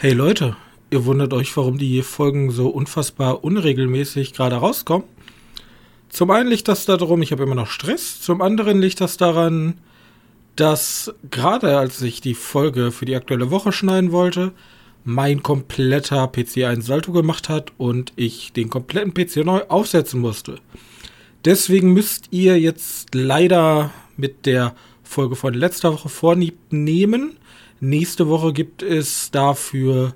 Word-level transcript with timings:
Hey 0.00 0.12
Leute, 0.12 0.56
ihr 0.90 1.06
wundert 1.06 1.32
euch, 1.32 1.56
warum 1.56 1.76
die 1.76 2.02
Folgen 2.02 2.52
so 2.52 2.68
unfassbar 2.68 3.42
unregelmäßig 3.42 4.32
gerade 4.32 4.54
rauskommen. 4.54 5.08
Zum 6.08 6.30
einen 6.30 6.48
liegt 6.48 6.68
das 6.68 6.84
darum, 6.84 7.20
ich 7.20 7.32
habe 7.32 7.42
immer 7.42 7.56
noch 7.56 7.66
Stress. 7.66 8.20
Zum 8.20 8.40
anderen 8.40 8.80
liegt 8.80 9.00
das 9.00 9.16
daran, 9.16 9.80
dass 10.54 11.12
gerade 11.32 11.76
als 11.78 12.00
ich 12.00 12.20
die 12.20 12.34
Folge 12.34 12.92
für 12.92 13.06
die 13.06 13.16
aktuelle 13.16 13.50
Woche 13.50 13.72
schneiden 13.72 14.12
wollte, 14.12 14.52
mein 15.02 15.42
kompletter 15.42 16.28
PC 16.28 16.58
ein 16.58 16.80
Salto 16.80 17.10
gemacht 17.10 17.48
hat 17.48 17.72
und 17.76 18.12
ich 18.14 18.52
den 18.52 18.70
kompletten 18.70 19.14
PC 19.14 19.44
neu 19.44 19.62
aufsetzen 19.66 20.20
musste. 20.20 20.60
Deswegen 21.44 21.92
müsst 21.92 22.28
ihr 22.30 22.56
jetzt 22.60 23.16
leider 23.16 23.90
mit 24.16 24.46
der 24.46 24.76
Folge 25.02 25.34
von 25.34 25.54
letzter 25.54 25.92
Woche 25.92 26.08
Vorlieb 26.08 26.56
nehmen. 26.70 27.37
Nächste 27.80 28.28
Woche 28.28 28.52
gibt 28.52 28.82
es 28.82 29.30
dafür 29.30 30.14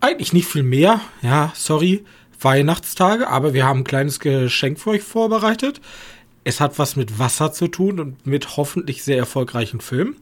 eigentlich 0.00 0.32
nicht 0.32 0.48
viel 0.48 0.62
mehr. 0.62 1.00
Ja, 1.22 1.52
sorry, 1.54 2.04
Weihnachtstage, 2.40 3.28
aber 3.28 3.54
wir 3.54 3.66
haben 3.66 3.80
ein 3.80 3.84
kleines 3.84 4.20
Geschenk 4.20 4.78
für 4.78 4.90
euch 4.90 5.02
vorbereitet. 5.02 5.80
Es 6.44 6.60
hat 6.60 6.78
was 6.78 6.96
mit 6.96 7.18
Wasser 7.18 7.52
zu 7.52 7.68
tun 7.68 7.98
und 7.98 8.26
mit 8.26 8.56
hoffentlich 8.56 9.02
sehr 9.02 9.16
erfolgreichen 9.16 9.80
Filmen. 9.80 10.16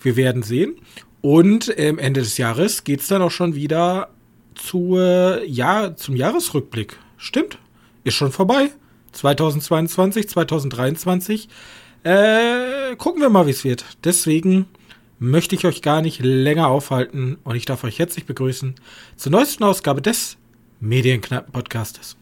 Wir 0.00 0.16
werden 0.16 0.42
sehen. 0.42 0.76
Und 1.20 1.76
am 1.78 1.98
Ende 1.98 2.20
des 2.20 2.38
Jahres 2.38 2.84
geht 2.84 3.00
es 3.00 3.08
dann 3.08 3.22
auch 3.22 3.30
schon 3.30 3.54
wieder 3.54 4.10
zu, 4.54 4.98
ja, 5.46 5.94
zum 5.94 6.16
Jahresrückblick. 6.16 6.98
Stimmt. 7.16 7.58
Ist 8.04 8.14
schon 8.14 8.32
vorbei. 8.32 8.70
2022, 9.12 10.28
2023. 10.28 11.48
Äh, 12.04 12.96
gucken 12.96 13.20
wir 13.20 13.30
mal, 13.30 13.46
wie 13.46 13.50
es 13.50 13.64
wird. 13.64 13.84
Deswegen 14.04 14.66
möchte 15.18 15.54
ich 15.54 15.64
euch 15.64 15.80
gar 15.82 16.02
nicht 16.02 16.20
länger 16.22 16.68
aufhalten 16.68 17.38
und 17.44 17.56
ich 17.56 17.64
darf 17.64 17.84
euch 17.84 17.98
herzlich 17.98 18.26
begrüßen 18.26 18.74
zur 19.16 19.32
neuesten 19.32 19.64
Ausgabe 19.64 20.02
des 20.02 20.36
Medienknappen-Podcastes. 20.80 22.16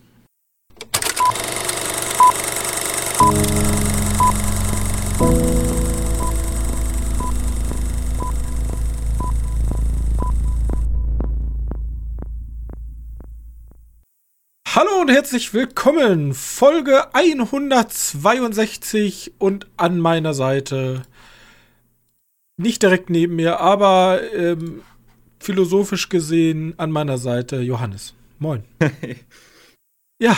Hallo 14.76 15.00
und 15.00 15.10
herzlich 15.10 15.54
willkommen. 15.54 16.34
Folge 16.34 17.14
162 17.14 19.34
und 19.38 19.68
an 19.76 20.00
meiner 20.00 20.34
Seite 20.34 21.02
nicht 22.56 22.82
direkt 22.82 23.10
neben 23.10 23.36
mir, 23.36 23.60
aber 23.60 24.20
ähm, 24.32 24.82
philosophisch 25.40 26.08
gesehen 26.08 26.74
an 26.78 26.90
meiner 26.90 27.18
Seite 27.18 27.60
Johannes. 27.60 28.14
Moin. 28.38 28.64
ja. 30.20 30.36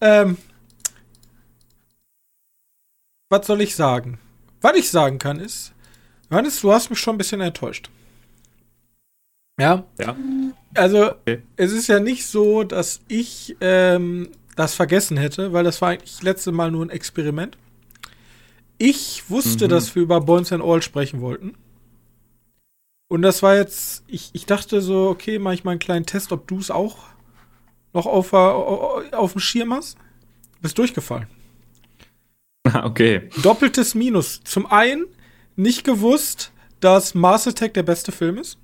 Ähm, 0.00 0.38
was 3.28 3.46
soll 3.46 3.60
ich 3.60 3.74
sagen? 3.74 4.18
Was 4.60 4.76
ich 4.76 4.90
sagen 4.90 5.18
kann 5.18 5.40
ist, 5.40 5.72
Johannes, 6.30 6.60
du 6.60 6.72
hast 6.72 6.90
mich 6.90 6.98
schon 6.98 7.16
ein 7.16 7.18
bisschen 7.18 7.40
enttäuscht. 7.40 7.90
Ja. 9.60 9.84
Ja. 9.98 10.16
Also, 10.74 11.12
okay. 11.12 11.42
es 11.56 11.72
ist 11.72 11.86
ja 11.86 12.00
nicht 12.00 12.26
so, 12.26 12.62
dass 12.62 13.00
ich 13.08 13.56
ähm, 13.60 14.30
das 14.54 14.74
vergessen 14.74 15.16
hätte, 15.16 15.52
weil 15.52 15.64
das 15.64 15.80
war 15.80 15.90
eigentlich 15.90 16.22
letzte 16.22 16.52
Mal 16.52 16.70
nur 16.70 16.84
ein 16.84 16.90
Experiment. 16.90 17.56
Ich 18.78 19.28
wusste, 19.30 19.66
mhm. 19.66 19.70
dass 19.70 19.94
wir 19.94 20.02
über 20.02 20.20
Bones 20.20 20.52
and 20.52 20.62
All 20.62 20.82
sprechen 20.82 21.20
wollten. 21.20 21.54
Und 23.08 23.22
das 23.22 23.42
war 23.42 23.56
jetzt, 23.56 24.04
ich, 24.08 24.30
ich 24.32 24.46
dachte 24.46 24.80
so, 24.80 25.08
okay, 25.08 25.38
mache 25.38 25.54
ich 25.54 25.64
mal 25.64 25.72
einen 25.72 25.80
kleinen 25.80 26.06
Test, 26.06 26.32
ob 26.32 26.46
du 26.48 26.58
es 26.58 26.70
auch 26.70 26.98
noch 27.92 28.06
auf, 28.06 28.32
auf 28.32 29.32
dem 29.32 29.40
Schirm 29.40 29.72
hast. 29.72 29.96
Bist 30.60 30.76
durchgefallen. 30.78 31.28
Okay. 32.82 33.30
Doppeltes 33.42 33.94
Minus. 33.94 34.40
Zum 34.42 34.66
einen 34.66 35.06
nicht 35.54 35.84
gewusst, 35.84 36.52
dass 36.80 37.14
Mars 37.14 37.46
Attack 37.46 37.74
der 37.74 37.84
beste 37.84 38.10
Film 38.10 38.38
ist. 38.38 38.58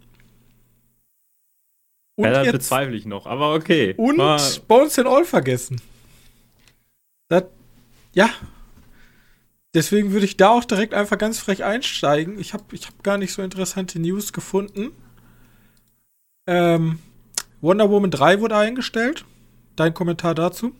Und 2.16 2.26
ja, 2.26 2.32
das 2.32 2.46
jetzt, 2.46 2.52
bezweifle 2.52 2.96
ich 2.96 3.06
noch, 3.06 3.26
aber 3.26 3.54
okay. 3.54 3.94
Und 3.96 4.18
Bones 4.68 4.98
and 4.98 5.08
All 5.08 5.24
vergessen. 5.24 5.80
Das, 7.28 7.44
ja, 8.12 8.28
Deswegen 9.74 10.12
würde 10.12 10.26
ich 10.26 10.36
da 10.36 10.50
auch 10.50 10.64
direkt 10.64 10.92
einfach 10.92 11.16
ganz 11.16 11.38
frech 11.38 11.64
einsteigen. 11.64 12.38
Ich 12.38 12.52
habe 12.52 12.64
ich 12.72 12.86
hab 12.86 13.02
gar 13.02 13.16
nicht 13.16 13.32
so 13.32 13.42
interessante 13.42 13.98
News 13.98 14.32
gefunden. 14.32 14.90
Ähm, 16.46 16.98
Wonder 17.60 17.88
Woman 17.90 18.10
3 18.10 18.40
wurde 18.40 18.56
eingestellt. 18.56 19.24
Dein 19.76 19.94
Kommentar 19.94 20.34
dazu? 20.34 20.74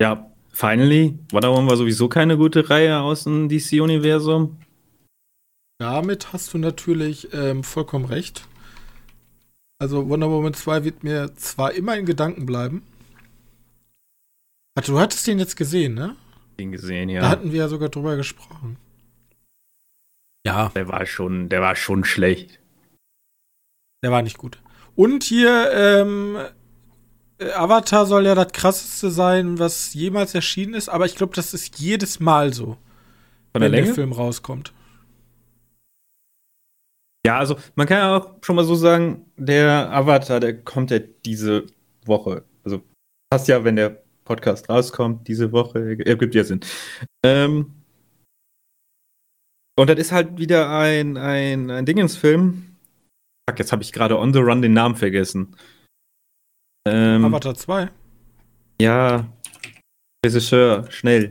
Ja, 0.00 0.30
finally. 0.50 1.18
Wonder 1.32 1.50
Woman 1.50 1.68
war 1.68 1.76
sowieso 1.76 2.08
keine 2.08 2.38
gute 2.38 2.70
Reihe 2.70 3.00
aus 3.00 3.24
dem 3.24 3.48
DC-Universum. 3.48 4.56
Damit 5.78 6.32
hast 6.32 6.54
du 6.54 6.58
natürlich 6.58 7.28
ähm, 7.34 7.62
vollkommen 7.62 8.06
recht. 8.06 8.46
Also 9.78 10.08
Wonder 10.08 10.30
Woman 10.30 10.54
2 10.54 10.84
wird 10.84 11.04
mir 11.04 11.34
zwar 11.36 11.72
immer 11.72 11.96
in 11.98 12.06
Gedanken 12.06 12.46
bleiben. 12.46 12.82
Also, 14.74 14.92
du 14.92 15.00
hattest 15.00 15.26
den 15.26 15.38
jetzt 15.38 15.56
gesehen, 15.56 15.94
ne? 15.94 16.16
Ihn 16.58 16.72
gesehen, 16.72 17.08
ja. 17.08 17.20
Da 17.22 17.28
hatten 17.28 17.52
wir 17.52 17.60
ja 17.60 17.68
sogar 17.68 17.88
drüber 17.88 18.16
gesprochen. 18.16 18.76
Ja. 20.46 20.70
Der 20.74 20.88
war 20.88 21.06
schon, 21.06 21.48
der 21.48 21.60
war 21.60 21.76
schon 21.76 22.04
schlecht. 22.04 22.60
Der 24.02 24.12
war 24.12 24.22
nicht 24.22 24.38
gut. 24.38 24.60
Und 24.94 25.24
hier, 25.24 25.70
ähm, 25.72 26.38
äh, 27.38 27.50
Avatar 27.52 28.06
soll 28.06 28.26
ja 28.26 28.34
das 28.34 28.52
krasseste 28.52 29.10
sein, 29.10 29.58
was 29.58 29.92
jemals 29.94 30.34
erschienen 30.34 30.74
ist, 30.74 30.88
aber 30.88 31.06
ich 31.06 31.16
glaube, 31.16 31.34
das 31.34 31.52
ist 31.52 31.78
jedes 31.78 32.20
Mal 32.20 32.52
so. 32.52 32.76
Von 33.52 33.60
der 33.60 33.62
wenn 33.62 33.72
Länge? 33.72 33.86
der 33.86 33.94
Film 33.94 34.12
rauskommt. 34.12 34.72
Ja, 37.26 37.38
also 37.38 37.56
man 37.74 37.88
kann 37.88 37.98
ja 37.98 38.16
auch 38.16 38.36
schon 38.42 38.54
mal 38.54 38.64
so 38.64 38.76
sagen, 38.76 39.26
der 39.36 39.90
Avatar, 39.92 40.38
der 40.38 40.62
kommt 40.62 40.92
ja 40.92 41.00
diese 41.00 41.66
Woche. 42.04 42.44
Also 42.62 42.82
passt 43.30 43.48
ja, 43.48 43.64
wenn 43.64 43.74
der 43.74 44.00
Podcast 44.26 44.68
rauskommt 44.68 45.26
diese 45.26 45.52
Woche. 45.52 45.96
Ergibt 46.04 46.34
ja 46.34 46.44
Sinn. 46.44 46.60
Ähm, 47.24 47.72
und 49.78 49.88
das 49.88 49.98
ist 49.98 50.12
halt 50.12 50.38
wieder 50.38 50.70
ein, 50.70 51.16
ein, 51.16 51.70
ein 51.70 51.86
Dingensfilm. 51.86 52.76
Fuck, 53.48 53.58
jetzt 53.58 53.72
habe 53.72 53.82
ich 53.82 53.92
gerade 53.92 54.18
on 54.18 54.34
the 54.34 54.40
run 54.40 54.60
den 54.60 54.74
Namen 54.74 54.96
vergessen. 54.96 55.56
Ähm, 56.86 57.24
Avatar 57.24 57.54
2? 57.54 57.90
Ja. 58.80 59.26
Regisseur, 60.24 60.90
schnell. 60.90 61.30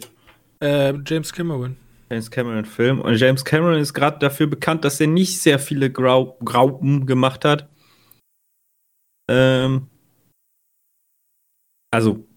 Äh, 0.61 0.93
James 1.05 1.31
Cameron. 1.33 1.77
James 2.09 2.29
Cameron 2.29 2.65
Film. 2.65 3.01
Und 3.01 3.15
James 3.15 3.43
Cameron 3.43 3.79
ist 3.79 3.93
gerade 3.93 4.19
dafür 4.19 4.47
bekannt, 4.47 4.85
dass 4.85 4.99
er 4.99 5.07
nicht 5.07 5.41
sehr 5.41 5.59
viele 5.59 5.91
Grau 5.91 6.37
Graupen 6.43 7.05
gemacht 7.05 7.45
hat. 7.45 7.67
Ähm, 9.29 9.87
also 11.91 12.27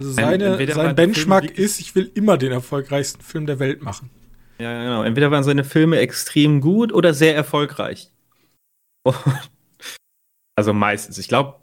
also 0.00 0.12
seine, 0.12 0.72
sein 0.72 0.94
Benchmark 0.94 1.50
ist, 1.58 1.80
ich 1.80 1.94
will 1.94 2.10
immer 2.14 2.38
den 2.38 2.52
erfolgreichsten 2.52 3.20
Film 3.20 3.46
der 3.46 3.58
Welt 3.58 3.82
machen. 3.82 4.10
Ja, 4.58 4.82
genau. 4.82 5.02
Entweder 5.02 5.30
waren 5.30 5.44
seine 5.44 5.64
Filme 5.64 5.98
extrem 5.98 6.60
gut 6.60 6.92
oder 6.92 7.14
sehr 7.14 7.34
erfolgreich. 7.34 8.10
also 10.56 10.72
meistens. 10.72 11.18
Ich 11.18 11.28
glaube, 11.28 11.56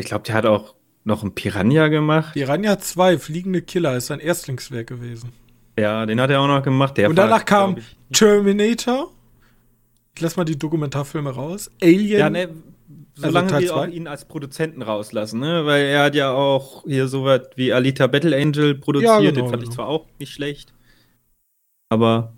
ich 0.00 0.06
glaube, 0.06 0.24
der 0.24 0.34
hat 0.34 0.46
auch 0.46 0.74
noch 1.04 1.22
ein 1.22 1.34
Piranha 1.34 1.88
gemacht. 1.88 2.34
Piranha 2.34 2.78
2, 2.78 3.18
Fliegende 3.18 3.62
Killer, 3.62 3.96
ist 3.96 4.06
sein 4.06 4.20
Erstlingswerk 4.20 4.86
gewesen. 4.86 5.32
Ja, 5.78 6.06
den 6.06 6.20
hat 6.20 6.30
er 6.30 6.40
auch 6.40 6.46
noch 6.46 6.62
gemacht. 6.62 6.96
Der 6.96 7.08
Und 7.08 7.16
danach 7.16 7.44
kam 7.44 7.76
Terminator. 8.12 9.12
Ich 10.14 10.20
lass 10.20 10.36
mal 10.36 10.44
die 10.44 10.58
Dokumentarfilme 10.58 11.30
raus. 11.30 11.70
Alien. 11.82 12.20
Ja, 12.20 12.30
ne, 12.30 12.48
solange 13.14 13.52
also 13.54 13.66
wir 13.66 13.76
auch 13.76 13.86
ihn 13.86 14.06
als 14.06 14.24
Produzenten 14.24 14.82
rauslassen, 14.82 15.40
ne? 15.40 15.64
Weil 15.66 15.86
er 15.86 16.04
hat 16.04 16.14
ja 16.14 16.32
auch 16.32 16.84
hier 16.84 17.08
so 17.08 17.24
was 17.24 17.42
wie 17.56 17.72
Alita 17.72 18.06
Battle 18.06 18.36
Angel 18.36 18.74
produziert, 18.74 19.10
ja, 19.10 19.18
genau, 19.18 19.32
den 19.32 19.50
fand 19.50 19.62
genau. 19.62 19.70
ich 19.70 19.74
zwar 19.74 19.88
auch 19.88 20.06
nicht 20.18 20.32
schlecht. 20.32 20.72
Aber. 21.90 22.34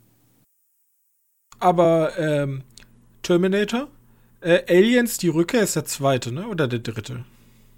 Aber 1.58 2.12
ähm, 2.18 2.62
Terminator? 3.22 3.88
Äh, 4.40 4.62
Aliens, 4.68 5.16
die 5.18 5.28
Rückkehr 5.28 5.62
ist 5.62 5.76
der 5.76 5.86
zweite, 5.86 6.32
ne? 6.32 6.46
Oder 6.48 6.68
der 6.68 6.80
dritte? 6.80 7.24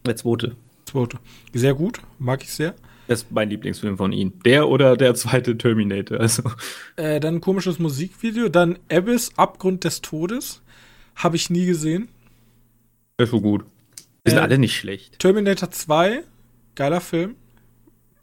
Der 0.04 0.16
zweite. 0.16 0.56
Zweite. 0.84 1.18
Sehr 1.52 1.74
gut, 1.74 2.00
mag 2.18 2.42
ich 2.42 2.52
sehr. 2.52 2.74
Das 3.06 3.22
ist 3.22 3.32
mein 3.32 3.48
Lieblingsfilm 3.48 3.96
von 3.96 4.12
ihm. 4.12 4.34
Der 4.44 4.68
oder 4.68 4.96
der 4.96 5.14
zweite 5.14 5.56
Terminator. 5.56 6.20
Also. 6.20 6.42
Äh, 6.96 7.20
dann 7.20 7.36
ein 7.36 7.40
komisches 7.40 7.78
Musikvideo. 7.78 8.48
Dann 8.48 8.78
Abyss, 8.90 9.32
Abgrund 9.36 9.84
des 9.84 10.02
Todes. 10.02 10.60
Habe 11.14 11.36
ich 11.36 11.48
nie 11.48 11.64
gesehen. 11.64 12.08
Ist 13.18 13.30
so 13.30 13.40
gut. 13.40 13.64
Die 14.26 14.30
sind 14.30 14.38
äh, 14.38 14.42
alle 14.42 14.58
nicht 14.58 14.76
schlecht. 14.76 15.18
Terminator 15.18 15.70
2, 15.70 16.22
geiler 16.74 17.00
Film. 17.00 17.36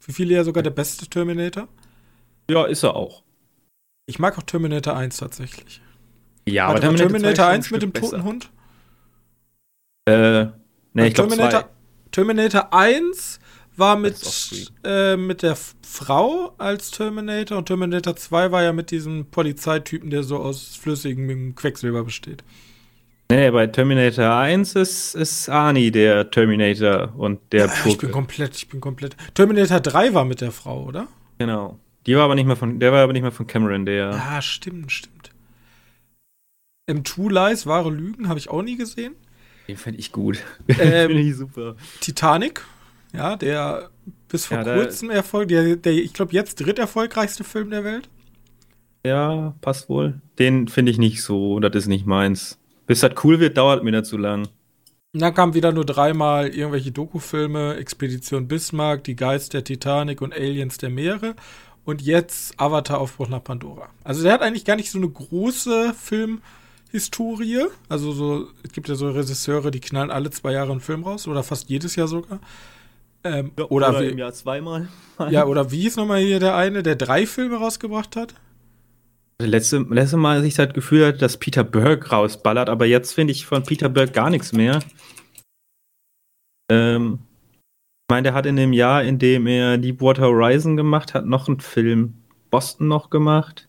Für 0.00 0.12
viele 0.12 0.34
ja 0.34 0.44
sogar 0.44 0.62
der 0.62 0.70
beste 0.70 1.06
Terminator. 1.06 1.68
Ja, 2.50 2.64
ist 2.64 2.82
er 2.82 2.96
auch. 2.96 3.22
Ich 4.06 4.18
mag 4.18 4.38
auch 4.38 4.42
Terminator 4.42 4.96
1 4.96 5.16
tatsächlich. 5.18 5.80
Ja, 6.48 6.68
Warte 6.68 6.86
mal, 6.86 6.96
Terminator, 6.96 7.34
2 7.34 7.42
ist 7.42 7.56
1 7.56 7.66
schon 7.66 7.74
ein 7.74 7.78
mit 7.78 7.82
dem 7.82 7.90
Stück 7.90 8.02
toten 8.02 8.16
besser. 8.16 8.24
Hund? 8.24 8.50
Äh, 10.08 10.44
nee, 10.94 11.08
ich 11.08 11.14
glaube 11.14 11.30
Terminator, 11.30 11.60
zwei. 11.62 11.70
Terminator 12.12 12.72
1 12.72 13.40
war 13.76 13.96
mit, 13.96 14.72
äh, 14.84 15.16
mit 15.16 15.42
der 15.42 15.56
Frau 15.82 16.54
als 16.56 16.90
Terminator 16.92 17.58
und 17.58 17.66
Terminator 17.66 18.16
2 18.16 18.52
war 18.52 18.62
ja 18.62 18.72
mit 18.72 18.90
diesem 18.90 19.26
Polizeitypen, 19.26 20.08
der 20.08 20.22
so 20.22 20.38
aus 20.38 20.76
flüssigem 20.76 21.54
Quecksilber 21.54 22.04
besteht. 22.04 22.44
Nee, 23.30 23.50
bei 23.50 23.66
Terminator 23.66 24.36
1 24.36 24.76
ist, 24.76 25.14
ist 25.16 25.48
Arnie 25.48 25.90
der 25.90 26.30
Terminator 26.30 27.12
und 27.16 27.40
der 27.52 27.68
Ah, 27.68 27.74
ich 27.86 27.98
bin 27.98 28.12
komplett, 28.12 28.56
ich 28.56 28.68
bin 28.68 28.80
komplett. 28.80 29.16
Terminator 29.34 29.80
3 29.80 30.14
war 30.14 30.24
mit 30.24 30.40
der 30.40 30.52
Frau, 30.52 30.84
oder? 30.84 31.08
Genau. 31.38 31.78
Die 32.06 32.14
war 32.16 32.22
aber 32.22 32.36
nicht 32.36 32.46
mehr 32.46 32.54
von, 32.54 32.78
der 32.78 32.92
war 32.92 33.02
aber 33.02 33.12
nicht 33.12 33.22
mehr 33.22 33.32
von 33.32 33.48
Cameron, 33.48 33.84
der. 33.84 34.10
Ja, 34.10 34.40
stimmt, 34.40 34.92
stimmt. 34.92 35.30
Im 36.88 37.02
Two 37.02 37.28
Lies, 37.28 37.66
wahre 37.66 37.90
Lügen, 37.90 38.28
habe 38.28 38.38
ich 38.38 38.48
auch 38.48 38.62
nie 38.62 38.76
gesehen. 38.76 39.16
Den 39.66 39.76
fände 39.76 39.98
ich 39.98 40.12
gut. 40.12 40.38
Ähm, 40.78 41.08
Finde 41.08 41.22
ich 41.22 41.36
super. 41.36 41.74
Titanic, 42.00 42.64
ja, 43.12 43.34
der 43.36 43.90
bis 44.28 44.46
vor 44.46 44.58
Ja, 44.58 44.74
kurzem 44.76 45.10
Erfolg, 45.10 45.48
der, 45.48 45.74
der, 45.74 45.92
ich 45.94 46.12
glaube, 46.12 46.32
jetzt 46.32 46.60
dritterfolgreichste 46.60 47.42
Film 47.42 47.70
der 47.70 47.82
Welt. 47.82 48.08
Ja, 49.04 49.56
passt 49.60 49.88
wohl. 49.88 50.20
Den 50.38 50.68
finde 50.68 50.92
ich 50.92 50.98
nicht 50.98 51.22
so, 51.22 51.58
das 51.58 51.74
ist 51.74 51.86
nicht 51.88 52.06
meins. 52.06 52.58
Bis 52.86 53.00
das 53.00 53.12
cool 53.24 53.40
wird, 53.40 53.56
dauert 53.56 53.82
mir 53.82 53.92
das 53.92 54.08
zu 54.08 54.16
lang. 54.16 54.48
Und 55.12 55.20
dann 55.20 55.34
kamen 55.34 55.54
wieder 55.54 55.72
nur 55.72 55.84
dreimal 55.84 56.48
irgendwelche 56.48 56.92
Dokufilme, 56.92 57.76
Expedition 57.76 58.48
Bismarck, 58.48 59.04
Die 59.04 59.16
Geist 59.16 59.54
der 59.54 59.64
Titanic 59.64 60.20
und 60.20 60.34
Aliens 60.34 60.78
der 60.78 60.90
Meere. 60.90 61.34
Und 61.84 62.02
jetzt 62.02 62.58
Avatar 62.60 62.98
Aufbruch 62.98 63.28
nach 63.28 63.42
Pandora. 63.42 63.88
Also 64.04 64.22
der 64.22 64.32
hat 64.32 64.42
eigentlich 64.42 64.64
gar 64.64 64.76
nicht 64.76 64.90
so 64.90 64.98
eine 64.98 65.08
große 65.08 65.94
Filmhistorie. 65.94 67.66
Also 67.88 68.12
so, 68.12 68.48
es 68.62 68.72
gibt 68.72 68.88
ja 68.88 68.94
so 68.96 69.08
Regisseure, 69.08 69.70
die 69.70 69.80
knallen 69.80 70.10
alle 70.10 70.30
zwei 70.30 70.52
Jahre 70.52 70.72
einen 70.72 70.80
Film 70.80 71.04
raus 71.04 71.28
oder 71.28 71.42
fast 71.42 71.70
jedes 71.70 71.96
Jahr 71.96 72.08
sogar. 72.08 72.40
Ähm, 73.24 73.52
oder, 73.70 74.00
wie, 74.00 74.18
Jahr 74.18 74.32
zweimal. 74.32 74.88
ja, 75.30 75.46
oder 75.46 75.70
wie 75.70 75.86
ist 75.86 75.96
nochmal 75.96 76.20
hier 76.20 76.40
der 76.40 76.56
eine, 76.56 76.82
der 76.82 76.96
drei 76.96 77.24
Filme 77.26 77.56
rausgebracht 77.56 78.16
hat? 78.16 78.34
Letzte, 79.42 79.78
letzte 79.90 80.16
Mal, 80.16 80.38
als 80.38 80.46
ich 80.46 80.54
das 80.54 80.72
Gefühl 80.72 81.06
hatte, 81.06 81.18
dass 81.18 81.36
Peter 81.36 81.62
Berg 81.62 82.10
rausballert, 82.10 82.70
aber 82.70 82.86
jetzt 82.86 83.12
finde 83.12 83.32
ich 83.32 83.44
von 83.44 83.62
Peter 83.62 83.88
Berg 83.90 84.14
gar 84.14 84.30
nichts 84.30 84.52
mehr. 84.52 84.80
Ähm, 86.72 87.18
ich 88.08 88.12
meine, 88.12 88.22
der 88.24 88.34
hat 88.34 88.46
in 88.46 88.56
dem 88.56 88.72
Jahr, 88.72 89.02
in 89.04 89.18
dem 89.18 89.46
er 89.46 89.76
Deepwater 89.76 90.22
Horizon 90.22 90.76
gemacht 90.76 91.12
hat, 91.12 91.26
noch 91.26 91.48
einen 91.48 91.60
Film 91.60 92.14
Boston 92.50 92.88
noch 92.88 93.10
gemacht. 93.10 93.68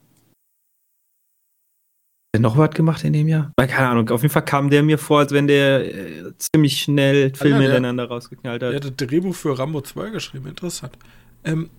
Hat 2.34 2.40
er 2.40 2.42
noch 2.42 2.58
was 2.58 2.70
gemacht 2.72 3.04
in 3.04 3.12
dem 3.14 3.28
Jahr? 3.28 3.52
Keine 3.58 3.90
Ahnung, 3.90 4.10
auf 4.10 4.22
jeden 4.22 4.32
Fall 4.32 4.46
kam 4.46 4.70
der 4.70 4.84
mir 4.84 4.98
vor, 4.98 5.20
als 5.20 5.32
wenn 5.34 5.48
der 5.48 5.84
äh, 5.94 6.34
ziemlich 6.38 6.80
schnell 6.80 7.34
Filme 7.36 7.56
der- 7.58 7.64
hintereinander 7.64 8.06
rausgeknallt 8.06 8.64
hat. 8.64 8.74
hat 8.74 8.84
das 8.86 8.96
Drehbuch 8.96 9.36
für 9.36 9.58
Rambo 9.60 9.82
2 9.82 10.12
geschrieben, 10.12 10.48
interessant. 10.48 10.98
Ähm, 11.44 11.70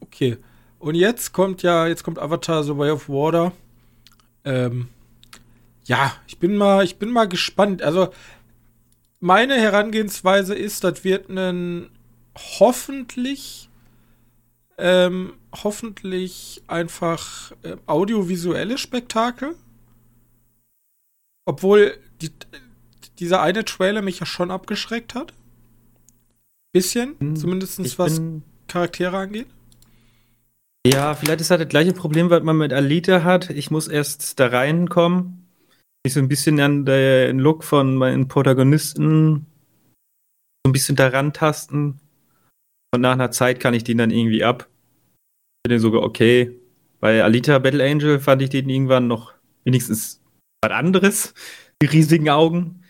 okay. 0.00 0.36
Und 0.80 0.94
jetzt 0.94 1.32
kommt 1.32 1.62
ja, 1.62 1.86
jetzt 1.86 2.02
kommt 2.04 2.18
Avatar 2.18 2.64
The 2.64 2.76
Way 2.76 2.90
of 2.90 3.08
Water. 3.08 3.52
Ähm, 4.44 4.88
ja, 5.84 6.14
ich 6.26 6.38
bin 6.38 6.56
mal, 6.56 6.82
ich 6.84 6.96
bin 6.96 7.10
mal 7.10 7.28
gespannt. 7.28 7.82
Also, 7.82 8.08
meine 9.20 9.56
Herangehensweise 9.56 10.54
ist, 10.54 10.82
das 10.82 11.04
wird 11.04 11.28
ein 11.28 11.90
hoffentlich, 12.58 13.68
ähm, 14.78 15.34
hoffentlich 15.62 16.62
einfach 16.66 17.52
äh, 17.62 17.76
audiovisuelles 17.84 18.80
Spektakel. 18.80 19.56
Obwohl 21.44 21.98
die, 22.22 22.30
dieser 23.18 23.42
eine 23.42 23.66
Trailer 23.66 24.00
mich 24.00 24.20
ja 24.20 24.26
schon 24.26 24.50
abgeschreckt 24.50 25.14
hat. 25.14 25.34
Bisschen, 26.72 27.16
Hm, 27.18 27.36
zumindest 27.36 27.98
was 27.98 28.22
Charaktere 28.66 29.18
angeht. 29.18 29.48
Ja, 30.86 31.14
vielleicht 31.14 31.42
ist 31.42 31.50
das 31.50 31.58
das 31.58 31.68
gleiche 31.68 31.92
Problem, 31.92 32.30
was 32.30 32.42
man 32.42 32.56
mit 32.56 32.72
Alita 32.72 33.22
hat. 33.22 33.50
Ich 33.50 33.70
muss 33.70 33.86
erst 33.86 34.40
da 34.40 34.46
reinkommen. 34.46 35.46
Mich 36.04 36.14
so 36.14 36.20
ein 36.20 36.28
bisschen 36.28 36.58
an 36.60 36.86
den 36.86 37.38
Look 37.38 37.64
von 37.64 37.96
meinen 37.96 38.28
Protagonisten 38.28 39.46
so 40.64 40.70
ein 40.70 40.72
bisschen 40.72 40.96
daran 40.96 41.34
tasten. 41.34 42.00
Und 42.94 43.02
nach 43.02 43.12
einer 43.12 43.30
Zeit 43.30 43.60
kann 43.60 43.74
ich 43.74 43.84
den 43.84 43.98
dann 43.98 44.10
irgendwie 44.10 44.42
ab. 44.42 44.68
Bin 45.62 45.70
den 45.70 45.80
sogar 45.80 46.02
okay. 46.02 46.58
Bei 46.98 47.22
Alita 47.22 47.58
Battle 47.58 47.84
Angel 47.84 48.18
fand 48.18 48.40
ich 48.40 48.48
den 48.48 48.68
irgendwann 48.68 49.06
noch 49.06 49.34
wenigstens 49.64 50.22
was 50.62 50.72
anderes. 50.72 51.34
Die 51.82 51.86
riesigen 51.86 52.30
Augen. 52.30 52.82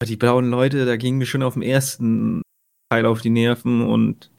Aber 0.00 0.08
die 0.08 0.16
blauen 0.16 0.50
Leute, 0.50 0.84
da 0.84 0.96
gingen 0.96 1.18
mir 1.18 1.26
schon 1.26 1.42
auf 1.44 1.54
dem 1.54 1.62
ersten 1.62 2.42
Teil 2.90 3.06
auf 3.06 3.20
die 3.20 3.30
Nerven 3.30 3.82
und 3.82 4.30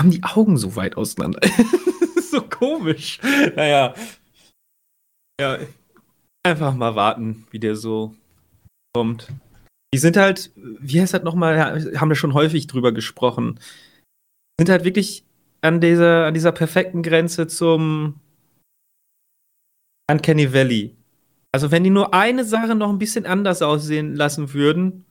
haben 0.00 0.10
die 0.10 0.24
Augen 0.24 0.56
so 0.56 0.76
weit 0.76 0.96
auseinander. 0.96 1.40
so 2.30 2.42
komisch. 2.42 3.20
Naja. 3.54 3.94
Ja. 5.40 5.58
Einfach 6.42 6.74
mal 6.74 6.94
warten, 6.94 7.46
wie 7.50 7.58
der 7.58 7.76
so 7.76 8.14
kommt. 8.94 9.28
Die 9.92 9.98
sind 9.98 10.16
halt, 10.16 10.52
wie 10.54 11.00
heißt 11.00 11.14
das 11.14 11.22
nochmal, 11.22 11.98
haben 11.98 12.08
wir 12.08 12.16
schon 12.16 12.34
häufig 12.34 12.66
drüber 12.66 12.92
gesprochen, 12.92 13.60
sind 14.58 14.70
halt 14.70 14.84
wirklich 14.84 15.24
an 15.60 15.80
dieser, 15.80 16.26
an 16.26 16.34
dieser 16.34 16.52
perfekten 16.52 17.02
Grenze 17.02 17.46
zum 17.46 18.20
Uncanny 20.10 20.52
Valley. 20.52 20.96
Also 21.52 21.70
wenn 21.70 21.84
die 21.84 21.90
nur 21.90 22.14
eine 22.14 22.44
Sache 22.44 22.74
noch 22.74 22.88
ein 22.88 22.98
bisschen 22.98 23.26
anders 23.26 23.60
aussehen 23.62 24.14
lassen 24.14 24.54
würden, 24.54 25.04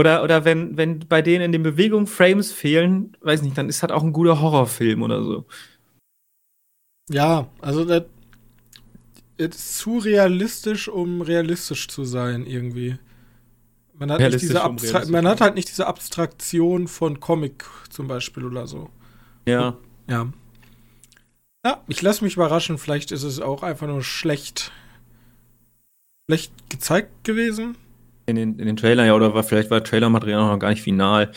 oder, 0.00 0.24
oder 0.24 0.44
wenn, 0.44 0.76
wenn 0.76 1.00
bei 1.00 1.22
denen 1.22 1.44
in 1.44 1.52
den 1.52 1.62
Bewegungen 1.62 2.06
Frames 2.06 2.52
fehlen, 2.52 3.16
weiß 3.20 3.42
nicht, 3.42 3.56
dann 3.56 3.68
ist 3.68 3.82
das 3.82 3.90
auch 3.90 4.02
ein 4.02 4.12
guter 4.12 4.40
Horrorfilm 4.40 5.02
oder 5.02 5.22
so. 5.22 5.44
Ja, 7.10 7.48
also 7.60 7.84
das 7.84 8.04
das 9.36 9.56
ist 9.56 9.78
zu 9.78 9.98
realistisch, 9.98 10.88
um 10.88 11.22
realistisch 11.22 11.88
zu 11.88 12.04
sein, 12.04 12.44
irgendwie. 12.44 12.98
Man 13.94 14.12
hat, 14.12 14.20
nicht 14.20 14.40
diese 14.40 14.62
Abstra 14.62 15.04
man 15.06 15.26
hat 15.26 15.40
halt 15.40 15.54
nicht 15.54 15.68
diese 15.68 15.86
Abstraktion 15.86 16.88
von 16.88 17.20
Comic 17.20 17.64
zum 17.90 18.06
Beispiel 18.06 18.44
oder 18.44 18.66
so. 18.66 18.90
Ja. 19.46 19.76
Ja. 20.08 20.30
Ja, 21.64 21.84
ich 21.88 22.00
lasse 22.00 22.24
mich 22.24 22.36
überraschen. 22.36 22.78
Vielleicht 22.78 23.12
ist 23.12 23.22
es 23.22 23.40
auch 23.40 23.62
einfach 23.62 23.86
nur 23.86 24.02
schlecht, 24.02 24.72
schlecht 26.26 26.52
gezeigt 26.70 27.24
gewesen. 27.24 27.76
In 28.30 28.36
den, 28.36 28.58
in 28.58 28.66
den 28.66 28.76
Trailern, 28.76 29.06
ja, 29.06 29.14
oder 29.14 29.34
war, 29.34 29.42
vielleicht 29.42 29.70
war 29.70 29.82
Trailermaterial 29.84 30.46
noch 30.46 30.58
gar 30.58 30.70
nicht 30.70 30.82
final. 30.82 31.30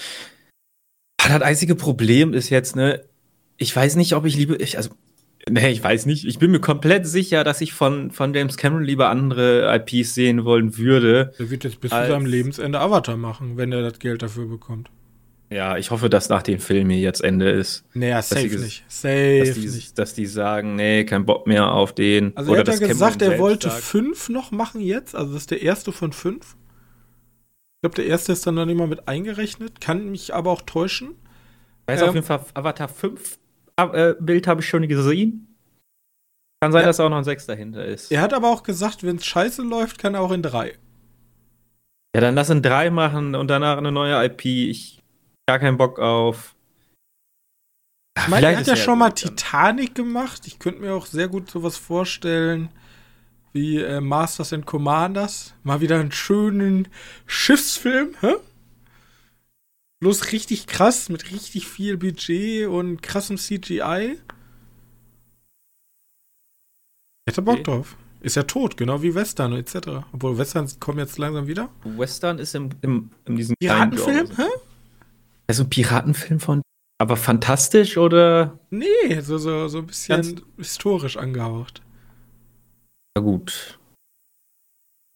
Aber 1.23 1.39
das 1.39 1.41
einzige 1.41 1.75
Problem 1.75 2.33
ist 2.33 2.49
jetzt, 2.49 2.75
ne, 2.75 3.03
ich 3.57 3.75
weiß 3.75 3.95
nicht, 3.95 4.13
ob 4.13 4.25
ich 4.25 4.35
liebe, 4.35 4.55
ich, 4.57 4.77
also, 4.77 4.91
ne, 5.49 5.69
ich 5.71 5.83
weiß 5.83 6.05
nicht, 6.05 6.25
ich 6.25 6.39
bin 6.39 6.51
mir 6.51 6.59
komplett 6.59 7.07
sicher, 7.07 7.43
dass 7.43 7.61
ich 7.61 7.73
von, 7.73 8.11
von 8.11 8.33
James 8.33 8.57
Cameron 8.57 8.83
lieber 8.83 9.09
andere 9.09 9.73
IPs 9.75 10.13
sehen 10.15 10.43
wollen 10.45 10.77
würde. 10.77 11.33
Der 11.39 11.49
wird 11.49 11.63
jetzt 11.63 11.79
bis 11.79 11.91
zu 11.91 11.95
seinem 11.97 12.25
Lebensende 12.25 12.79
Avatar 12.79 13.17
machen, 13.17 13.57
wenn 13.57 13.71
er 13.71 13.81
das 13.81 13.99
Geld 13.99 14.21
dafür 14.21 14.47
bekommt. 14.47 14.89
Ja, 15.49 15.77
ich 15.77 15.91
hoffe, 15.91 16.09
dass 16.09 16.29
nach 16.29 16.41
dem 16.41 16.59
Film 16.59 16.89
hier 16.89 16.99
jetzt 16.99 17.23
Ende 17.23 17.49
ist. 17.51 17.85
Naja, 17.93 18.23
safe 18.23 18.47
ges- 18.47 18.59
nicht. 18.63 18.83
Safe 18.87 19.39
Dass 19.45 19.53
die, 19.53 19.67
nicht. 19.67 19.99
dass 19.99 20.13
die 20.15 20.25
sagen, 20.25 20.75
nee, 20.75 21.05
kein 21.05 21.25
Bock 21.27 21.45
mehr 21.45 21.71
auf 21.71 21.93
den. 21.93 22.35
Also 22.35 22.55
er 22.55 22.61
hat 22.61 22.67
ja 22.69 22.87
gesagt, 22.87 23.21
er 23.21 23.37
wollte 23.37 23.69
sagt, 23.69 23.83
fünf 23.83 24.29
noch 24.29 24.49
machen 24.51 24.81
jetzt. 24.81 25.15
Also 25.15 25.33
das 25.33 25.43
ist 25.43 25.51
der 25.51 25.61
erste 25.61 25.91
von 25.91 26.11
fünf. 26.11 26.55
Ich 27.83 27.91
glaube, 27.91 27.95
der 28.01 28.05
erste 28.05 28.31
ist 28.31 28.47
dann 28.47 28.55
noch 28.55 28.65
nicht 28.65 28.77
mal 28.77 28.87
mit 28.87 29.09
eingerechnet. 29.09 29.81
Kann 29.81 30.09
mich 30.09 30.33
aber 30.33 30.51
auch 30.51 30.61
täuschen. 30.61 31.15
Weiß 31.85 32.01
Ähm, 32.01 32.07
auf 32.07 32.15
jeden 32.15 32.25
Fall, 32.25 32.45
Avatar 32.53 32.87
5 32.87 33.37
äh, 33.75 34.13
Bild 34.21 34.47
habe 34.47 34.61
ich 34.61 34.69
schon 34.69 34.87
gesehen. 34.87 35.53
Kann 36.61 36.71
sein, 36.71 36.83
Ja. 36.83 36.87
dass 36.87 37.01
auch 37.01 37.09
noch 37.09 37.17
ein 37.17 37.25
Sechs 37.25 37.45
dahinter 37.45 37.83
ist. 37.85 38.09
Er 38.09 38.21
hat 38.21 38.31
aber 38.33 38.49
auch 38.49 38.63
gesagt, 38.63 39.03
wenn 39.03 39.17
es 39.17 39.25
scheiße 39.25 39.63
läuft, 39.63 39.97
kann 39.97 40.13
er 40.13 40.21
auch 40.21 40.31
in 40.31 40.41
drei. 40.41 40.77
Ja, 42.15 42.21
dann 42.21 42.35
lass 42.35 42.49
ihn 42.49 42.61
drei 42.61 42.89
machen 42.89 43.35
und 43.35 43.49
danach 43.49 43.77
eine 43.77 43.91
neue 43.91 44.23
IP. 44.27 44.45
Ich 44.45 45.03
gar 45.45 45.59
keinen 45.59 45.75
Bock 45.75 45.99
auf. 45.99 46.55
Ich 48.17 48.29
meine, 48.29 48.47
er 48.47 48.59
hat 48.59 48.67
ja 48.67 48.77
schon 48.77 48.97
mal 48.97 49.09
dann. 49.09 49.15
Titanic 49.15 49.93
gemacht. 49.93 50.47
Ich 50.47 50.57
könnte 50.57 50.79
mir 50.79 50.93
auch 50.93 51.05
sehr 51.05 51.27
gut 51.27 51.51
sowas 51.51 51.75
vorstellen 51.75 52.69
wie 53.53 53.77
äh, 53.77 54.01
Masters 54.01 54.51
and 54.53 54.65
Commanders. 54.65 55.53
Mal 55.63 55.79
wieder 55.81 55.99
einen 55.99 56.11
schönen 56.11 56.87
Schiffsfilm, 57.25 58.15
hä? 58.21 58.33
Bloß 60.01 60.31
richtig 60.33 60.67
krass, 60.67 61.07
mit 61.09 61.31
richtig 61.31 61.67
viel 61.67 61.95
Budget 61.97 62.67
und 62.67 63.01
krassem 63.01 63.37
CGI. 63.37 64.17
Hätte 67.27 67.41
Bock 67.41 67.55
Okay. 67.59 67.63
drauf. 67.63 67.97
Ist 68.21 68.35
ja 68.35 68.43
tot, 68.43 68.77
genau 68.77 69.01
wie 69.01 69.15
Western 69.15 69.53
etc. 69.53 69.75
Obwohl 70.13 70.37
Westerns 70.37 70.79
kommen 70.79 70.99
jetzt 70.99 71.17
langsam 71.17 71.47
wieder. 71.47 71.69
Western 71.83 72.39
ist 72.39 72.55
im, 72.55 72.69
im, 72.81 73.11
in 73.25 73.35
diesem 73.35 73.55
Piratenfilm? 73.59 74.27
Hä? 74.37 74.43
Also 75.47 75.63
ein 75.63 75.69
Piratenfilm 75.69 76.39
von. 76.39 76.61
Aber 77.01 77.17
fantastisch 77.17 77.97
oder? 77.97 78.59
Nee, 78.69 79.19
so, 79.21 79.37
so, 79.37 79.67
so 79.67 79.79
ein 79.79 79.87
bisschen 79.87 80.15
Ganz- 80.21 80.41
historisch 80.57 81.17
angehaucht. 81.17 81.81
Na 83.15 83.21
gut. 83.21 83.79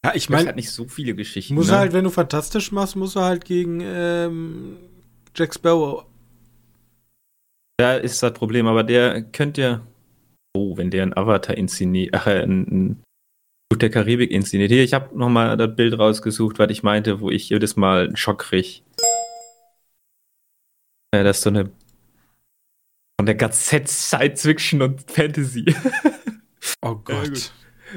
Ja, 0.04 0.14
ich 0.14 0.30
meine, 0.30 0.46
halt 0.46 0.56
nicht 0.56 0.70
so 0.70 0.86
viele 0.86 1.14
Geschichten. 1.14 1.54
muss 1.54 1.66
ne? 1.66 1.72
er 1.74 1.78
halt, 1.80 1.92
wenn 1.92 2.04
du 2.04 2.10
fantastisch 2.10 2.70
machst, 2.70 2.94
muss 2.96 3.16
er 3.16 3.24
halt 3.24 3.44
gegen 3.44 3.80
ähm, 3.82 4.76
Jack 5.34 5.54
Sparrow. 5.54 6.06
Da 7.78 7.96
ist 7.96 8.22
das 8.22 8.32
Problem, 8.32 8.66
aber 8.66 8.84
der 8.84 9.22
könnte 9.22 9.60
ja. 9.60 9.86
Oh, 10.56 10.76
wenn 10.76 10.90
der 10.90 11.02
ein 11.02 11.16
Avatar 11.16 11.56
inszeniert, 11.56 12.14
ach, 12.14 12.26
äh, 12.26 12.42
ein, 12.42 12.62
ein 12.62 13.02
der 13.76 13.90
Karibik 13.90 14.30
inszeniert. 14.30 14.70
Hier, 14.72 14.82
ich 14.82 14.94
habe 14.94 15.16
nochmal 15.16 15.56
das 15.56 15.76
Bild 15.76 15.96
rausgesucht, 15.98 16.58
was 16.58 16.70
ich 16.70 16.82
meinte, 16.82 17.20
wo 17.20 17.30
ich 17.30 17.48
jedes 17.48 17.76
Mal 17.76 18.06
einen 18.06 18.16
Schock 18.16 18.40
krieg. 18.40 18.82
Ja, 21.14 21.22
das 21.22 21.38
ist 21.38 21.42
so 21.44 21.50
eine. 21.50 21.70
Von 23.20 23.26
der 23.26 23.34
Gazette 23.34 23.88
Science 23.88 24.42
Fiction 24.42 24.82
und 24.82 25.10
Fantasy. 25.10 25.64
Oh 26.82 26.88
Ja, 26.88 26.92
Gott. 27.04 27.28
gut. 27.28 27.52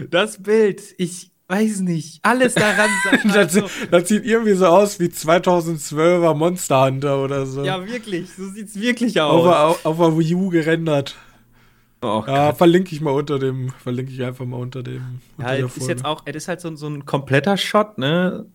Das 0.10 0.41
Bild, 0.41 0.81
ich 0.98 1.31
weiß 1.48 1.81
nicht. 1.81 2.19
Alles 2.24 2.53
daran 2.55 2.89
das, 3.25 3.36
also, 3.36 3.69
das 3.89 4.07
sieht 4.07 4.25
irgendwie 4.25 4.53
so 4.53 4.67
aus 4.67 5.00
wie 5.00 5.07
2012er 5.07 6.33
Monster 6.33 6.86
Hunter 6.86 7.24
oder 7.24 7.45
so. 7.45 7.63
Ja, 7.63 7.86
wirklich, 7.86 8.31
so 8.33 8.48
sieht's 8.48 8.79
wirklich 8.79 9.19
auf, 9.19 9.45
aus. 9.45 9.86
auf, 9.86 9.86
auf 9.86 9.98
der 9.98 10.17
Wii 10.17 10.36
U 10.36 10.50
gerendert. 10.50 11.15
Oh, 12.03 12.24
Ja, 12.25 12.53
verlinke 12.53 12.95
ich 12.95 13.01
mal 13.01 13.12
unter 13.12 13.38
dem, 13.38 13.69
verlinke 13.83 14.12
ich 14.12 14.24
einfach 14.24 14.45
mal 14.45 14.57
unter 14.57 14.81
dem. 14.81 15.21
Unter 15.38 15.57
Ja, 15.57 15.65
es 15.65 15.77
ist 15.77 15.88
jetzt 15.88 16.05
auch, 16.05 16.24
es 16.25 16.36
ist 16.36 16.48
halt 16.48 16.62
so, 16.62 16.75
so 16.75 16.88
ein 16.88 17.05
kompletter 17.05 17.57
Shot, 17.57 17.98
ne? 17.98 18.48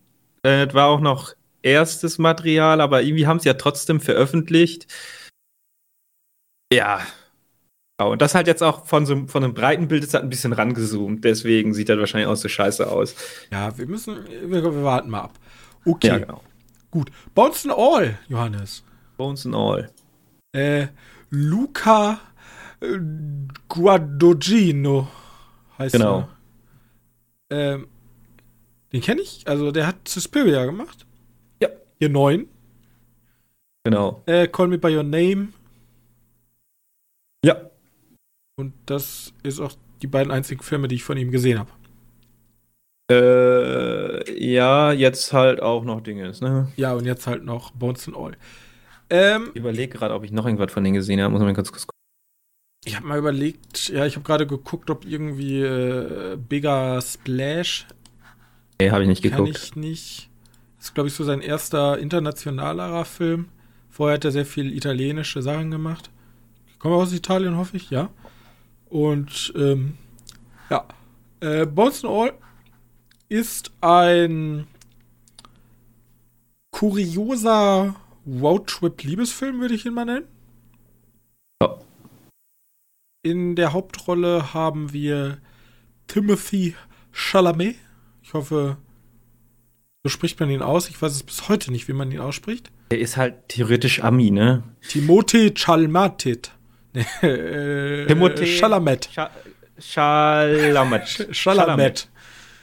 Äh, 0.43 0.65
Es 0.67 0.73
war 0.73 0.87
auch 0.87 0.99
noch 0.99 1.33
erstes 1.61 2.17
Material, 2.17 2.81
aber 2.81 3.03
irgendwie 3.03 3.27
haben 3.27 3.39
sie 3.39 3.47
ja 3.47 3.53
trotzdem 3.53 4.01
veröffentlicht. 4.01 4.87
Ja. 6.73 6.99
Ja, 7.99 8.05
Und 8.07 8.21
das 8.21 8.35
halt 8.35 8.45
jetzt 8.47 8.61
auch 8.61 8.85
von 8.85 9.05
so 9.05 9.13
einem- 9.13 9.27
von 9.27 9.43
einem 9.43 9.53
breiten 9.53 9.87
Bild 9.87 10.03
ist 10.03 10.13
halt 10.13 10.23
ein 10.23 10.29
bisschen 10.29 10.53
rangezoomt, 10.53 11.23
deswegen 11.23 11.73
sieht 11.73 11.89
das 11.89 11.97
wahrscheinlich 11.97 12.27
auch 12.27 12.35
so 12.35 12.47
scheiße 12.47 12.89
aus. 12.91 13.15
Ja, 13.51 13.75
wir 13.77 13.87
müssen, 13.87 14.17
wir, 14.27 14.63
wir 14.63 14.83
warten 14.83 15.09
mal 15.09 15.21
ab. 15.21 15.39
Okay, 15.85 16.07
Ja, 16.07 16.17
genau. 16.19 16.43
gut. 16.91 17.09
Bounce 17.33 17.67
All, 17.75 18.19
Johannes. 18.27 18.83
Bones 19.17 19.45
and 19.47 19.55
all. 19.55 19.89
Äh, 20.53 20.87
Luca 21.31 22.19
äh, 22.81 22.99
Guadagnino 23.67 25.07
heißt 25.79 25.93
Genau. 25.95 26.29
er. 27.49 27.73
Ähm, 27.73 27.87
den 28.93 29.01
kenne 29.01 29.21
ich. 29.21 29.47
Also 29.47 29.71
der 29.71 29.87
hat 29.87 30.07
Suspiria 30.07 30.65
gemacht. 30.65 31.07
Ja. 31.61 31.69
Hier 31.97 32.09
neun. 32.09 32.47
Genau. 33.83 34.21
Äh, 34.27 34.47
Call 34.49 34.67
Me 34.67 34.77
By 34.77 34.95
Your 34.95 35.03
Name. 35.03 35.47
Ja. 37.43 37.55
Und 38.59 38.73
das 38.87 39.33
ist 39.43 39.59
auch 39.59 39.73
die 40.01 40.07
beiden 40.07 40.31
einzigen 40.31 40.63
Filme, 40.63 40.87
die 40.87 40.95
ich 40.95 41.03
von 41.03 41.15
ihm 41.17 41.29
gesehen 41.31 41.59
habe. 41.59 41.69
Äh, 43.09 44.43
ja, 44.43 44.91
jetzt 44.91 45.31
halt 45.31 45.61
auch 45.61 45.83
noch 45.83 46.01
Dinges, 46.01 46.41
ne? 46.41 46.71
Ja, 46.75 46.93
und 46.93 47.05
jetzt 47.05 47.27
halt 47.27 47.45
noch 47.45 47.71
Bones 47.71 48.09
All. 48.13 48.35
Ähm, 49.09 49.51
Ich 49.53 49.59
überlege 49.59 49.97
gerade, 49.97 50.13
ob 50.15 50.23
ich 50.23 50.31
noch 50.31 50.45
irgendwas 50.45 50.73
von 50.73 50.83
denen 50.83 50.95
gesehen 50.95 51.21
habe. 51.21 51.31
Muss 51.31 51.39
man 51.39 51.47
mal 51.49 51.53
ganz 51.53 51.71
kurz 51.71 51.85
gucken. 51.87 51.97
ich 52.83 52.95
habe 52.95 53.05
mal 53.05 53.19
überlegt, 53.19 53.89
ja, 53.89 54.05
ich 54.05 54.15
habe 54.15 54.25
gerade 54.25 54.47
geguckt, 54.47 54.89
ob 54.89 55.05
irgendwie 55.05 55.61
äh, 55.61 56.35
Bigger 56.37 56.99
Splash 57.01 57.85
Nee, 58.81 58.91
habe 58.91 59.03
ich 59.03 59.07
nicht 59.09 59.23
geguckt. 59.23 59.49
ich 59.49 59.75
nicht. 59.75 60.29
Das 60.77 60.87
ist, 60.87 60.93
glaube 60.95 61.07
ich, 61.09 61.13
so 61.15 61.23
sein 61.23 61.41
erster 61.41 61.97
internationalerer 61.99 63.05
Film. 63.05 63.49
Vorher 63.89 64.15
hat 64.15 64.25
er 64.25 64.31
sehr 64.31 64.45
viel 64.45 64.75
italienische 64.75 65.41
Sachen 65.41 65.71
gemacht. 65.71 66.09
Kommt 66.79 66.93
er 66.93 66.97
aus 66.97 67.13
Italien, 67.13 67.55
hoffe 67.57 67.77
ich, 67.77 67.89
ja. 67.89 68.09
Und 68.89 69.53
ähm, 69.55 69.97
ja, 70.69 70.85
äh, 71.39 71.65
Bones 71.65 72.03
and 72.03 72.13
All 72.13 72.33
ist 73.29 73.71
ein 73.81 74.67
kurioser 76.71 77.95
Roadtrip-Liebesfilm, 78.25 79.59
würde 79.59 79.75
ich 79.75 79.85
ihn 79.85 79.93
mal 79.93 80.05
nennen. 80.05 80.27
Ja. 81.61 81.79
In 83.23 83.55
der 83.55 83.73
Hauptrolle 83.73 84.53
haben 84.53 84.93
wir 84.93 85.39
Timothy 86.07 86.75
Chalamet. 87.11 87.75
Ich 88.21 88.33
hoffe, 88.33 88.77
so 90.03 90.09
spricht 90.09 90.39
man 90.39 90.49
ihn 90.49 90.61
aus. 90.61 90.89
Ich 90.89 91.01
weiß 91.01 91.11
es 91.11 91.23
bis 91.23 91.49
heute 91.49 91.71
nicht, 91.71 91.87
wie 91.87 91.93
man 91.93 92.11
ihn 92.11 92.19
ausspricht. 92.19 92.71
Der 92.91 92.99
ist 92.99 93.17
halt 93.17 93.49
theoretisch 93.49 94.03
Ami, 94.03 94.31
ne? 94.31 94.63
Timothée 94.81 95.53
Chalmatit. 95.53 96.51
Äh, 96.93 98.05
Timothée- 98.07 98.59
Chalamet. 98.59 99.09
Scha 99.13 99.29
Schalamet. 99.79 101.27
Chalamet. 101.31 102.09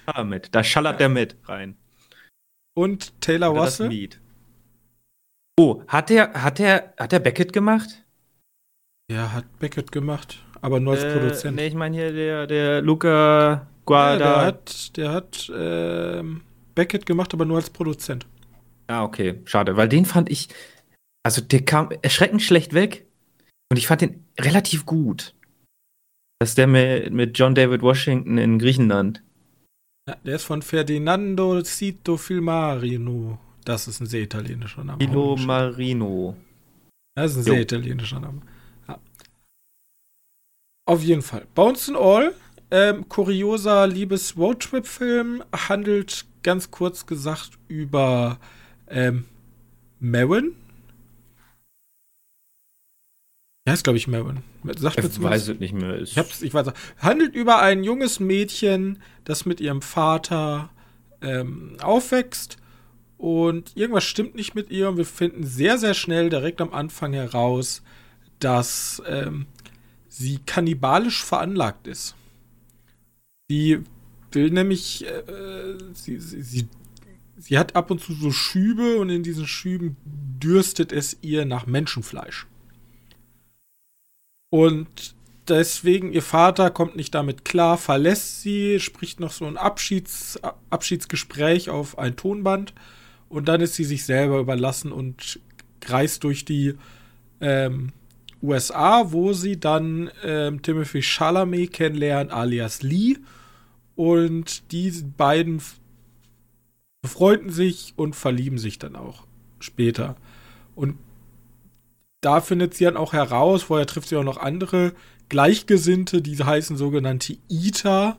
Chalamet. 0.06 0.48
Da 0.54 0.64
schallert 0.64 1.00
der 1.00 1.08
mit 1.08 1.36
rein. 1.44 1.76
Und 2.76 3.20
Taylor 3.20 3.52
Oder 3.52 3.60
das 3.62 3.74
Russell. 3.80 3.88
Lied. 3.88 4.20
Oh, 5.60 5.82
hat 5.86 6.10
der, 6.10 6.32
hat 6.34 6.58
der, 6.58 6.92
hat 6.98 7.12
der 7.12 7.20
Beckett 7.20 7.52
gemacht? 7.52 7.88
Der 9.08 9.32
hat 9.32 9.44
Beckett 9.60 9.92
gemacht, 9.92 10.42
aber 10.60 10.80
nur 10.80 10.94
als 10.94 11.04
Äh, 11.04 11.12
Produzent. 11.12 11.56
Nee, 11.56 11.68
ich 11.68 11.74
meine 11.74 11.96
hier 11.96 12.12
der, 12.12 12.46
der 12.48 12.82
Luca 12.82 13.52
Ja, 13.52 13.66
Guada. 13.84 14.18
der 14.18 14.40
hat, 14.46 14.96
der 14.96 15.12
hat 15.12 15.52
ähm, 15.56 16.42
Beckett 16.74 17.06
gemacht, 17.06 17.32
aber 17.34 17.44
nur 17.44 17.58
als 17.58 17.70
Produzent. 17.70 18.26
Ah, 18.88 19.04
okay, 19.04 19.40
schade, 19.44 19.76
weil 19.76 19.88
den 19.88 20.04
fand 20.04 20.28
ich, 20.30 20.48
also 21.22 21.40
der 21.40 21.64
kam 21.64 21.90
erschreckend 22.02 22.42
schlecht 22.42 22.74
weg 22.74 23.03
und 23.74 23.78
ich 23.78 23.88
fand 23.88 24.02
den 24.02 24.24
relativ 24.38 24.86
gut. 24.86 25.34
Das 26.38 26.50
ist 26.50 26.58
der 26.58 26.68
mit, 26.68 27.12
mit 27.12 27.36
John 27.36 27.56
David 27.56 27.82
Washington 27.82 28.38
in 28.38 28.60
Griechenland. 28.60 29.20
Ja, 30.08 30.14
der 30.24 30.36
ist 30.36 30.44
von 30.44 30.62
Ferdinando 30.62 31.60
Cito 31.64 32.16
Filmarino. 32.16 33.40
Das 33.64 33.88
ist 33.88 33.98
ein 33.98 34.06
sehr 34.06 34.22
italienischer 34.22 34.84
Name. 34.84 35.02
Ilo 35.02 35.34
Marino. 35.34 36.36
Das 37.16 37.32
ist 37.32 37.38
ein 37.38 37.46
Jo. 37.46 37.52
sehr 37.54 37.62
italienischer 37.62 38.20
Name. 38.20 38.42
Ja. 38.86 39.00
Auf 40.86 41.02
jeden 41.02 41.22
Fall. 41.22 41.44
Bounce 41.56 41.88
and 41.88 41.98
All, 41.98 42.32
ähm, 42.70 43.08
kurioser 43.08 43.88
Liebes-Roadtrip-Film, 43.88 45.42
handelt 45.52 46.26
ganz 46.44 46.70
kurz 46.70 47.06
gesagt 47.06 47.58
über 47.66 48.38
ähm, 48.86 49.24
Marin. 49.98 50.54
Ja, 53.66 53.72
ist 53.72 53.84
glaube 53.84 53.96
ich 53.96 54.08
Marin. 54.08 54.42
Sagt 54.76 54.98
mir 54.98 55.08
Ich 55.08 55.22
weiß 55.22 55.48
es 55.48 55.58
nicht 55.58 55.72
mehr. 55.72 56.00
ich 56.00 56.18
hab's, 56.18 56.42
ich 56.42 56.52
weiß 56.52 56.68
auch. 56.68 56.74
Handelt 56.98 57.34
über 57.34 57.60
ein 57.60 57.82
junges 57.82 58.20
Mädchen, 58.20 58.98
das 59.24 59.46
mit 59.46 59.60
ihrem 59.60 59.80
Vater 59.80 60.70
ähm, 61.22 61.76
aufwächst 61.80 62.58
und 63.16 63.74
irgendwas 63.74 64.04
stimmt 64.04 64.34
nicht 64.34 64.54
mit 64.54 64.70
ihr 64.70 64.88
und 64.90 64.98
wir 64.98 65.06
finden 65.06 65.44
sehr, 65.44 65.78
sehr 65.78 65.94
schnell 65.94 66.28
direkt 66.28 66.60
am 66.60 66.74
Anfang 66.74 67.14
heraus, 67.14 67.82
dass 68.38 69.02
ähm, 69.06 69.46
sie 70.08 70.40
kannibalisch 70.44 71.24
veranlagt 71.24 71.86
ist. 71.86 72.14
Sie 73.48 73.80
will 74.32 74.50
nämlich, 74.50 75.06
äh, 75.06 75.78
sie, 75.94 76.18
sie, 76.18 76.42
sie, 76.42 76.68
sie 77.38 77.58
hat 77.58 77.76
ab 77.76 77.90
und 77.90 78.02
zu 78.02 78.12
so 78.12 78.30
Schübe 78.30 78.96
und 78.98 79.08
in 79.08 79.22
diesen 79.22 79.46
Schüben 79.46 79.96
dürstet 80.04 80.92
es 80.92 81.16
ihr 81.22 81.46
nach 81.46 81.66
Menschenfleisch. 81.66 82.46
Und 84.54 85.16
deswegen, 85.48 86.12
ihr 86.12 86.22
Vater 86.22 86.70
kommt 86.70 86.94
nicht 86.94 87.12
damit 87.12 87.44
klar, 87.44 87.76
verlässt 87.76 88.42
sie, 88.42 88.78
spricht 88.78 89.18
noch 89.18 89.32
so 89.32 89.46
ein 89.46 89.56
Abschieds, 89.56 90.38
Abschiedsgespräch 90.70 91.70
auf 91.70 91.98
ein 91.98 92.14
Tonband 92.14 92.72
und 93.28 93.48
dann 93.48 93.60
ist 93.60 93.74
sie 93.74 93.82
sich 93.82 94.04
selber 94.04 94.38
überlassen 94.38 94.92
und 94.92 95.40
reist 95.86 96.22
durch 96.22 96.44
die 96.44 96.74
ähm, 97.40 97.90
USA, 98.40 99.10
wo 99.10 99.32
sie 99.32 99.58
dann 99.58 100.08
ähm, 100.22 100.62
Timothy 100.62 101.02
Chalamet 101.02 101.72
kennenlernt, 101.72 102.30
alias 102.30 102.82
Lee. 102.82 103.16
Und 103.96 104.70
die 104.70 104.92
beiden 105.16 105.60
befreunden 107.02 107.50
sich 107.50 107.92
und 107.96 108.14
verlieben 108.14 108.58
sich 108.58 108.78
dann 108.78 108.94
auch 108.94 109.24
später. 109.58 110.14
Und 110.76 110.96
da 112.24 112.40
findet 112.40 112.74
sie 112.74 112.84
dann 112.84 112.96
auch 112.96 113.12
heraus, 113.12 113.64
vorher 113.64 113.86
trifft 113.86 114.08
sie 114.08 114.16
auch 114.16 114.24
noch 114.24 114.38
andere 114.38 114.94
Gleichgesinnte, 115.28 116.22
die 116.22 116.36
heißen 116.42 116.76
sogenannte 116.76 117.36
Ita. 117.48 118.18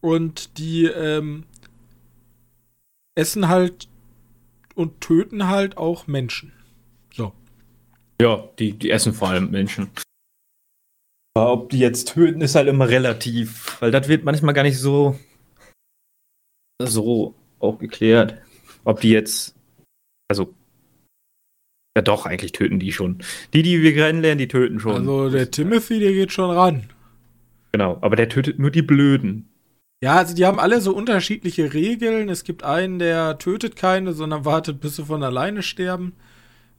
Und 0.00 0.58
die 0.58 0.86
ähm, 0.86 1.44
essen 3.14 3.48
halt 3.48 3.88
und 4.74 5.00
töten 5.00 5.48
halt 5.48 5.76
auch 5.76 6.06
Menschen. 6.06 6.52
So. 7.14 7.32
Ja, 8.20 8.48
die, 8.58 8.72
die 8.72 8.90
essen 8.90 9.12
vor 9.12 9.28
allem 9.28 9.50
Menschen. 9.50 9.90
Aber 11.34 11.52
ob 11.52 11.70
die 11.70 11.78
jetzt 11.78 12.08
töten, 12.08 12.40
ist 12.40 12.56
halt 12.56 12.68
immer 12.68 12.88
relativ, 12.88 13.80
weil 13.80 13.90
das 13.90 14.08
wird 14.08 14.24
manchmal 14.24 14.54
gar 14.54 14.64
nicht 14.64 14.78
so 14.78 15.18
so 16.82 17.34
auch 17.60 17.78
geklärt. 17.78 18.42
Ob 18.84 19.00
die 19.00 19.10
jetzt, 19.10 19.54
also 20.28 20.52
ja 21.96 22.02
doch, 22.02 22.26
eigentlich 22.26 22.52
töten 22.52 22.78
die 22.78 22.92
schon. 22.92 23.18
Die, 23.52 23.62
die 23.62 23.82
wir 23.82 23.94
kennenlernen, 23.94 24.38
die 24.38 24.48
töten 24.48 24.80
schon. 24.80 24.96
Also 24.96 25.30
der 25.30 25.50
Timothy, 25.50 26.00
der 26.00 26.12
geht 26.12 26.32
schon 26.32 26.50
ran. 26.50 26.84
Genau, 27.72 27.98
aber 28.00 28.16
der 28.16 28.28
tötet 28.28 28.58
nur 28.58 28.70
die 28.70 28.82
Blöden. 28.82 29.48
Ja, 30.02 30.16
also 30.16 30.34
die 30.34 30.44
haben 30.46 30.58
alle 30.58 30.80
so 30.80 30.94
unterschiedliche 30.94 31.72
Regeln. 31.72 32.28
Es 32.28 32.44
gibt 32.44 32.64
einen, 32.64 32.98
der 32.98 33.38
tötet 33.38 33.76
keine, 33.76 34.12
sondern 34.12 34.44
wartet, 34.44 34.80
bis 34.80 34.96
sie 34.96 35.04
von 35.04 35.22
alleine 35.22 35.62
sterben. 35.62 36.14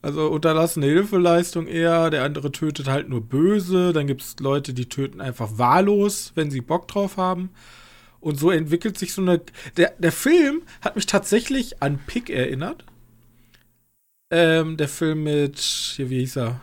Also 0.02 0.28
unterlassene 0.28 0.86
Hilfeleistung 0.86 1.66
eher. 1.66 2.10
Der 2.10 2.24
andere 2.24 2.52
tötet 2.52 2.88
halt 2.88 3.08
nur 3.08 3.22
böse. 3.22 3.94
Dann 3.94 4.06
gibt 4.06 4.20
es 4.20 4.36
Leute, 4.40 4.74
die 4.74 4.90
töten 4.90 5.22
einfach 5.22 5.56
wahllos, 5.56 6.32
wenn 6.34 6.50
sie 6.50 6.60
Bock 6.60 6.86
drauf 6.86 7.16
haben. 7.16 7.48
Und 8.20 8.38
so 8.38 8.50
entwickelt 8.50 8.98
sich 8.98 9.14
so 9.14 9.22
eine. 9.22 9.40
Der, 9.78 9.94
der 9.98 10.12
Film 10.12 10.62
hat 10.82 10.94
mich 10.94 11.06
tatsächlich 11.06 11.82
an 11.82 11.98
Pick 12.06 12.28
erinnert. 12.28 12.84
Ähm, 14.36 14.76
der 14.76 14.88
Film 14.88 15.22
mit. 15.22 15.58
Hier, 15.58 16.10
wie 16.10 16.18
hieß 16.18 16.38
er? 16.38 16.60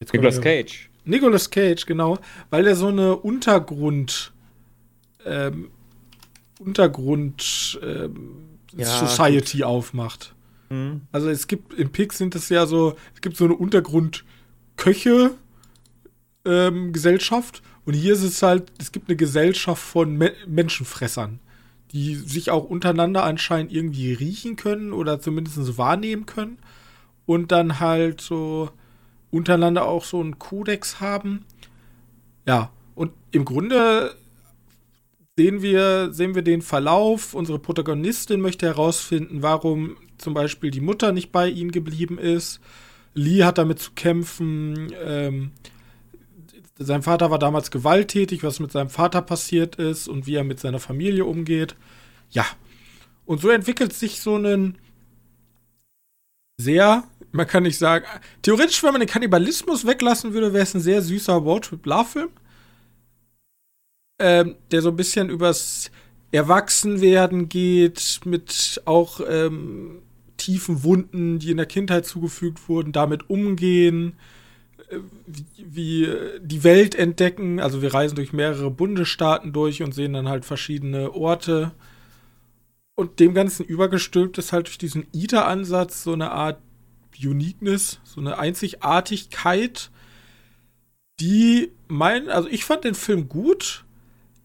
Nicolas 0.00 0.40
Cage. 0.40 0.88
Nicolas 1.04 1.50
Cage, 1.50 1.84
genau. 1.84 2.18
Weil 2.50 2.62
der 2.62 2.76
so 2.76 2.86
eine 2.88 3.16
Untergrund. 3.16 4.32
Ähm, 5.26 5.70
Untergrund. 6.60 7.80
Ähm, 7.82 8.52
ja, 8.76 8.86
Society 8.86 9.58
gut. 9.58 9.66
aufmacht. 9.66 10.34
Mhm. 10.70 11.02
Also 11.10 11.28
es 11.28 11.48
gibt, 11.48 11.74
im 11.74 11.90
Pick 11.90 12.12
sind 12.12 12.36
es 12.36 12.48
ja 12.48 12.66
so, 12.66 12.96
es 13.14 13.20
gibt 13.20 13.36
so 13.36 13.44
eine 13.44 13.54
Untergrundköche 13.54 15.32
ähm, 16.44 16.92
Gesellschaft 16.92 17.62
und 17.84 17.94
hier 17.94 18.12
ist 18.12 18.22
es 18.22 18.42
halt, 18.42 18.72
es 18.78 18.92
gibt 18.92 19.08
eine 19.08 19.16
Gesellschaft 19.16 19.82
von 19.82 20.16
Me 20.16 20.32
Menschenfressern, 20.46 21.40
die 21.92 22.14
sich 22.14 22.50
auch 22.50 22.64
untereinander 22.64 23.24
anscheinend 23.24 23.72
irgendwie 23.72 24.12
riechen 24.12 24.56
können 24.56 24.92
oder 24.92 25.20
zumindest 25.20 25.78
wahrnehmen 25.78 26.26
können 26.26 26.58
und 27.26 27.52
dann 27.52 27.80
halt 27.80 28.20
so 28.20 28.70
untereinander 29.30 29.86
auch 29.86 30.04
so 30.04 30.20
einen 30.20 30.38
Kodex 30.38 31.00
haben. 31.00 31.44
Ja, 32.46 32.70
und 32.94 33.12
im 33.30 33.44
Grunde 33.44 34.14
sehen 35.36 35.62
wir, 35.62 36.12
sehen 36.12 36.34
wir 36.34 36.42
den 36.42 36.62
Verlauf. 36.62 37.34
Unsere 37.34 37.58
Protagonistin 37.58 38.40
möchte 38.40 38.66
herausfinden, 38.66 39.42
warum 39.42 39.96
zum 40.18 40.34
Beispiel 40.34 40.70
die 40.70 40.80
Mutter 40.80 41.12
nicht 41.12 41.32
bei 41.32 41.48
ihnen 41.48 41.72
geblieben 41.72 42.18
ist. 42.18 42.60
Lee 43.14 43.44
hat 43.44 43.58
damit 43.58 43.78
zu 43.78 43.92
kämpfen. 43.92 44.92
Ähm, 45.04 45.52
sein 46.84 47.02
Vater 47.02 47.30
war 47.30 47.38
damals 47.38 47.70
gewalttätig, 47.70 48.42
was 48.42 48.60
mit 48.60 48.72
seinem 48.72 48.90
Vater 48.90 49.22
passiert 49.22 49.76
ist 49.76 50.08
und 50.08 50.26
wie 50.26 50.34
er 50.34 50.44
mit 50.44 50.60
seiner 50.60 50.80
Familie 50.80 51.24
umgeht. 51.24 51.76
Ja. 52.30 52.46
Und 53.24 53.40
so 53.40 53.50
entwickelt 53.50 53.92
sich 53.92 54.20
so 54.20 54.36
ein 54.36 54.78
sehr, 56.58 57.04
man 57.32 57.46
kann 57.46 57.62
nicht 57.62 57.78
sagen, 57.78 58.04
theoretisch, 58.42 58.82
wenn 58.82 58.92
man 58.92 59.00
den 59.00 59.08
Kannibalismus 59.08 59.86
weglassen 59.86 60.32
würde, 60.32 60.52
wäre 60.52 60.64
es 60.64 60.74
ein 60.74 60.80
sehr 60.80 61.02
süßer 61.02 61.34
Roadtrip-Love-Film. 61.34 62.30
Ähm, 64.20 64.56
der 64.70 64.82
so 64.82 64.90
ein 64.90 64.96
bisschen 64.96 65.30
übers 65.30 65.90
Erwachsenwerden 66.30 67.48
geht, 67.48 68.20
mit 68.24 68.80
auch 68.84 69.20
ähm, 69.28 70.02
tiefen 70.36 70.82
Wunden, 70.82 71.38
die 71.38 71.50
in 71.50 71.56
der 71.56 71.66
Kindheit 71.66 72.06
zugefügt 72.06 72.68
wurden, 72.68 72.92
damit 72.92 73.28
umgehen, 73.30 74.14
wie, 75.26 75.44
wie 75.56 76.04
äh, 76.04 76.40
die 76.42 76.64
Welt 76.64 76.94
entdecken. 76.94 77.60
Also 77.60 77.82
wir 77.82 77.94
reisen 77.94 78.16
durch 78.16 78.32
mehrere 78.32 78.70
Bundesstaaten 78.70 79.52
durch 79.52 79.82
und 79.82 79.94
sehen 79.94 80.12
dann 80.12 80.28
halt 80.28 80.44
verschiedene 80.44 81.12
Orte. 81.12 81.72
Und 82.94 83.20
dem 83.20 83.34
Ganzen 83.34 83.64
übergestülpt 83.64 84.38
ist 84.38 84.52
halt 84.52 84.66
durch 84.66 84.78
diesen 84.78 85.06
ITER-Ansatz 85.12 86.04
so 86.04 86.12
eine 86.12 86.30
Art 86.30 86.58
Uniqueness, 87.22 88.00
so 88.04 88.20
eine 88.20 88.38
Einzigartigkeit, 88.38 89.90
die 91.20 91.72
mein, 91.88 92.28
also 92.28 92.48
ich 92.48 92.64
fand 92.64 92.84
den 92.84 92.94
Film 92.94 93.28
gut. 93.28 93.84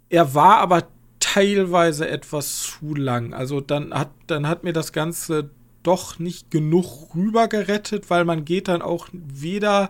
Er 0.10 0.36
war 0.36 0.58
aber 0.58 0.88
teilweise 1.20 2.08
etwas 2.08 2.62
zu 2.62 2.96
lang. 2.96 3.34
Also 3.34 3.62
dann 3.62 3.94
hat, 3.94 4.12
dann 4.28 4.48
hat 4.48 4.64
mir 4.64 4.74
das 4.74 4.94
Ganze 4.94 5.50
doch 5.84 6.20
nicht 6.20 6.52
genug 6.52 7.16
rüber 7.16 7.48
gerettet, 7.48 8.10
weil 8.10 8.26
man 8.26 8.46
geht 8.46 8.68
dann 8.68 8.82
auch 8.82 9.08
weder 9.12 9.90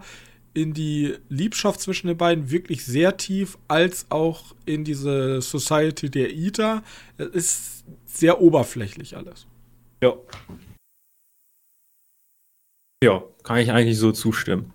in 0.58 0.74
die 0.74 1.16
Liebschaft 1.30 1.82
zwischen 1.82 2.08
den 2.08 2.18
beiden 2.18 2.50
wirklich 2.50 2.84
sehr 2.84 3.16
tief, 3.16 3.60
als 3.68 4.08
auch 4.10 4.56
in 4.66 4.84
diese 4.84 5.40
Society 5.40 6.10
der 6.10 6.34
Ita. 6.34 6.84
Es 7.20 7.28
ist 7.28 7.86
sehr 8.06 8.42
oberflächlich 8.42 9.16
alles. 9.16 9.46
Ja. 10.02 10.18
Ja, 13.04 13.24
kann 13.44 13.60
ich 13.60 13.72
eigentlich 13.72 14.00
so 14.00 14.12
zustimmen. 14.12 14.74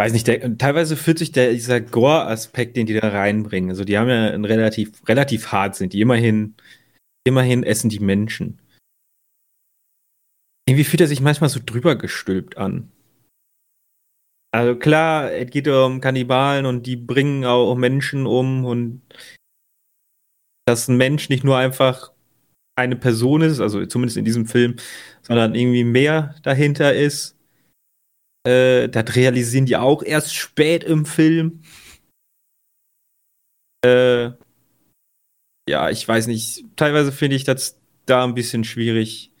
Weiß 0.00 0.14
nicht, 0.14 0.26
der, 0.26 0.56
teilweise 0.56 0.96
fühlt 0.96 1.18
sich 1.18 1.30
der, 1.30 1.52
dieser 1.52 1.82
Gore-Aspekt, 1.82 2.78
den 2.78 2.86
die 2.86 2.94
da 2.94 3.08
reinbringen. 3.08 3.68
Also 3.68 3.84
die 3.84 3.98
haben 3.98 4.08
ja 4.08 4.30
ein 4.30 4.46
relativ, 4.46 5.06
relativ 5.06 5.52
hart 5.52 5.76
sind 5.76 5.92
die. 5.92 6.00
Immerhin, 6.00 6.54
immerhin 7.24 7.64
essen 7.64 7.90
die 7.90 8.00
Menschen. 8.00 8.62
Irgendwie 10.66 10.84
fühlt 10.84 11.02
er 11.02 11.06
sich 11.06 11.20
manchmal 11.20 11.50
so 11.50 11.60
drüber 11.62 11.96
gestülpt 11.96 12.56
an. 12.56 12.90
Also 14.54 14.78
klar, 14.78 15.32
es 15.32 15.50
geht 15.50 15.66
um 15.66 16.00
Kannibalen 16.00 16.64
und 16.64 16.86
die 16.86 16.94
bringen 16.94 17.44
auch 17.44 17.74
Menschen 17.74 18.24
um 18.24 18.64
und 18.64 19.02
dass 20.64 20.86
ein 20.86 20.96
Mensch 20.96 21.28
nicht 21.28 21.42
nur 21.42 21.58
einfach 21.58 22.12
eine 22.78 22.94
Person 22.94 23.42
ist, 23.42 23.58
also 23.58 23.84
zumindest 23.86 24.16
in 24.16 24.24
diesem 24.24 24.46
Film, 24.46 24.76
sondern 25.22 25.56
irgendwie 25.56 25.82
mehr 25.82 26.36
dahinter 26.44 26.94
ist. 26.94 27.36
Äh, 28.46 28.88
das 28.90 29.16
realisieren 29.16 29.66
die 29.66 29.76
auch 29.76 30.04
erst 30.04 30.36
spät 30.36 30.84
im 30.84 31.04
Film. 31.04 31.62
Äh, 33.84 34.34
ja, 35.68 35.90
ich 35.90 36.06
weiß 36.06 36.28
nicht. 36.28 36.64
Teilweise 36.76 37.10
finde 37.10 37.34
ich 37.34 37.42
das 37.42 37.76
da 38.06 38.22
ein 38.22 38.36
bisschen 38.36 38.62
schwierig 38.62 39.33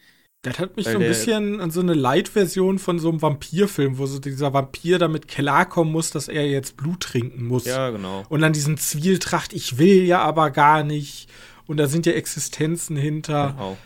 das 0.44 0.58
hat 0.58 0.76
mich 0.76 0.86
Weil 0.86 0.92
so 0.92 0.98
ein 0.98 1.06
bisschen 1.06 1.60
an 1.60 1.70
so 1.70 1.80
eine 1.80 1.94
Light-Version 1.94 2.78
von 2.78 2.98
so 2.98 3.08
einem 3.08 3.22
Vampirfilm, 3.22 3.96
wo 3.98 4.06
so 4.06 4.18
dieser 4.18 4.52
Vampir 4.52 4.98
damit 4.98 5.26
klarkommen 5.26 5.92
muss, 5.92 6.10
dass 6.10 6.28
er 6.28 6.46
jetzt 6.46 6.76
Blut 6.76 7.00
trinken 7.00 7.46
muss. 7.46 7.64
Ja, 7.64 7.90
genau. 7.90 8.24
Und 8.28 8.42
dann 8.42 8.52
diesen 8.52 8.76
Zwieltracht, 8.76 9.54
ich 9.54 9.78
will 9.78 10.04
ja 10.04 10.20
aber 10.20 10.50
gar 10.50 10.84
nicht. 10.84 11.28
Und 11.66 11.78
da 11.78 11.86
sind 11.86 12.04
ja 12.04 12.12
Existenzen 12.12 12.96
hinter. 12.96 13.52
Genau. 13.52 13.76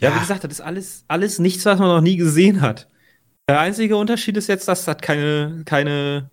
Ja, 0.00 0.08
ja, 0.08 0.16
wie 0.16 0.20
gesagt, 0.20 0.42
das 0.42 0.52
ist 0.52 0.60
alles, 0.60 1.04
alles 1.06 1.38
nichts, 1.38 1.64
was 1.64 1.78
man 1.78 1.88
noch 1.88 2.00
nie 2.00 2.16
gesehen 2.16 2.60
hat. 2.60 2.88
Der 3.48 3.60
einzige 3.60 3.96
Unterschied 3.96 4.36
ist 4.36 4.48
jetzt, 4.48 4.66
dass 4.66 4.84
das 4.84 4.98
keine, 4.98 5.62
keine 5.64 6.30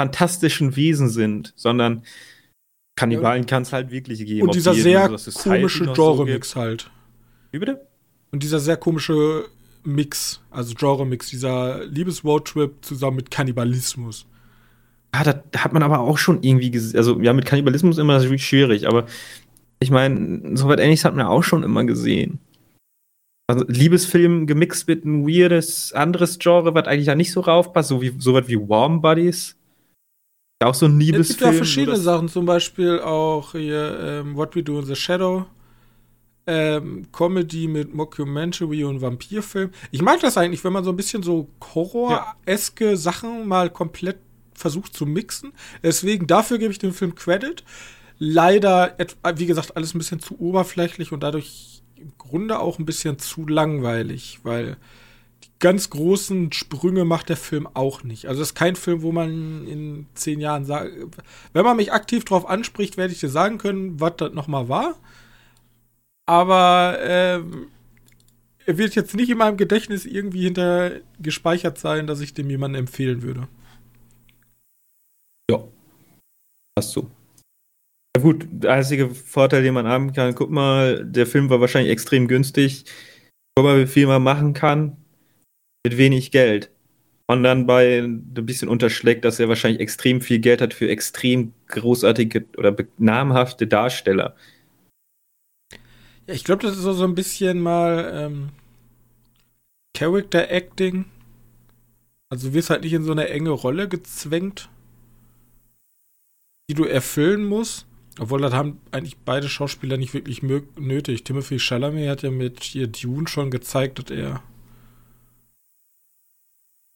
fantastischen 0.00 0.76
Wesen 0.76 1.08
sind, 1.08 1.52
sondern 1.56 2.04
Kannibalen 2.96 3.42
ja. 3.42 3.46
kann 3.46 3.62
es 3.62 3.72
halt 3.72 3.90
wirklich 3.90 4.24
geben. 4.24 4.42
Und 4.42 4.54
dieser 4.54 4.74
sehr 4.74 5.08
komische 5.34 5.86
Genre-Mix 5.92 6.50
so 6.52 6.60
halt. 6.60 6.90
Wie 7.50 7.58
bitte? 7.58 7.86
Und 8.34 8.42
dieser 8.42 8.58
sehr 8.58 8.76
komische 8.76 9.44
Mix, 9.84 10.40
also 10.50 10.74
Genre-Mix, 10.74 11.30
dieser 11.30 11.84
Liebes-Roadtrip 11.84 12.84
zusammen 12.84 13.18
mit 13.18 13.30
Kannibalismus. 13.30 14.26
Ja, 15.14 15.22
das 15.22 15.36
hat 15.62 15.72
man 15.72 15.84
aber 15.84 16.00
auch 16.00 16.18
schon 16.18 16.42
irgendwie 16.42 16.72
gesehen. 16.72 16.96
Also, 16.96 17.20
ja, 17.20 17.32
mit 17.32 17.46
Kannibalismus 17.46 17.96
immer 17.96 18.18
natürlich 18.18 18.44
schwierig, 18.44 18.88
aber 18.88 19.06
ich 19.78 19.92
meine, 19.92 20.56
so 20.56 20.66
weit 20.66 20.80
ähnliches 20.80 21.04
hat 21.04 21.14
man 21.14 21.26
auch 21.26 21.44
schon 21.44 21.62
immer 21.62 21.84
gesehen. 21.84 22.40
Also, 23.46 23.64
Liebesfilm 23.68 24.48
gemixt 24.48 24.88
mit 24.88 25.04
ein 25.04 25.28
weirdes 25.28 25.92
anderes 25.92 26.40
Genre, 26.40 26.74
was 26.74 26.86
eigentlich 26.88 27.06
ja 27.06 27.14
nicht 27.14 27.30
so 27.30 27.40
raufpasst, 27.40 27.90
so, 27.90 28.02
wie, 28.02 28.16
so 28.18 28.34
was 28.34 28.48
wie 28.48 28.58
Warm 28.58 29.00
Buddies. 29.00 29.56
Auch 30.60 30.74
so 30.74 30.86
ein 30.86 30.98
Liebesfilm. 30.98 31.20
Es 31.20 31.28
gibt 31.28 31.40
ja 31.42 31.52
verschiedene 31.52 31.96
Sachen, 31.98 32.28
zum 32.28 32.46
Beispiel 32.46 32.98
auch 32.98 33.52
hier 33.52 33.96
ähm, 34.02 34.34
What 34.34 34.56
We 34.56 34.64
Do 34.64 34.80
in 34.80 34.86
the 34.86 34.96
Shadow 34.96 35.46
ähm, 36.46 37.06
Comedy 37.12 37.68
mit 37.68 37.94
Mockumentary 37.94 38.84
und 38.84 39.00
Vampirfilm. 39.00 39.70
Ich 39.90 40.02
mag 40.02 40.20
das 40.20 40.36
eigentlich, 40.36 40.64
wenn 40.64 40.72
man 40.72 40.84
so 40.84 40.90
ein 40.90 40.96
bisschen 40.96 41.22
so 41.22 41.48
Horror-eske 41.74 42.90
ja. 42.90 42.96
Sachen 42.96 43.48
mal 43.48 43.70
komplett 43.70 44.18
versucht 44.54 44.94
zu 44.94 45.06
mixen. 45.06 45.52
Deswegen, 45.82 46.26
dafür 46.26 46.58
gebe 46.58 46.72
ich 46.72 46.78
dem 46.78 46.92
Film 46.92 47.14
Credit. 47.14 47.64
Leider, 48.18 48.96
wie 49.36 49.46
gesagt, 49.46 49.76
alles 49.76 49.94
ein 49.94 49.98
bisschen 49.98 50.20
zu 50.20 50.38
oberflächlich 50.38 51.12
und 51.12 51.22
dadurch 51.22 51.82
im 51.96 52.12
Grunde 52.18 52.60
auch 52.60 52.78
ein 52.78 52.86
bisschen 52.86 53.18
zu 53.18 53.46
langweilig, 53.46 54.40
weil 54.42 54.76
die 55.42 55.48
ganz 55.58 55.90
großen 55.90 56.52
Sprünge 56.52 57.04
macht 57.04 57.28
der 57.28 57.36
Film 57.36 57.66
auch 57.74 58.04
nicht. 58.04 58.26
Also 58.26 58.42
es 58.42 58.50
ist 58.50 58.54
kein 58.54 58.76
Film, 58.76 59.02
wo 59.02 59.10
man 59.10 59.66
in 59.66 60.06
zehn 60.14 60.40
Jahren 60.40 60.64
sagt, 60.64 60.92
wenn 61.52 61.64
man 61.64 61.76
mich 61.76 61.92
aktiv 61.92 62.24
darauf 62.24 62.48
anspricht, 62.48 62.96
werde 62.96 63.12
ich 63.12 63.20
dir 63.20 63.28
sagen 63.28 63.58
können, 63.58 64.00
was 64.00 64.12
das 64.18 64.32
nochmal 64.32 64.68
war. 64.68 64.94
Aber 66.26 66.98
ähm, 67.00 67.68
er 68.66 68.78
wird 68.78 68.94
jetzt 68.94 69.14
nicht 69.14 69.30
in 69.30 69.38
meinem 69.38 69.56
Gedächtnis 69.56 70.06
irgendwie 70.06 70.44
hinter 70.44 71.00
gespeichert 71.20 71.78
sein, 71.78 72.06
dass 72.06 72.20
ich 72.20 72.34
dem 72.34 72.48
jemandem 72.48 72.80
empfehlen 72.80 73.22
würde. 73.22 73.48
Ja. 75.50 75.62
Hast 76.78 76.96
du. 76.96 77.10
Ja 78.16 78.22
gut, 78.22 78.46
der 78.50 78.72
einzige 78.72 79.10
Vorteil, 79.10 79.62
den 79.62 79.74
man 79.74 79.88
haben 79.88 80.12
kann, 80.12 80.34
guck 80.34 80.50
mal, 80.50 81.04
der 81.04 81.26
Film 81.26 81.50
war 81.50 81.60
wahrscheinlich 81.60 81.92
extrem 81.92 82.28
günstig. 82.28 82.84
Guck 83.54 83.66
mal, 83.66 83.80
wie 83.80 83.86
viel 83.86 84.06
man 84.06 84.22
machen 84.22 84.54
kann 84.54 84.96
mit 85.84 85.98
wenig 85.98 86.30
Geld. 86.30 86.70
Und 87.26 87.42
dann 87.42 87.66
bei 87.66 87.98
ein 87.98 88.22
bisschen 88.34 88.68
unterschlägt, 88.68 89.24
dass 89.24 89.40
er 89.40 89.48
wahrscheinlich 89.48 89.80
extrem 89.80 90.20
viel 90.20 90.38
Geld 90.40 90.60
hat 90.60 90.74
für 90.74 90.88
extrem 90.88 91.52
großartige 91.68 92.46
oder 92.56 92.76
namhafte 92.98 93.66
Darsteller. 93.66 94.36
Ja, 96.26 96.34
ich 96.34 96.44
glaube, 96.44 96.62
das 96.62 96.76
ist 96.76 96.82
so, 96.82 96.92
so 96.92 97.04
ein 97.04 97.14
bisschen 97.14 97.60
mal 97.60 98.10
ähm, 98.14 98.48
Character 99.94 100.50
Acting. 100.50 101.06
Also 102.28 102.48
du 102.48 102.54
wirst 102.54 102.70
halt 102.70 102.82
nicht 102.82 102.92
in 102.92 103.04
so 103.04 103.12
eine 103.12 103.28
enge 103.28 103.50
Rolle 103.50 103.88
gezwängt, 103.88 104.68
die 106.68 106.74
du 106.74 106.84
erfüllen 106.84 107.44
musst. 107.44 107.86
Obwohl, 108.18 108.40
das 108.40 108.54
haben 108.54 108.80
eigentlich 108.92 109.16
beide 109.18 109.48
Schauspieler 109.48 109.96
nicht 109.96 110.14
wirklich 110.14 110.42
nötig. 110.42 111.24
Timothy 111.24 111.58
Chalamet 111.58 112.08
hat 112.08 112.22
ja 112.22 112.30
mit 112.30 112.62
hier 112.62 112.86
Dune 112.86 113.26
schon 113.26 113.50
gezeigt, 113.50 113.98
dass 113.98 114.16
er 114.16 114.42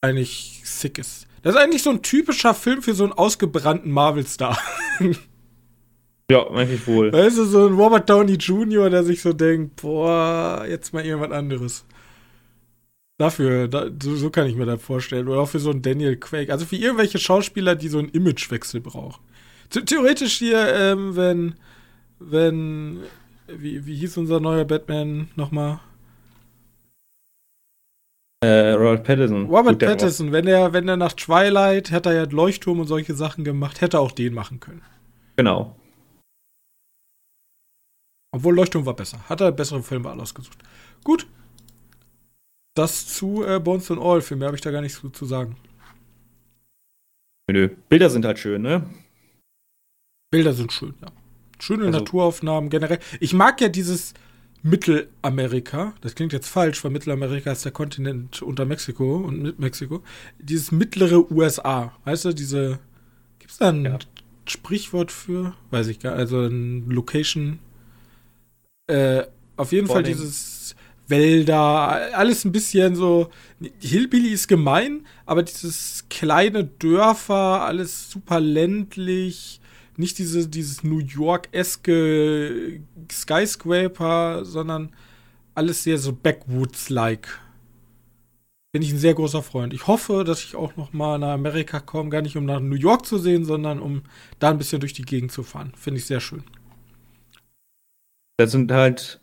eigentlich 0.00 0.62
sick 0.64 0.98
ist. 0.98 1.26
Das 1.42 1.54
ist 1.54 1.60
eigentlich 1.60 1.82
so 1.82 1.90
ein 1.90 2.02
typischer 2.02 2.54
Film 2.54 2.82
für 2.82 2.94
so 2.94 3.04
einen 3.04 3.12
ausgebrannten 3.12 3.90
Marvel-Star. 3.90 4.58
ja, 6.30 6.46
eigentlich 6.50 6.86
wohl. 6.86 7.12
Weißt 7.12 7.38
du, 7.38 7.44
so 7.44 7.66
ein 7.66 7.74
Robert 7.74 8.08
Downey 8.08 8.34
Jr., 8.34 8.90
der 8.90 9.02
sich 9.02 9.22
so 9.22 9.32
denkt, 9.32 9.80
boah, 9.80 10.66
jetzt 10.68 10.92
mal 10.92 11.04
irgendwas 11.04 11.32
anderes. 11.32 11.84
Dafür, 13.18 13.66
da, 13.66 13.88
so, 14.00 14.14
so, 14.14 14.30
kann 14.30 14.46
ich 14.46 14.54
mir 14.54 14.66
das 14.66 14.82
vorstellen. 14.82 15.26
Oder 15.26 15.40
auch 15.40 15.48
für 15.48 15.58
so 15.58 15.70
einen 15.70 15.82
Daniel 15.82 16.16
Quake. 16.16 16.52
Also 16.52 16.66
für 16.66 16.76
irgendwelche 16.76 17.18
Schauspieler, 17.18 17.74
die 17.74 17.88
so 17.88 17.98
einen 17.98 18.10
Imagewechsel 18.10 18.80
brauchen. 18.80 19.22
Theoretisch 19.70 20.38
hier, 20.38 20.68
ähm, 20.74 21.16
wenn, 21.16 21.54
wenn, 22.18 23.00
wie, 23.48 23.86
wie 23.86 23.96
hieß 23.96 24.18
unser 24.18 24.38
neuer 24.38 24.64
Batman 24.64 25.28
nochmal? 25.34 25.80
Äh, 28.40 28.72
Robert 28.72 29.02
Pattinson. 29.02 29.46
Robert 29.46 29.78
Pattinson, 29.80 30.30
wenn 30.30 30.46
er, 30.46 30.72
wenn 30.72 30.86
er 30.88 30.96
nach 30.96 31.12
Twilight, 31.14 31.90
hätte 31.90 32.10
er 32.10 32.14
ja 32.14 32.24
Leuchtturm 32.30 32.80
und 32.80 32.86
solche 32.86 33.14
Sachen 33.14 33.42
gemacht, 33.42 33.80
hätte 33.80 33.96
er 33.96 34.00
auch 34.00 34.12
den 34.12 34.32
machen 34.32 34.60
können. 34.60 34.82
Genau. 35.36 35.74
Obwohl 38.30 38.54
Leuchtturm 38.54 38.86
war 38.86 38.94
besser. 38.94 39.18
Hat 39.28 39.40
er 39.40 39.52
bessere 39.52 39.82
Filme 39.82 40.10
ausgesucht. 40.10 40.58
Gut. 41.04 41.26
Das 42.74 43.06
zu 43.06 43.44
äh, 43.44 43.58
Bones 43.58 43.90
and 43.90 44.00
All. 44.00 44.20
Viel 44.20 44.36
mehr 44.36 44.46
habe 44.48 44.56
ich 44.56 44.62
da 44.62 44.70
gar 44.70 44.82
nichts 44.82 45.00
zu, 45.00 45.08
zu 45.10 45.24
sagen. 45.24 45.56
Nö. 47.50 47.68
Bilder 47.88 48.10
sind 48.10 48.24
halt 48.24 48.38
schön, 48.38 48.62
ne? 48.62 48.84
Bilder 50.30 50.52
sind 50.52 50.72
schön, 50.72 50.94
ja. 51.00 51.08
Schöne 51.58 51.86
also, 51.86 51.98
Naturaufnahmen 51.98 52.70
generell. 52.70 52.98
Ich 53.20 53.32
mag 53.32 53.60
ja 53.60 53.68
dieses 53.68 54.14
Mittelamerika. 54.62 55.94
Das 56.02 56.14
klingt 56.14 56.32
jetzt 56.32 56.48
falsch, 56.48 56.84
weil 56.84 56.90
Mittelamerika 56.90 57.50
ist 57.50 57.64
der 57.64 57.72
Kontinent 57.72 58.42
unter 58.42 58.64
Mexiko 58.64 59.16
und 59.16 59.42
mit 59.42 59.58
Mexiko. 59.58 60.02
Dieses 60.38 60.70
mittlere 60.70 61.30
USA. 61.32 61.92
Weißt 62.04 62.26
du, 62.26 62.32
diese. 62.32 62.78
Gibt 63.38 63.52
es 63.52 63.58
da 63.58 63.70
ein 63.70 63.84
ja. 63.84 63.98
Sprichwort 64.46 65.10
für? 65.10 65.54
Weiß 65.70 65.88
ich 65.88 66.00
gar 66.00 66.12
nicht. 66.12 66.20
Also 66.20 66.42
ein 66.42 66.88
Location. 66.90 67.58
Äh, 68.88 69.24
auf 69.56 69.72
jeden 69.72 69.86
Fall 69.86 70.02
dieses 70.02 70.74
Wälder, 71.06 71.60
alles 72.16 72.44
ein 72.44 72.52
bisschen 72.52 72.96
so. 72.96 73.30
Hillbilly 73.80 74.28
ist 74.28 74.48
gemein, 74.48 75.06
aber 75.24 75.42
dieses 75.42 76.04
kleine 76.10 76.64
Dörfer, 76.64 77.62
alles 77.62 78.10
super 78.10 78.40
ländlich 78.40 79.60
nicht 79.98 80.18
diese, 80.18 80.48
dieses 80.48 80.84
New 80.84 81.00
York-eske 81.00 82.80
Skyscraper, 83.10 84.44
sondern 84.44 84.90
alles 85.54 85.82
sehr 85.82 85.98
so 85.98 86.12
Backwoods-like. 86.12 87.40
Bin 88.70 88.82
ich 88.82 88.92
ein 88.92 88.98
sehr 88.98 89.14
großer 89.14 89.42
Freund. 89.42 89.74
Ich 89.74 89.88
hoffe, 89.88 90.22
dass 90.22 90.44
ich 90.44 90.54
auch 90.54 90.76
noch 90.76 90.92
mal 90.92 91.18
nach 91.18 91.32
Amerika 91.32 91.80
komme, 91.80 92.10
gar 92.10 92.22
nicht 92.22 92.36
um 92.36 92.44
nach 92.44 92.60
New 92.60 92.76
York 92.76 93.06
zu 93.06 93.18
sehen, 93.18 93.44
sondern 93.44 93.80
um 93.80 94.02
da 94.38 94.50
ein 94.50 94.58
bisschen 94.58 94.78
durch 94.78 94.92
die 94.92 95.02
Gegend 95.02 95.32
zu 95.32 95.42
fahren. 95.42 95.72
Finde 95.76 95.98
ich 95.98 96.06
sehr 96.06 96.20
schön. 96.20 96.44
Das 98.38 98.52
sind 98.52 98.70
halt 98.72 99.20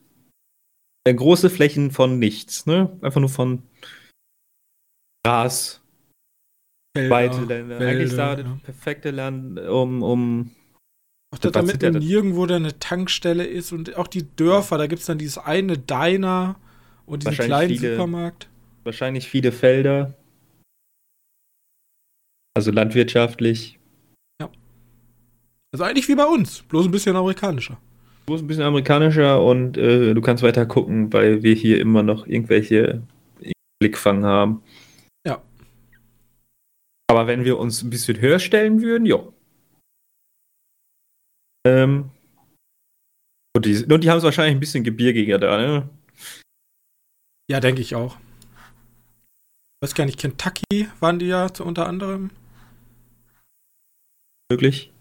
große 1.06 1.49
Flächen 1.49 1.91
von 1.91 2.19
nichts, 2.19 2.65
ne? 2.65 2.97
Einfach 3.01 3.21
nur 3.21 3.30
von 3.30 3.63
Gras, 5.23 5.82
Felder, 6.95 7.10
weite 7.10 7.39
Länder. 7.45 7.80
Wälder, 7.80 7.88
Eigentlich 7.88 8.15
da 8.15 8.38
ja. 8.38 8.43
das 8.43 8.62
perfekte 8.62 9.12
Land, 9.12 9.60
um, 9.60 10.04
um 10.04 10.51
auch 11.34 11.39
da, 11.39 11.49
damit 11.49 11.84
ja 11.84 11.91
nirgendwo 11.91 12.45
da 12.45 12.56
eine 12.56 12.80
Tankstelle 12.80 13.45
ist 13.45 13.71
und 13.71 13.95
auch 13.95 14.08
die 14.08 14.23
Dörfer, 14.36 14.78
da 14.78 14.88
gibt 14.88 15.01
es 15.01 15.06
dann 15.06 15.17
dieses 15.17 15.38
eine 15.38 15.78
Diner 15.78 16.58
und 17.06 17.23
diesen 17.23 17.45
kleinen 17.45 17.69
viele, 17.69 17.91
Supermarkt. 17.91 18.49
Wahrscheinlich 18.84 19.28
viele 19.28 19.51
Felder. 19.51 20.13
Also 22.56 22.71
landwirtschaftlich. 22.71 23.80
Ja. 24.41 24.49
Also 25.73 25.84
eigentlich 25.84 26.08
wie 26.08 26.15
bei 26.15 26.25
uns, 26.25 26.62
bloß 26.63 26.86
ein 26.86 26.91
bisschen 26.91 27.15
amerikanischer. 27.15 27.78
Bloß 28.25 28.41
ein 28.41 28.47
bisschen 28.47 28.63
amerikanischer 28.63 29.43
und 29.43 29.77
äh, 29.77 30.13
du 30.13 30.21
kannst 30.21 30.43
weiter 30.43 30.65
gucken, 30.65 31.13
weil 31.13 31.43
wir 31.43 31.53
hier 31.53 31.79
immer 31.79 32.03
noch 32.03 32.25
irgendwelche 32.25 33.03
Blickfang 33.79 34.25
haben. 34.25 34.63
Ja. 35.27 35.41
Aber 37.07 37.27
wenn 37.27 37.45
wir 37.45 37.59
uns 37.59 37.83
ein 37.83 37.89
bisschen 37.89 38.19
höher 38.19 38.39
stellen 38.39 38.81
würden, 38.81 39.05
ja, 39.05 39.23
ähm, 41.65 42.11
und 43.55 43.65
die, 43.65 43.83
und 43.85 44.03
die 44.03 44.09
haben 44.09 44.19
es 44.19 44.23
wahrscheinlich 44.23 44.55
ein 44.55 44.59
bisschen 44.59 44.83
gebirgiger 44.83 45.39
da, 45.39 45.57
ne? 45.57 45.89
Ja, 47.49 47.59
denke 47.59 47.81
ich 47.81 47.95
auch. 47.95 48.17
Ich 49.77 49.89
weiß 49.89 49.95
gar 49.95 50.05
nicht, 50.05 50.19
Kentucky 50.19 50.89
waren 50.99 51.19
die 51.19 51.27
ja 51.27 51.47
unter 51.59 51.88
anderem. 51.88 52.31
Möglich. 54.51 54.93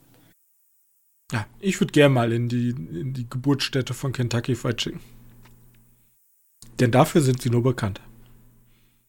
Ja, 1.35 1.49
ich 1.59 1.81
würde 1.81 1.91
gerne 1.91 2.15
mal 2.15 2.33
in 2.33 2.49
die, 2.49 2.69
in 2.69 3.13
die 3.13 3.29
Geburtsstätte 3.29 3.93
von 3.93 4.13
Kentucky 4.13 4.55
Fried 4.55 4.77
Chicken. 4.77 5.01
Denn 6.79 6.93
dafür 6.93 7.23
sind 7.23 7.43
sie 7.43 7.51
nur 7.51 7.65
bekannt. 7.65 8.01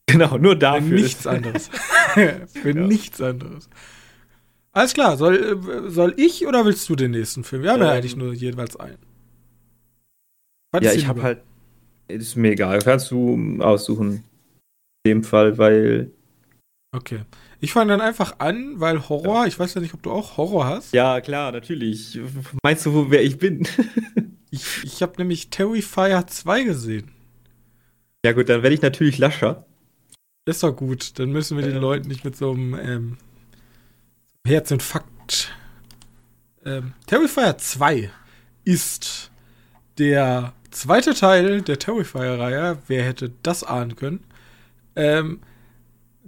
Genau, 0.08 0.40
nur 0.40 0.56
dafür. 0.56 0.98
Für 0.98 1.04
nichts 1.04 1.28
anderes. 1.28 1.70
Für 2.16 2.72
ja. 2.72 2.74
nichts 2.74 3.22
anderes. 3.22 3.70
Alles 4.72 4.96
klar, 4.96 5.18
soll, 5.18 5.36
äh, 5.36 5.90
soll 5.92 6.16
ich 6.18 6.48
oder 6.48 6.66
willst 6.66 6.90
du 6.90 6.96
den 6.96 7.12
nächsten 7.12 7.44
Film? 7.44 7.62
Wir 7.62 7.74
haben 7.74 7.82
ähm, 7.82 7.88
ja 7.88 7.94
eigentlich 7.94 8.16
nur 8.16 8.34
jeweils 8.34 8.76
einen. 8.76 8.98
Was 10.72 10.84
ja, 10.84 10.94
ich 10.94 11.08
habe 11.08 11.22
halt. 11.22 11.44
Ist 12.08 12.36
mir 12.36 12.54
egal. 12.54 12.80
Kannst 12.80 13.12
du 13.12 13.62
aussuchen. 13.62 14.24
In 15.04 15.12
dem 15.12 15.24
Fall, 15.24 15.60
weil. 15.60 16.10
Okay. 16.92 17.20
Ich 17.62 17.74
fange 17.74 17.89
dann 17.91 18.02
einfach 18.02 18.39
an, 18.39 18.80
weil 18.80 19.08
Horror, 19.10 19.41
ja. 19.41 19.48
ich 19.48 19.58
weiß 19.58 19.74
ja 19.74 19.82
nicht, 19.82 19.94
ob 19.94 20.04
du 20.04 20.12
auch 20.12 20.38
Horror 20.38 20.65
hast. 20.65 20.94
Ja, 20.94 21.22
klar, 21.22 21.52
natürlich. 21.52 22.20
Meinst 22.63 22.86
du, 22.86 23.10
wer 23.10 23.24
ich 23.24 23.38
bin? 23.38 23.68
ich 24.52 24.84
ich 24.84 25.02
habe 25.02 25.13
nämlich 25.18 25.50
Terrifier 25.50 26.26
2 26.28 26.63
gesehen. 26.63 27.12
Ja, 28.26 28.34
gut, 28.34 28.50
dann 28.50 28.63
werde 28.63 28.74
ich 28.74 28.82
natürlich 28.82 29.18
lascher. 29.18 29.65
Ist 30.46 30.63
doch 30.63 30.76
gut. 30.76 31.18
Dann 31.20 31.32
müssen 31.32 31.58
wir 31.58 31.65
den 31.65 31.78
Leuten 31.78 32.08
nicht 32.08 32.24
mit 32.26 32.36
so 32.36 32.52
einem 32.52 32.74
ähm, 32.80 33.18
Herzinfarkt. 34.46 35.52
Ähm, 36.65 36.94
Terrifier 37.08 37.58
2 37.58 38.12
ist 38.63 39.32
der 39.98 40.54
zweite 40.72 41.13
Teil 41.13 41.62
der 41.62 41.80
Terrifier-Reihe. 41.80 42.80
Wer 42.88 43.04
hätte 43.04 43.32
das 43.44 43.63
ahnen 43.63 43.96
können? 43.96 44.24
Ähm, 44.96 45.39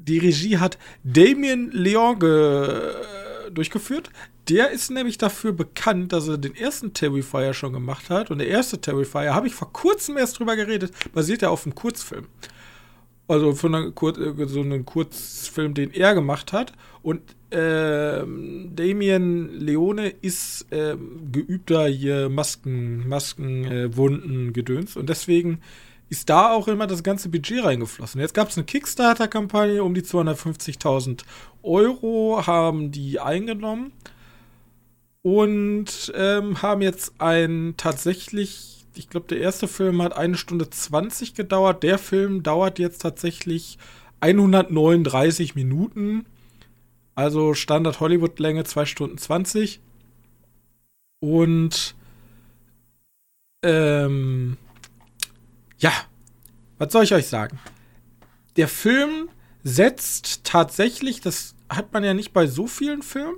die 0.07 0.19
Regie 0.19 0.57
hat 0.57 0.77
Damien 1.03 1.71
Leon 1.71 2.19
durchgeführt. 3.51 4.09
Der 4.49 4.71
ist 4.71 4.91
nämlich 4.91 5.17
dafür 5.17 5.51
bekannt, 5.51 6.13
dass 6.13 6.27
er 6.27 6.37
den 6.37 6.55
ersten 6.55 6.93
Terrifier 6.93 7.53
schon 7.53 7.73
gemacht 7.73 8.09
hat. 8.09 8.31
Und 8.31 8.39
der 8.39 8.47
erste 8.47 8.79
Terrifier, 8.79 9.35
habe 9.35 9.47
ich 9.47 9.53
vor 9.53 9.73
kurzem 9.73 10.17
erst 10.17 10.39
drüber 10.39 10.55
geredet, 10.55 10.93
basiert 11.13 11.41
ja 11.41 11.49
auf 11.49 11.65
einem 11.65 11.75
Kurzfilm. 11.75 12.27
Also 13.27 13.53
von 13.53 13.75
einer 13.75 13.91
Kur 13.91 14.17
äh, 14.17 14.47
so 14.47 14.61
einem 14.61 14.85
Kurzfilm, 14.85 15.73
den 15.73 15.91
er 15.91 16.13
gemacht 16.13 16.53
hat. 16.53 16.71
Und 17.01 17.21
ähm, 17.51 18.71
Damien 18.73 19.59
Leone 19.59 20.09
ist 20.09 20.65
ähm, 20.71 21.29
geübter 21.31 21.87
hier 21.87 22.29
Masken, 22.29 23.07
Masken, 23.07 23.65
äh, 23.65 23.97
Wunden, 23.97 24.53
Gedöns. 24.53 24.95
Und 24.95 25.09
deswegen 25.09 25.59
ist 26.09 26.29
da 26.29 26.51
auch 26.51 26.67
immer 26.67 26.87
das 26.87 27.03
ganze 27.03 27.29
Budget 27.29 27.63
reingeflossen. 27.63 28.21
Jetzt 28.21 28.33
gab 28.33 28.49
es 28.49 28.57
eine 28.57 28.65
Kickstarter-Kampagne 28.65 29.83
um 29.83 29.93
die 29.93 30.01
250.000 30.01 31.23
Euro, 31.63 32.45
haben 32.45 32.91
die 32.91 33.19
eingenommen 33.19 33.91
und 35.21 36.13
ähm, 36.15 36.61
haben 36.61 36.81
jetzt 36.81 37.13
ein 37.19 37.73
tatsächlich 37.77 38.77
ich 38.97 39.09
glaube, 39.09 39.27
der 39.27 39.39
erste 39.39 39.67
Film 39.67 40.01
hat 40.01 40.15
eine 40.15 40.37
Stunde 40.37 40.69
20 40.69 41.33
gedauert. 41.33 41.83
Der 41.83 41.97
Film 41.97 42.43
dauert 42.43 42.79
jetzt 42.79 43.01
tatsächlich 43.01 43.77
139 44.21 45.55
Minuten. 45.55 46.25
Also 47.15 47.53
Standard 47.53 47.99
Hollywood-Länge 47.99 48.63
2 48.63 48.85
Stunden 48.85 49.17
20. 49.17 49.79
Und 51.19 51.95
ähm, 53.63 54.57
ja, 55.79 55.91
was 56.77 56.91
soll 56.91 57.03
ich 57.03 57.13
euch 57.13 57.27
sagen? 57.27 57.59
Der 58.55 58.67
Film 58.67 59.29
setzt 59.63 60.43
tatsächlich, 60.43 61.21
das 61.21 61.55
hat 61.69 61.93
man 61.93 62.03
ja 62.03 62.13
nicht 62.13 62.33
bei 62.33 62.47
so 62.47 62.67
vielen 62.67 63.01
Filmen, 63.01 63.37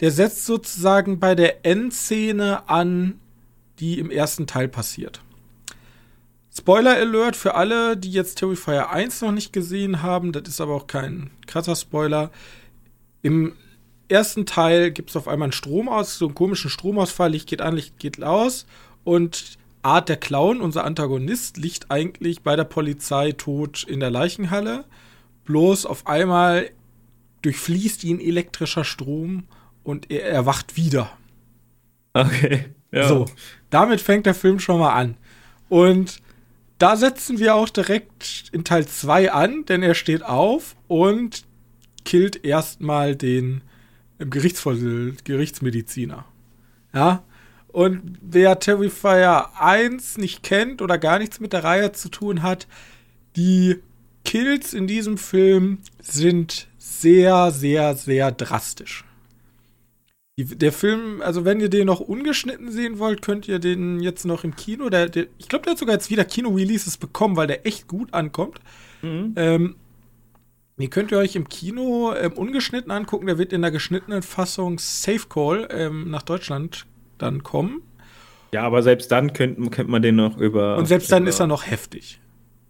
der 0.00 0.10
setzt 0.10 0.46
sozusagen 0.46 1.18
bei 1.18 1.34
der 1.34 1.64
Endszene 1.66 2.68
an, 2.68 3.20
die 3.78 3.98
im 3.98 4.10
ersten 4.10 4.46
Teil 4.46 4.68
passiert. 4.68 5.20
Spoiler 6.56 6.96
Alert 6.96 7.36
für 7.36 7.54
alle, 7.54 7.96
die 7.96 8.10
jetzt 8.10 8.38
Terrifier 8.38 8.90
1 8.90 9.20
noch 9.22 9.32
nicht 9.32 9.52
gesehen 9.52 10.02
haben, 10.02 10.32
das 10.32 10.48
ist 10.48 10.60
aber 10.60 10.74
auch 10.74 10.86
kein 10.88 11.30
krasser 11.46 11.76
Spoiler. 11.76 12.32
Im 13.22 13.54
ersten 14.08 14.46
Teil 14.46 14.90
gibt 14.90 15.10
es 15.10 15.16
auf 15.16 15.28
einmal 15.28 15.46
einen 15.46 15.52
Stromaus, 15.52 16.18
so 16.18 16.26
einen 16.26 16.34
komischen 16.34 16.70
Stromausfall, 16.70 17.30
Licht 17.30 17.48
geht 17.48 17.60
an, 17.60 17.76
Licht 17.76 17.98
geht 17.98 18.22
aus 18.22 18.66
und 19.04 19.58
Art 19.82 20.08
der 20.08 20.16
Clown, 20.16 20.60
unser 20.60 20.84
Antagonist, 20.84 21.56
liegt 21.56 21.90
eigentlich 21.90 22.42
bei 22.42 22.56
der 22.56 22.64
Polizei 22.64 23.32
tot 23.32 23.84
in 23.84 24.00
der 24.00 24.10
Leichenhalle. 24.10 24.84
Bloß 25.44 25.86
auf 25.86 26.06
einmal 26.06 26.70
durchfließt 27.42 28.04
ihn 28.04 28.20
elektrischer 28.20 28.84
Strom 28.84 29.44
und 29.84 30.10
er 30.10 30.24
erwacht 30.24 30.76
wieder. 30.76 31.10
Okay. 32.12 32.66
Ja. 32.90 33.06
So, 33.06 33.26
damit 33.70 34.00
fängt 34.00 34.26
der 34.26 34.34
Film 34.34 34.60
schon 34.60 34.80
mal 34.80 34.94
an. 34.94 35.16
Und 35.68 36.20
da 36.78 36.96
setzen 36.96 37.38
wir 37.38 37.54
auch 37.54 37.68
direkt 37.68 38.48
in 38.52 38.64
Teil 38.64 38.86
2 38.86 39.32
an, 39.32 39.64
denn 39.66 39.82
er 39.82 39.94
steht 39.94 40.22
auf 40.22 40.76
und 40.86 41.44
killt 42.04 42.44
erstmal 42.44 43.16
den 43.16 43.62
Gerichtsmediziner. 44.18 46.24
Ja. 46.94 47.24
Und 47.78 48.18
wer 48.20 48.58
Terrifier 48.58 49.50
1 49.56 50.18
nicht 50.18 50.42
kennt 50.42 50.82
oder 50.82 50.98
gar 50.98 51.20
nichts 51.20 51.38
mit 51.38 51.52
der 51.52 51.62
Reihe 51.62 51.92
zu 51.92 52.08
tun 52.08 52.42
hat, 52.42 52.66
die 53.36 53.76
Kills 54.24 54.74
in 54.74 54.88
diesem 54.88 55.16
Film 55.16 55.78
sind 56.02 56.66
sehr, 56.76 57.52
sehr, 57.52 57.94
sehr 57.94 58.32
drastisch. 58.32 59.04
Die, 60.36 60.44
der 60.44 60.72
Film, 60.72 61.22
also 61.22 61.44
wenn 61.44 61.60
ihr 61.60 61.68
den 61.68 61.86
noch 61.86 62.00
ungeschnitten 62.00 62.72
sehen 62.72 62.98
wollt, 62.98 63.22
könnt 63.22 63.46
ihr 63.46 63.60
den 63.60 64.00
jetzt 64.00 64.24
noch 64.24 64.42
im 64.42 64.56
Kino. 64.56 64.90
Der, 64.90 65.08
der, 65.08 65.28
ich 65.38 65.48
glaube, 65.48 65.62
der 65.62 65.74
hat 65.74 65.78
sogar 65.78 65.94
jetzt 65.94 66.10
wieder 66.10 66.24
Kino-Releases 66.24 66.96
bekommen, 66.96 67.36
weil 67.36 67.46
der 67.46 67.64
echt 67.64 67.86
gut 67.86 68.12
ankommt. 68.12 68.58
Mhm. 69.02 69.34
Ähm, 69.36 69.76
den 70.78 70.90
könnt 70.90 71.12
ihr 71.12 71.18
euch 71.18 71.36
im 71.36 71.48
Kino 71.48 72.12
ähm, 72.12 72.32
ungeschnitten 72.32 72.90
angucken. 72.90 73.26
Der 73.26 73.38
wird 73.38 73.52
in 73.52 73.62
der 73.62 73.70
geschnittenen 73.70 74.22
Fassung 74.22 74.80
Safe 74.80 75.28
Call 75.28 75.68
ähm, 75.70 76.10
nach 76.10 76.22
Deutschland 76.22 76.84
dann 77.18 77.42
kommen. 77.42 77.82
Ja, 78.52 78.62
aber 78.62 78.82
selbst 78.82 79.12
dann 79.12 79.32
könnte 79.32 79.68
könnt 79.70 79.88
man 79.88 80.02
den 80.02 80.16
noch 80.16 80.38
über. 80.38 80.76
Und 80.76 80.86
selbst 80.86 81.12
dann 81.12 81.26
ist 81.26 81.40
er 81.40 81.46
noch 81.46 81.66
heftig. 81.66 82.20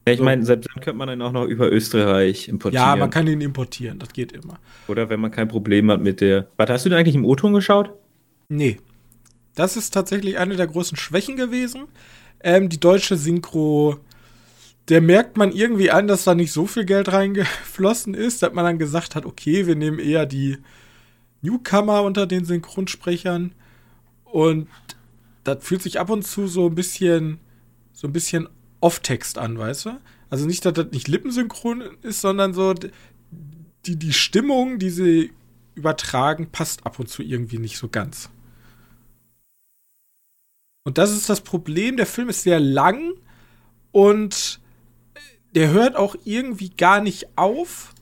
Ja, 0.08 0.14
ich 0.14 0.20
meine, 0.20 0.44
selbst 0.44 0.68
dann 0.74 0.82
könnte 0.82 0.96
man 0.96 1.08
den 1.08 1.20
auch 1.20 1.32
noch 1.32 1.44
über 1.44 1.70
Österreich 1.70 2.48
importieren. 2.48 2.86
Ja, 2.86 2.96
man 2.96 3.10
kann 3.10 3.26
ihn 3.26 3.42
importieren, 3.42 3.98
das 3.98 4.12
geht 4.12 4.32
immer. 4.32 4.58
Oder 4.88 5.10
wenn 5.10 5.20
man 5.20 5.30
kein 5.30 5.48
Problem 5.48 5.90
hat 5.90 6.00
mit 6.00 6.20
der. 6.20 6.48
Warte, 6.56 6.72
hast 6.72 6.84
du 6.84 6.88
den 6.88 6.98
eigentlich 6.98 7.14
im 7.14 7.26
O-Ton 7.26 7.52
geschaut? 7.52 7.92
Nee. 8.48 8.78
Das 9.54 9.76
ist 9.76 9.90
tatsächlich 9.92 10.38
eine 10.38 10.56
der 10.56 10.66
großen 10.66 10.96
Schwächen 10.96 11.36
gewesen. 11.36 11.88
Ähm, 12.40 12.68
die 12.68 12.80
deutsche 12.80 13.16
Synchro, 13.16 13.96
der 14.88 15.02
merkt 15.02 15.36
man 15.36 15.52
irgendwie 15.52 15.90
an, 15.90 16.08
dass 16.08 16.24
da 16.24 16.34
nicht 16.34 16.52
so 16.52 16.66
viel 16.66 16.84
Geld 16.84 17.12
reingeflossen 17.12 18.14
ist, 18.14 18.42
dass 18.42 18.52
man 18.54 18.64
dann 18.64 18.78
gesagt 18.78 19.14
hat, 19.14 19.26
okay, 19.26 19.66
wir 19.66 19.76
nehmen 19.76 19.98
eher 19.98 20.24
die 20.24 20.56
Newcomer 21.42 22.02
unter 22.02 22.26
den 22.26 22.44
Synchronsprechern. 22.44 23.52
Und 24.32 24.68
das 25.44 25.64
fühlt 25.64 25.82
sich 25.82 25.98
ab 26.00 26.10
und 26.10 26.22
zu 26.26 26.46
so 26.46 26.66
ein 26.66 26.74
bisschen, 26.74 27.38
so 27.92 28.06
ein 28.06 28.12
bisschen 28.12 28.48
Off-Text 28.80 29.38
an, 29.38 29.58
weißt 29.58 29.86
du? 29.86 30.00
Also 30.30 30.46
nicht, 30.46 30.64
dass 30.64 30.74
das 30.74 30.90
nicht 30.92 31.08
lippensynchron 31.08 31.82
ist, 32.02 32.20
sondern 32.20 32.52
so 32.52 32.74
die, 33.86 33.96
die 33.96 34.12
Stimmung, 34.12 34.78
die 34.78 34.90
sie 34.90 35.32
übertragen, 35.74 36.50
passt 36.50 36.84
ab 36.84 36.98
und 36.98 37.08
zu 37.08 37.22
irgendwie 37.22 37.58
nicht 37.58 37.78
so 37.78 37.88
ganz. 37.88 38.30
Und 40.84 40.98
das 40.98 41.12
ist 41.12 41.28
das 41.28 41.40
Problem. 41.40 41.96
Der 41.96 42.06
Film 42.06 42.28
ist 42.28 42.42
sehr 42.42 42.60
lang 42.60 43.14
und 43.92 44.60
der 45.54 45.70
hört 45.70 45.96
auch 45.96 46.16
irgendwie 46.24 46.70
gar 46.70 47.00
nicht 47.00 47.36
auf. 47.36 47.94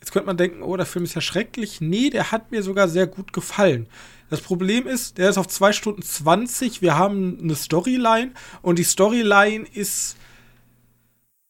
Jetzt 0.00 0.12
könnte 0.12 0.26
man 0.26 0.36
denken, 0.36 0.62
oh, 0.62 0.76
der 0.76 0.86
Film 0.86 1.04
ist 1.04 1.14
ja 1.14 1.20
schrecklich. 1.20 1.80
Nee, 1.80 2.10
der 2.10 2.32
hat 2.32 2.50
mir 2.50 2.62
sogar 2.62 2.88
sehr 2.88 3.06
gut 3.06 3.32
gefallen. 3.32 3.86
Das 4.32 4.40
Problem 4.40 4.86
ist, 4.86 5.18
der 5.18 5.28
ist 5.28 5.36
auf 5.36 5.46
2 5.46 5.74
Stunden 5.74 6.00
20. 6.00 6.80
Wir 6.80 6.96
haben 6.96 7.38
eine 7.42 7.54
Storyline 7.54 8.30
und 8.62 8.78
die 8.78 8.82
Storyline 8.82 9.66
ist 9.74 10.16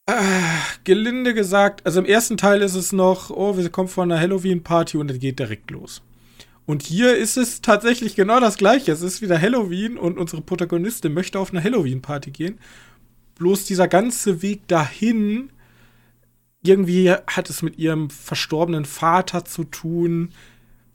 äh, 0.06 0.14
gelinde 0.82 1.32
gesagt, 1.32 1.86
also 1.86 2.00
im 2.00 2.06
ersten 2.06 2.36
Teil 2.36 2.60
ist 2.60 2.74
es 2.74 2.90
noch, 2.90 3.30
oh, 3.30 3.56
wir 3.56 3.68
kommen 3.68 3.86
von 3.86 4.10
einer 4.10 4.20
Halloween-Party 4.20 4.96
und 4.96 5.12
es 5.12 5.20
geht 5.20 5.38
direkt 5.38 5.70
los. 5.70 6.02
Und 6.66 6.82
hier 6.82 7.16
ist 7.16 7.36
es 7.36 7.60
tatsächlich 7.62 8.16
genau 8.16 8.40
das 8.40 8.56
gleiche. 8.56 8.90
Es 8.90 9.02
ist 9.02 9.22
wieder 9.22 9.40
Halloween 9.40 9.96
und 9.96 10.18
unsere 10.18 10.42
Protagonistin 10.42 11.14
möchte 11.14 11.38
auf 11.38 11.52
eine 11.52 11.62
Halloween-Party 11.62 12.32
gehen. 12.32 12.58
Bloß 13.36 13.64
dieser 13.64 13.86
ganze 13.86 14.42
Weg 14.42 14.66
dahin, 14.66 15.50
irgendwie 16.64 17.12
hat 17.12 17.48
es 17.48 17.62
mit 17.62 17.78
ihrem 17.78 18.10
verstorbenen 18.10 18.86
Vater 18.86 19.44
zu 19.44 19.62
tun 19.62 20.30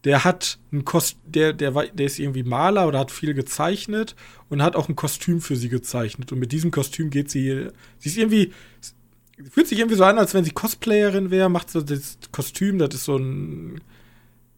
der 0.03 0.23
hat 0.23 0.59
ein 0.71 0.85
Kost 0.85 1.17
der, 1.25 1.53
der, 1.53 1.71
der 1.71 2.05
ist 2.05 2.19
irgendwie 2.19 2.43
Maler 2.43 2.87
oder 2.87 2.99
hat 2.99 3.11
viel 3.11 3.33
gezeichnet 3.33 4.15
und 4.49 4.61
hat 4.61 4.75
auch 4.75 4.89
ein 4.89 4.95
Kostüm 4.95 5.41
für 5.41 5.55
sie 5.55 5.69
gezeichnet. 5.69 6.31
Und 6.31 6.39
mit 6.39 6.51
diesem 6.51 6.71
Kostüm 6.71 7.09
geht 7.09 7.29
sie, 7.29 7.69
sie 7.97 8.09
ist 8.09 8.17
irgendwie, 8.17 8.53
fühlt 9.51 9.67
sich 9.67 9.79
irgendwie 9.79 9.97
so 9.97 10.03
an, 10.03 10.17
als 10.17 10.33
wenn 10.33 10.43
sie 10.43 10.51
Cosplayerin 10.51 11.31
wäre, 11.31 11.49
macht 11.49 11.71
so 11.71 11.81
das 11.81 12.17
Kostüm, 12.31 12.77
das 12.77 12.93
ist 12.95 13.05
so 13.05 13.17
ein 13.17 13.81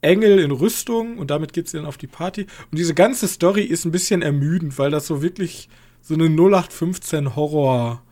Engel 0.01 0.39
in 0.39 0.51
Rüstung 0.51 1.17
und 1.17 1.31
damit 1.31 1.53
geht 1.53 1.67
sie 1.67 1.77
dann 1.77 1.85
auf 1.85 1.97
die 1.97 2.07
Party. 2.07 2.41
Und 2.71 2.77
diese 2.77 2.93
ganze 2.93 3.27
Story 3.27 3.63
ist 3.63 3.85
ein 3.85 3.91
bisschen 3.91 4.21
ermüdend, 4.21 4.77
weil 4.77 4.91
das 4.91 5.07
so 5.07 5.21
wirklich 5.21 5.69
so 6.01 6.13
eine 6.13 6.25
0815 6.25 7.35
Horror 7.35 8.03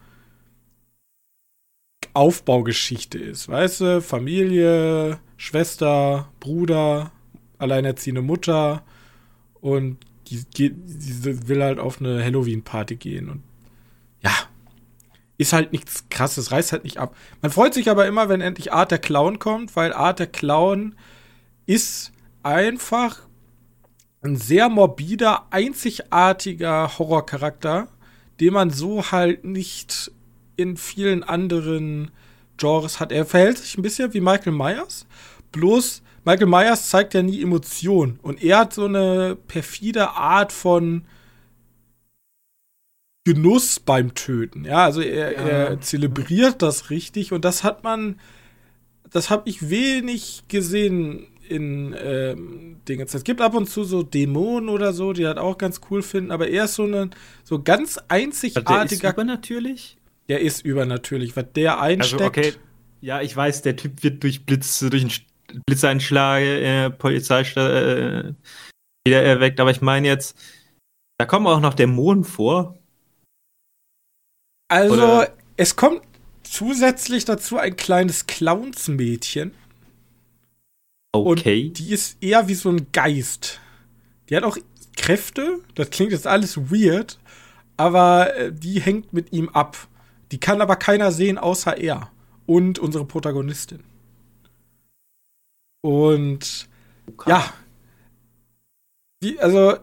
Aufbaugeschichte 2.13 3.19
ist. 3.19 3.47
Weißt 3.47 3.81
du, 3.81 4.01
Familie, 4.01 5.19
Schwester, 5.37 6.31
Bruder, 6.39 7.11
alleinerziehende 7.57 8.21
Mutter 8.21 8.83
und 9.61 9.97
die, 10.27 10.43
die, 10.43 10.73
die 10.73 11.47
will 11.47 11.63
halt 11.63 11.79
auf 11.79 11.99
eine 11.99 12.23
Halloween-Party 12.23 12.95
gehen 12.95 13.29
und 13.29 13.43
ja, 14.21 14.31
ist 15.37 15.53
halt 15.53 15.71
nichts 15.71 16.05
krasses, 16.09 16.51
reißt 16.51 16.71
halt 16.71 16.83
nicht 16.83 16.97
ab. 16.97 17.15
Man 17.41 17.51
freut 17.51 17.73
sich 17.73 17.89
aber 17.89 18.07
immer, 18.07 18.27
wenn 18.29 18.41
endlich 18.41 18.73
Art 18.73 18.91
der 18.91 18.99
Clown 18.99 19.39
kommt, 19.39 19.75
weil 19.75 19.93
Art 19.93 20.19
der 20.19 20.27
Clown 20.27 20.95
ist 21.65 22.11
einfach 22.43 23.27
ein 24.21 24.35
sehr 24.35 24.69
morbider, 24.69 25.45
einzigartiger 25.51 26.97
Horrorcharakter, 26.97 27.87
den 28.39 28.53
man 28.53 28.71
so 28.71 29.11
halt 29.11 29.45
nicht 29.45 30.11
in 30.55 30.75
vielen 30.75 31.23
anderen 31.23 32.11
Genres 32.57 32.99
hat. 32.99 33.11
Er 33.11 33.25
verhält 33.25 33.59
sich 33.59 33.77
ein 33.77 33.83
bisschen 33.83 34.13
wie 34.13 34.21
Michael 34.21 34.53
Myers, 34.53 35.05
bloß 35.51 36.01
Michael 36.27 36.47
Myers 36.47 36.89
zeigt 36.89 37.13
ja 37.13 37.23
nie 37.23 37.41
Emotionen. 37.41 38.19
Und 38.21 38.43
er 38.43 38.59
hat 38.59 38.73
so 38.73 38.83
eine 38.83 39.37
perfide 39.47 40.09
Art 40.09 40.51
von 40.51 41.05
Genuss 43.23 43.79
beim 43.79 44.13
Töten. 44.13 44.65
Ja, 44.65 44.83
also 44.83 44.99
er, 44.99 45.31
ja. 45.31 45.39
er 45.39 45.79
zelebriert 45.79 46.61
das 46.61 46.89
richtig 46.89 47.31
und 47.31 47.45
das 47.45 47.63
hat 47.63 47.85
man, 47.85 48.19
das 49.09 49.29
habe 49.29 49.47
ich 49.47 49.69
wenig 49.69 50.43
gesehen 50.49 51.27
in 51.47 51.95
ähm, 51.97 52.81
Dingen. 52.89 53.07
Es 53.09 53.23
gibt 53.23 53.39
ab 53.39 53.55
und 53.55 53.69
zu 53.69 53.85
so 53.85 54.03
Dämonen 54.03 54.67
oder 54.67 54.91
so, 54.91 55.13
die 55.13 55.25
halt 55.25 55.37
auch 55.37 55.57
ganz 55.57 55.79
cool 55.89 56.01
finden, 56.01 56.31
aber 56.31 56.49
er 56.49 56.65
ist 56.65 56.75
so 56.75 56.83
ein 56.83 57.11
so 57.45 57.63
ganz 57.63 57.99
einzigartiger. 58.09 58.83
Der 58.83 58.91
ist 58.91 59.03
übernatürlich? 59.15 59.97
Der 60.27 60.41
ist 60.41 60.65
übernatürlich, 60.65 61.37
was 61.37 61.45
der 61.55 61.79
einsteckt. 61.79 62.21
Also 62.21 62.25
okay, 62.25 62.53
ja, 62.99 63.21
ich 63.21 63.35
weiß, 63.35 63.61
der 63.61 63.77
Typ 63.77 64.03
wird 64.03 64.23
durch 64.23 64.45
Blitze, 64.45 64.89
durch 64.89 65.03
einen 65.03 65.11
Blitzeinschläge, 65.65 66.61
äh, 66.61 66.89
Polizeistadt 66.89 67.71
äh, 67.71 68.33
wieder 69.05 69.23
erweckt. 69.23 69.59
Aber 69.59 69.71
ich 69.71 69.81
meine 69.81 70.07
jetzt, 70.07 70.37
da 71.17 71.25
kommt 71.25 71.47
auch 71.47 71.59
noch 71.59 71.73
Dämonen 71.73 72.23
vor. 72.23 72.77
Also, 74.69 74.93
Oder? 74.95 75.33
es 75.55 75.75
kommt 75.75 76.01
zusätzlich 76.43 77.25
dazu 77.25 77.57
ein 77.57 77.75
kleines 77.75 78.27
Clownsmädchen. 78.27 79.53
Okay. 81.13 81.67
Und 81.67 81.79
die 81.79 81.91
ist 81.91 82.21
eher 82.21 82.47
wie 82.47 82.53
so 82.53 82.69
ein 82.69 82.87
Geist. 82.91 83.59
Die 84.29 84.35
hat 84.35 84.43
auch 84.43 84.57
Kräfte. 84.95 85.59
Das 85.75 85.89
klingt 85.89 86.11
jetzt 86.11 86.27
alles 86.27 86.71
weird. 86.71 87.17
Aber 87.77 88.35
äh, 88.35 88.51
die 88.51 88.81
hängt 88.81 89.13
mit 89.13 89.31
ihm 89.31 89.49
ab. 89.49 89.77
Die 90.31 90.39
kann 90.39 90.61
aber 90.61 90.75
keiner 90.75 91.11
sehen 91.11 91.37
außer 91.37 91.77
er 91.77 92.11
und 92.45 92.79
unsere 92.79 93.05
Protagonistin. 93.05 93.83
Und 95.81 96.67
okay. 97.07 97.29
ja, 97.29 97.53
wie, 99.21 99.39
also 99.39 99.77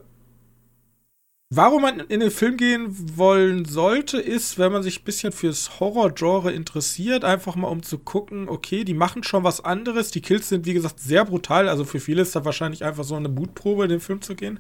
Warum 1.57 1.83
man 1.83 2.01
in 2.01 2.19
den 2.19 2.33
Film 2.33 2.57
gehen 2.57 3.17
wollen 3.17 3.65
sollte, 3.65 4.19
ist, 4.19 4.59
wenn 4.59 4.73
man 4.73 4.83
sich 4.83 5.01
ein 5.01 5.05
bisschen 5.05 5.31
fürs 5.31 5.79
Horror-Genre 5.79 6.51
interessiert, 6.51 7.23
einfach 7.23 7.55
mal 7.55 7.69
um 7.69 7.85
zu 7.85 7.99
gucken, 7.99 8.49
okay, 8.49 8.83
die 8.83 8.95
machen 8.95 9.23
schon 9.23 9.45
was 9.45 9.65
anderes. 9.65 10.11
Die 10.11 10.21
Kills 10.21 10.49
sind, 10.49 10.67
wie 10.67 10.75
gesagt, 10.75 10.99
sehr 10.99 11.25
brutal. 11.25 11.69
Also 11.69 11.85
für 11.85 12.01
viele 12.01 12.23
ist 12.23 12.35
da 12.35 12.45
wahrscheinlich 12.45 12.83
einfach 12.85 13.05
so 13.05 13.15
eine 13.15 13.29
Mutprobe, 13.29 13.85
in 13.85 13.91
den 13.91 14.01
Film 14.01 14.21
zu 14.21 14.35
gehen. 14.35 14.59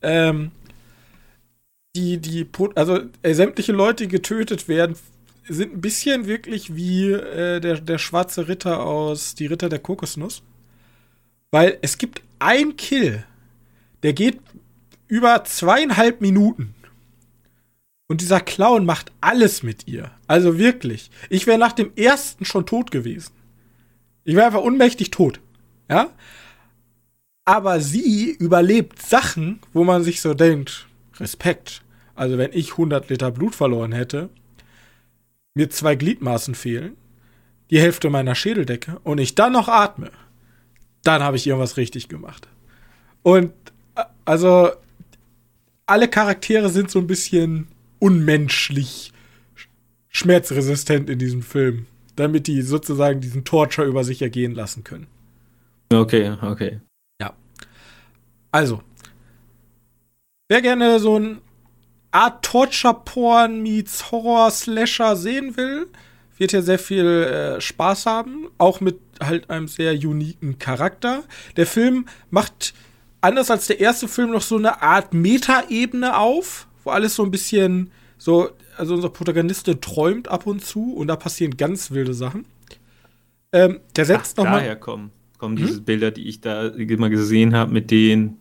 Ähm, 0.00 0.52
die, 1.94 2.18
die, 2.18 2.48
also 2.76 3.00
äh, 3.22 3.34
sämtliche 3.34 3.72
Leute, 3.72 4.04
die 4.04 4.08
getötet 4.08 4.68
werden, 4.68 4.96
sind 5.50 5.74
ein 5.74 5.80
bisschen 5.80 6.26
wirklich 6.26 6.74
wie 6.74 7.10
äh, 7.10 7.60
der, 7.60 7.80
der 7.80 7.98
schwarze 7.98 8.48
Ritter 8.48 8.84
aus 8.84 9.34
Die 9.34 9.46
Ritter 9.46 9.68
der 9.68 9.78
Kokosnuss. 9.78 10.42
Weil 11.50 11.78
es 11.82 11.98
gibt 11.98 12.22
ein 12.38 12.76
Kill, 12.76 13.24
der 14.02 14.12
geht 14.12 14.40
über 15.08 15.44
zweieinhalb 15.44 16.20
Minuten. 16.20 16.74
Und 18.06 18.20
dieser 18.20 18.40
Clown 18.40 18.86
macht 18.86 19.12
alles 19.20 19.62
mit 19.62 19.86
ihr. 19.86 20.10
Also 20.26 20.58
wirklich. 20.58 21.10
Ich 21.28 21.46
wäre 21.46 21.58
nach 21.58 21.72
dem 21.72 21.92
ersten 21.96 22.44
schon 22.44 22.66
tot 22.66 22.90
gewesen. 22.90 23.32
Ich 24.24 24.34
wäre 24.34 24.46
einfach 24.46 24.62
unmächtig 24.62 25.10
tot. 25.10 25.40
Ja? 25.88 26.10
Aber 27.44 27.80
sie 27.80 28.30
überlebt 28.30 29.02
Sachen, 29.02 29.60
wo 29.72 29.84
man 29.84 30.02
sich 30.04 30.20
so 30.20 30.34
denkt, 30.34 30.86
Respekt. 31.18 31.82
Also 32.14 32.38
wenn 32.38 32.52
ich 32.52 32.72
100 32.72 33.08
Liter 33.08 33.30
Blut 33.30 33.54
verloren 33.54 33.92
hätte, 33.92 34.28
mir 35.54 35.70
zwei 35.70 35.94
Gliedmaßen 35.94 36.54
fehlen, 36.54 36.96
die 37.70 37.80
Hälfte 37.80 38.10
meiner 38.10 38.34
Schädeldecke 38.34 38.98
und 39.04 39.18
ich 39.18 39.34
dann 39.34 39.52
noch 39.52 39.68
atme, 39.68 40.10
dann 41.02 41.22
habe 41.22 41.36
ich 41.36 41.46
irgendwas 41.46 41.76
richtig 41.76 42.08
gemacht. 42.08 42.48
Und 43.22 43.52
also 44.24 44.70
alle 45.86 46.08
Charaktere 46.08 46.68
sind 46.68 46.90
so 46.90 46.98
ein 46.98 47.06
bisschen 47.06 47.68
unmenschlich 47.98 49.12
schmerzresistent 50.08 51.08
in 51.10 51.18
diesem 51.18 51.42
Film, 51.42 51.86
damit 52.16 52.46
die 52.46 52.62
sozusagen 52.62 53.20
diesen 53.20 53.44
Torture 53.44 53.86
über 53.86 54.04
sich 54.04 54.22
ergehen 54.22 54.54
lassen 54.54 54.84
können. 54.84 55.06
Okay, 55.92 56.36
okay. 56.42 56.80
Ja. 57.20 57.34
Also, 58.50 58.82
wer 60.48 60.62
gerne 60.62 60.98
so 61.00 61.18
ein 61.18 61.40
Art 62.12 62.44
Torture-Porn 62.44 63.62
meets 63.62 64.10
Horror-Slasher 64.10 65.16
sehen 65.16 65.56
will, 65.56 65.86
wird 66.36 66.52
hier 66.52 66.62
sehr 66.62 66.78
viel 66.78 67.06
äh, 67.06 67.60
Spaß 67.60 68.06
haben, 68.06 68.48
auch 68.58 68.80
mit 68.80 68.98
halt 69.20 69.50
einem 69.50 69.68
sehr 69.68 69.92
uniken 69.92 70.58
Charakter. 70.58 71.22
Der 71.56 71.66
Film 71.66 72.06
macht 72.30 72.74
anders 73.20 73.50
als 73.50 73.66
der 73.66 73.80
erste 73.80 74.08
Film 74.08 74.30
noch 74.30 74.42
so 74.42 74.56
eine 74.56 74.82
Art 74.82 75.12
Meta-Ebene 75.12 76.16
auf, 76.16 76.66
wo 76.84 76.90
alles 76.90 77.14
so 77.14 77.22
ein 77.22 77.30
bisschen 77.30 77.90
so, 78.16 78.50
also 78.76 78.94
unser 78.94 79.10
Protagonist 79.10 79.70
träumt 79.80 80.28
ab 80.28 80.46
und 80.46 80.64
zu 80.64 80.94
und 80.94 81.08
da 81.08 81.16
passieren 81.16 81.56
ganz 81.56 81.90
wilde 81.90 82.14
Sachen. 82.14 82.44
Ähm, 83.52 83.80
der 83.96 84.04
setzt 84.04 84.38
Ach, 84.38 84.44
noch 84.44 84.52
daher 84.52 84.74
mal 84.74 84.80
kommen, 84.80 85.10
kommen 85.38 85.58
hm? 85.58 85.66
diese 85.66 85.80
Bilder, 85.82 86.10
die 86.10 86.28
ich 86.28 86.40
da 86.40 86.68
immer 86.68 87.10
gesehen 87.10 87.54
habe 87.54 87.72
mit 87.72 87.90
den, 87.90 88.40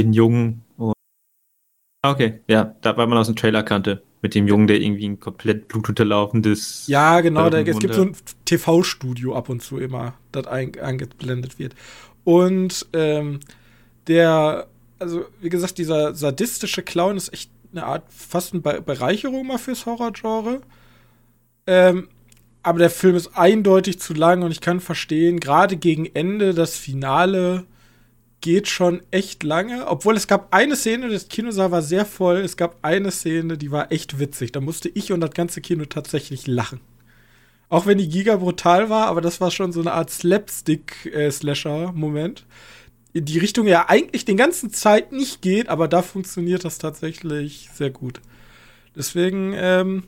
den 0.00 0.12
Jungen. 0.12 0.63
Ah, 2.04 2.10
okay, 2.10 2.40
ja, 2.48 2.74
da 2.82 2.98
war 2.98 3.06
man 3.06 3.16
aus 3.16 3.28
dem 3.28 3.36
Trailer 3.36 3.62
kannte. 3.62 4.02
Mit 4.20 4.34
dem 4.34 4.46
Jungen, 4.46 4.66
der 4.66 4.78
irgendwie 4.78 5.08
ein 5.08 5.20
komplett 5.20 5.68
blutunterlaufendes. 5.68 6.86
Ja, 6.86 7.22
genau, 7.22 7.48
da, 7.48 7.60
es 7.60 7.78
gibt 7.78 7.94
so 7.94 8.02
ein 8.02 8.14
TV-Studio 8.44 9.34
ab 9.34 9.48
und 9.48 9.62
zu 9.62 9.78
immer, 9.78 10.12
das 10.30 10.46
eingeblendet 10.46 11.58
wird. 11.58 11.74
Und 12.22 12.86
ähm, 12.92 13.40
der, 14.06 14.66
also 14.98 15.24
wie 15.40 15.48
gesagt, 15.48 15.78
dieser 15.78 16.14
sadistische 16.14 16.82
Clown 16.82 17.16
ist 17.16 17.32
echt 17.32 17.50
eine 17.72 17.86
Art, 17.86 18.02
fast 18.10 18.52
eine 18.52 18.60
Bereicherung 18.60 19.46
mal 19.46 19.56
fürs 19.56 19.86
Horrorgenre. 19.86 20.60
Ähm, 21.66 22.08
aber 22.62 22.80
der 22.80 22.90
Film 22.90 23.16
ist 23.16 23.30
eindeutig 23.34 23.98
zu 23.98 24.12
lang 24.12 24.42
und 24.42 24.50
ich 24.50 24.60
kann 24.60 24.80
verstehen, 24.80 25.40
gerade 25.40 25.78
gegen 25.78 26.04
Ende, 26.04 26.52
das 26.52 26.76
Finale 26.76 27.64
geht 28.44 28.68
schon 28.68 29.02
echt 29.10 29.42
lange. 29.42 29.86
Obwohl 29.86 30.18
es 30.18 30.26
gab 30.26 30.52
eine 30.52 30.76
Szene, 30.76 31.08
das 31.08 31.28
Kinosaal 31.28 31.70
war 31.70 31.80
sehr 31.80 32.04
voll. 32.04 32.40
Es 32.40 32.58
gab 32.58 32.76
eine 32.82 33.10
Szene, 33.10 33.56
die 33.56 33.70
war 33.70 33.90
echt 33.90 34.18
witzig. 34.18 34.52
Da 34.52 34.60
musste 34.60 34.90
ich 34.90 35.12
und 35.12 35.22
das 35.22 35.30
ganze 35.30 35.62
Kino 35.62 35.86
tatsächlich 35.86 36.46
lachen. 36.46 36.80
Auch 37.70 37.86
wenn 37.86 37.96
die 37.96 38.10
Giga 38.10 38.36
brutal 38.36 38.90
war, 38.90 39.06
aber 39.06 39.22
das 39.22 39.40
war 39.40 39.50
schon 39.50 39.72
so 39.72 39.80
eine 39.80 39.92
Art 39.92 40.10
Slapstick-Slasher-Moment. 40.10 42.40
Äh, 42.40 42.42
in 43.18 43.24
die 43.24 43.38
Richtung 43.38 43.66
ja 43.66 43.88
eigentlich 43.88 44.26
den 44.26 44.36
ganzen 44.36 44.70
Zeit 44.70 45.10
nicht 45.10 45.40
geht, 45.40 45.70
aber 45.70 45.88
da 45.88 46.02
funktioniert 46.02 46.66
das 46.66 46.76
tatsächlich 46.76 47.70
sehr 47.72 47.88
gut. 47.88 48.20
Deswegen, 48.94 49.54
ähm, 49.56 50.02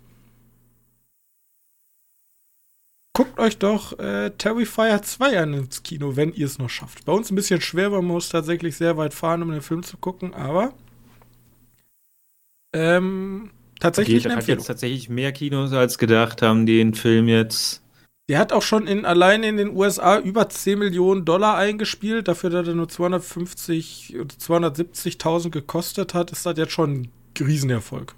guckt 3.16 3.40
euch 3.40 3.56
doch 3.56 3.98
äh, 3.98 4.28
Terrifier 4.36 5.00
2 5.00 5.40
an 5.40 5.54
ins 5.54 5.82
Kino, 5.82 6.16
wenn 6.16 6.34
ihr 6.34 6.44
es 6.44 6.58
noch 6.58 6.68
schafft. 6.68 7.06
Bei 7.06 7.14
uns 7.14 7.30
ein 7.30 7.34
bisschen 7.34 7.62
schwer, 7.62 7.90
weil 7.90 8.02
man 8.02 8.08
muss 8.08 8.28
tatsächlich 8.28 8.76
sehr 8.76 8.98
weit 8.98 9.14
fahren, 9.14 9.42
um 9.42 9.50
den 9.50 9.62
Film 9.62 9.82
zu 9.82 9.96
gucken, 9.96 10.34
aber 10.34 10.74
ähm, 12.74 13.52
tatsächlich 13.80 14.24
Geht, 14.24 14.36
hat 14.36 14.46
jetzt 14.46 14.66
tatsächlich 14.66 15.08
mehr 15.08 15.32
Kinos 15.32 15.72
als 15.72 15.96
gedacht, 15.96 16.42
haben 16.42 16.66
den 16.66 16.92
Film 16.92 17.26
jetzt 17.28 17.82
der 18.28 18.38
hat 18.38 18.52
auch 18.52 18.62
schon 18.62 18.86
in, 18.86 19.06
allein 19.06 19.44
in 19.44 19.56
den 19.56 19.74
USA 19.74 20.18
über 20.18 20.48
10 20.50 20.80
Millionen 20.80 21.24
Dollar 21.24 21.56
eingespielt. 21.56 22.26
Dafür, 22.26 22.50
dass 22.50 22.66
er 22.66 22.74
nur 22.74 22.88
250 22.88 24.16
oder 24.18 24.34
270.000 24.34 25.50
gekostet 25.50 26.12
hat, 26.12 26.32
ist 26.32 26.44
das 26.44 26.58
jetzt 26.58 26.72
schon 26.72 26.92
ein 26.92 27.08
Riesenerfolg. 27.38 28.16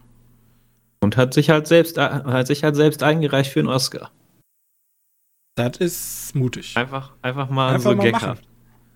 Und 1.01 1.19
hat 1.19 1.35
sich 1.35 1.51
halt 1.51 1.67
selbst, 1.67 1.99
hat 1.99 2.47
sich 2.47 2.65
halt 2.65 2.75
selbst 2.75 3.03
eingereicht 3.03 3.53
für 3.53 3.61
einen 3.61 3.69
Oscar. 3.69 4.11
Das 5.59 5.79
ist 5.79 6.35
mutig. 6.35 6.77
Einfach, 6.77 7.13
einfach 7.23 7.51
mal 7.51 7.75
einfach 7.75 7.91
so 7.91 7.97
mal 7.97 8.11
machen. 8.11 8.39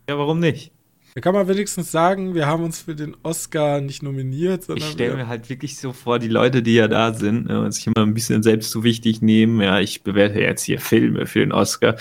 Ja, 0.08 0.16
warum 0.16 0.38
nicht? 0.38 0.72
Da 1.14 1.20
kann 1.20 1.34
man 1.34 1.46
wenigstens 1.46 1.92
sagen, 1.92 2.34
wir 2.34 2.46
haben 2.46 2.64
uns 2.64 2.80
für 2.80 2.94
den 2.94 3.14
Oscar 3.22 3.82
nicht 3.82 4.02
nominiert, 4.02 4.64
sondern. 4.64 4.86
Ich 4.86 4.92
stelle 4.92 5.16
mir 5.16 5.28
halt 5.28 5.50
wirklich 5.50 5.76
so 5.76 5.92
vor, 5.92 6.18
die 6.18 6.28
Leute, 6.28 6.62
die 6.62 6.74
ja 6.74 6.88
da 6.88 7.12
sind, 7.12 7.48
ne, 7.48 7.70
sich 7.70 7.86
immer 7.86 8.06
ein 8.06 8.14
bisschen 8.14 8.42
selbst 8.42 8.70
zu 8.70 8.82
wichtig 8.82 9.20
nehmen. 9.20 9.60
Ja, 9.60 9.78
ich 9.78 10.04
bewerte 10.04 10.40
jetzt 10.40 10.62
hier 10.62 10.80
Filme 10.80 11.26
für 11.26 11.40
den 11.40 11.52
Oscar. 11.52 11.96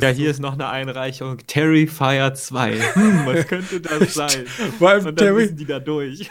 Ja, 0.00 0.08
hier 0.10 0.26
so 0.26 0.30
ist 0.30 0.40
noch 0.40 0.52
eine 0.52 0.68
Einreichung. 0.68 1.38
Terrifier 1.46 2.34
2. 2.34 2.74
Hm, 2.94 3.26
was 3.26 3.46
könnte 3.48 3.80
das 3.80 4.14
sein? 4.14 4.46
Vor 4.78 4.90
allem 4.90 5.06
Und 5.06 5.20
dann 5.20 5.26
Terry 5.26 5.42
müssen 5.42 5.56
die 5.56 5.66
da 5.66 5.80
durch. 5.80 6.30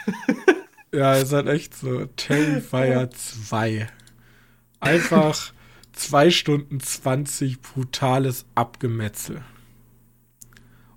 ja, 0.94 1.16
ist 1.16 1.34
halt 1.34 1.48
echt 1.48 1.76
so. 1.76 2.06
Terrifier 2.16 3.10
2. 3.10 3.88
Einfach 4.80 5.52
2 5.94 6.30
Stunden 6.32 6.80
20 6.80 7.62
brutales 7.62 8.46
Abgemetzel. 8.56 9.44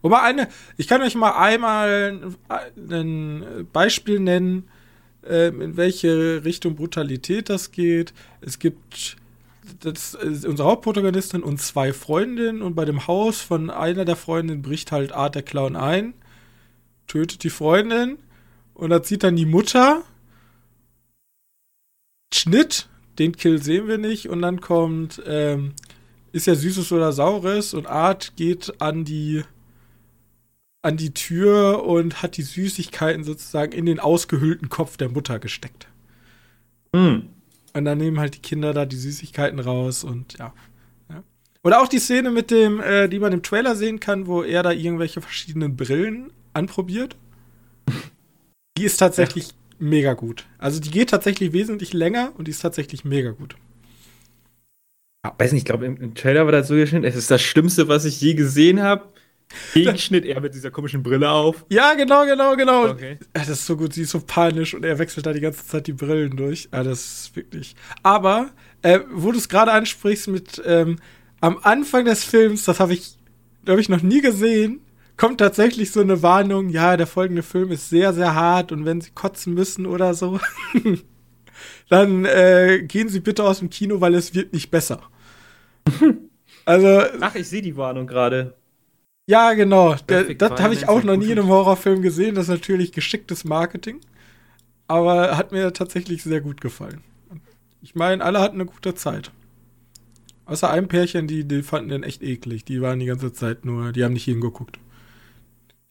Wobei 0.03 0.23
eine, 0.23 0.49
ich 0.77 0.89
kann 0.89 1.03
euch 1.03 1.15
mal 1.15 1.33
einmal 1.33 2.35
ein 2.77 3.67
Beispiel 3.73 4.21
nennen, 4.21 4.69
äh, 5.25 5.49
in 5.49 5.77
welche 5.77 6.45
Richtung 6.45 6.77
Brutalität 6.77 7.49
das 7.49 7.73
geht. 7.73 8.15
Es 8.41 8.59
gibt 8.59 9.17
das 9.81 10.15
unsere 10.15 10.69
Hauptprotagonistin 10.69 11.43
und 11.43 11.61
zwei 11.61 11.93
Freundinnen 11.93 12.63
und 12.63 12.75
bei 12.75 12.85
dem 12.85 13.07
Haus 13.07 13.41
von 13.41 13.71
einer 13.71 14.05
der 14.05 14.17
Freundinnen 14.17 14.63
bricht 14.63 14.93
halt 14.93 15.13
Art 15.13 15.35
der 15.35 15.43
Clown 15.43 15.77
ein, 15.77 16.15
tötet 17.09 17.43
die 17.43 17.51
Freundin 17.51 18.19
und 18.75 18.91
da 18.91 19.03
zieht 19.03 19.25
dann 19.25 19.37
die 19.37 19.47
Mutter. 19.47 20.03
Schnitt, 22.33 22.89
den 23.19 23.37
Kill 23.37 23.63
sehen 23.63 23.89
wir 23.89 23.99
nicht 23.99 24.29
und 24.29 24.43
dann 24.43 24.61
kommt, 24.61 25.23
ähm, 25.27 25.73
ist 26.33 26.47
ja 26.47 26.55
Süßes 26.55 26.93
oder 26.93 27.13
Saures 27.13 27.75
und 27.75 27.87
Art 27.87 28.37
geht 28.37 28.81
an 28.81 29.05
die 29.05 29.43
an 30.83 30.97
die 30.97 31.13
Tür 31.13 31.85
und 31.85 32.23
hat 32.23 32.37
die 32.37 32.43
Süßigkeiten 32.43 33.25
sozusagen 33.25 33.73
in 33.73 33.87
den 33.87 33.99
ausgehöhlten 33.99 34.69
Kopf 34.69 34.97
der 34.97 35.09
Mutter 35.09 35.41
gesteckt. 35.41 35.89
Mhm. 36.93 37.29
Und 37.73 37.85
dann 37.85 37.99
nehmen 37.99 38.21
halt 38.21 38.37
die 38.37 38.41
Kinder 38.41 38.73
da 38.73 38.87
die 38.87 38.97
Süßigkeiten 38.97 39.59
raus 39.59 40.05
und 40.05 40.39
ja. 40.39 40.55
ja. 41.11 41.25
Oder 41.65 41.83
auch 41.83 41.89
die 41.89 41.99
Szene 41.99 42.31
mit 42.31 42.53
dem, 42.53 42.81
äh, 42.81 43.09
die 43.09 43.19
man 43.19 43.33
im 43.33 43.43
Trailer 43.43 43.75
sehen 43.75 43.99
kann, 43.99 44.29
wo 44.29 44.43
er 44.43 44.63
da 44.63 44.71
irgendwelche 44.71 45.21
verschiedenen 45.21 45.77
Brillen 45.77 46.31
anprobiert. 46.55 47.17
Die 48.79 48.85
ist 48.85 48.99
tatsächlich 48.99 49.49
ja. 49.49 49.55
Mega 49.79 50.15
gut. 50.15 50.47
Also 50.59 50.81
die 50.81 50.91
geht 50.91 51.11
tatsächlich 51.11 51.53
wesentlich 51.53 51.93
länger 51.93 52.33
und 52.37 52.47
die 52.47 52.51
ist 52.51 52.61
tatsächlich 52.61 53.05
mega 53.05 53.31
gut. 53.31 53.57
Ja. 55.25 55.35
Weiß 55.39 55.53
nicht, 55.53 55.63
ich 55.63 55.65
glaube, 55.65 55.87
im, 55.87 55.97
im, 55.97 56.15
Trailer 56.15 56.45
war 56.45 56.53
das 56.53 56.69
so 56.69 56.75
geschnitten, 56.75 57.05
es 57.05 57.17
ist 57.17 57.31
das 57.31 57.43
Schlimmste, 57.43 57.89
was 57.89 58.05
ich 58.05 58.21
je 58.21 58.35
gesehen 58.35 58.83
habe. 58.83 59.09
Gegenschnitt, 59.75 60.25
er 60.25 60.41
mit 60.41 60.55
dieser 60.55 60.71
komischen 60.71 61.03
Brille 61.03 61.31
auf. 61.31 61.65
Ja, 61.69 61.95
genau, 61.95 62.27
genau, 62.27 62.57
genau. 62.57 62.89
Okay. 62.91 63.19
Das 63.33 63.49
ist 63.49 63.65
so 63.65 63.77
gut, 63.77 63.93
sie 63.93 64.03
ist 64.03 64.11
so 64.11 64.21
panisch 64.21 64.75
und 64.75 64.85
er 64.85 64.99
wechselt 64.99 65.27
da 65.27 65.33
die 65.33 65.41
ganze 65.41 65.65
Zeit 65.65 65.87
die 65.87 65.93
Brillen 65.93 66.37
durch. 66.37 66.69
Ja, 66.73 66.83
das 66.83 67.01
ist 67.01 67.37
wirklich. 67.37 67.77
Aber, 68.03 68.51
äh, 68.83 69.01
wo 69.13 69.31
du 69.31 69.39
es 69.39 69.49
gerade 69.49 69.73
ansprichst 69.73 70.29
mit 70.29 70.61
ähm, 70.67 70.99
am 71.41 71.59
Anfang 71.63 72.05
des 72.05 72.25
Films, 72.25 72.65
das 72.65 72.81
habe 72.81 72.95
ich, 72.95 73.17
glaube 73.65 73.81
ich, 73.81 73.89
noch 73.89 74.03
nie 74.03 74.21
gesehen, 74.21 74.81
kommt 75.17 75.39
tatsächlich 75.39 75.91
so 75.91 76.01
eine 76.01 76.23
Warnung, 76.23 76.69
ja, 76.69 76.97
der 76.97 77.07
folgende 77.07 77.43
Film 77.43 77.71
ist 77.71 77.89
sehr, 77.89 78.13
sehr 78.13 78.35
hart 78.35 78.73
und 78.73 78.85
wenn 78.85 79.01
Sie 79.01 79.11
kotzen 79.11 79.55
müssen 79.55 79.87
oder 79.87 80.15
so, 80.15 80.41
dann 81.89 82.25
äh, 82.25 82.83
gehen 82.83 83.09
Sie 83.09 83.21
bitte 83.21 83.45
aus 83.45 83.61
dem 83.61 83.71
Kino, 83.71 84.01
weil 84.01 84.15
es 84.15 84.35
wird 84.35 84.53
nicht 84.53 84.71
besser. 84.71 85.01
also. 86.65 87.03
Ach, 87.21 87.35
ich 87.35 87.49
sehe 87.49 87.63
die 87.63 87.77
Warnung 87.77 88.07
gerade. 88.07 88.55
Ja, 89.29 89.55
genau. 89.55 89.97
Der, 90.09 90.35
das 90.35 90.63
habe 90.63 90.75
ich 90.75 90.89
auch 90.89 91.03
noch 91.03 91.17
nie 91.17 91.33
in 91.33 91.39
einem 91.39 91.49
Horrorfilm 91.49 92.01
gesehen. 92.01 92.37
Das 92.37 92.45
ist 92.45 92.51
natürlich 92.51 92.93
geschicktes 92.93 93.45
Marketing. 93.45 94.01
Aber 94.87 95.37
hat 95.37 95.51
mir 95.51 95.73
tatsächlich 95.73 96.23
sehr 96.23 96.41
gut 96.41 96.61
gefallen. 96.61 97.03
Ich 97.83 97.97
meine, 97.97 98.25
alle 98.25 98.41
hatten 98.41 98.57
eine 98.57 98.67
gute 98.67 98.95
Zeit. 98.95 99.33
Außer 100.45 100.71
einem 100.71 100.87
Pärchen, 100.87 101.27
die, 101.27 101.45
die 101.45 101.65
fanden 101.65 101.89
den 101.89 102.03
echt 102.05 102.23
eklig. 102.23 102.65
Die 102.65 102.81
waren 102.81 103.01
die 103.01 103.07
ganze 103.07 103.33
Zeit 103.33 103.65
nur, 103.65 103.91
die 103.91 104.05
haben 104.05 104.13
nicht 104.13 104.25
hingeguckt. 104.25 104.79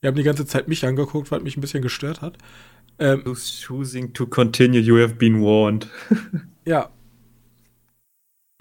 Die 0.06 0.08
haben 0.08 0.18
die 0.18 0.22
ganze 0.22 0.46
Zeit 0.46 0.68
mich 0.68 0.86
angeguckt, 0.86 1.32
was 1.32 1.42
mich 1.42 1.58
ein 1.58 1.62
bisschen 1.62 1.82
gestört 1.82 2.22
hat. 2.22 2.38
Ähm, 3.00 3.24
choosing 3.24 4.14
to 4.14 4.28
continue, 4.28 4.80
you 4.80 5.00
have 5.00 5.16
been 5.16 5.42
warned. 5.42 5.90
ja. 6.66 6.92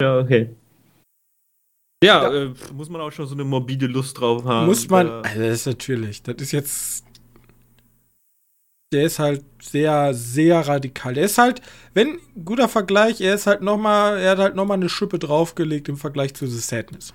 Ja, 0.01 0.17
okay. 0.17 0.49
Ja, 2.03 2.33
ja. 2.33 2.45
Äh, 2.45 2.53
muss 2.73 2.89
man 2.89 2.99
auch 2.99 3.11
schon 3.11 3.27
so 3.27 3.35
eine 3.35 3.43
morbide 3.43 3.85
Lust 3.85 4.19
drauf 4.19 4.43
haben. 4.43 4.65
Muss 4.65 4.89
man, 4.89 5.07
also 5.07 5.39
das 5.39 5.59
ist 5.59 5.67
natürlich, 5.67 6.23
das 6.23 6.37
ist 6.37 6.51
jetzt 6.51 7.05
der 8.91 9.03
ist 9.03 9.19
halt 9.19 9.45
sehr, 9.61 10.15
sehr 10.15 10.67
radikal. 10.67 11.13
Der 11.13 11.25
ist 11.25 11.37
halt, 11.37 11.61
wenn, 11.93 12.17
guter 12.43 12.67
Vergleich, 12.67 13.21
er 13.21 13.35
ist 13.35 13.45
halt 13.45 13.61
nochmal, 13.61 14.17
er 14.17 14.31
hat 14.31 14.39
halt 14.39 14.55
nochmal 14.55 14.77
eine 14.77 14.89
Schippe 14.89 15.19
draufgelegt 15.19 15.89
im 15.89 15.97
Vergleich 15.97 16.33
zu 16.33 16.47
The 16.47 16.57
Sadness. 16.57 17.13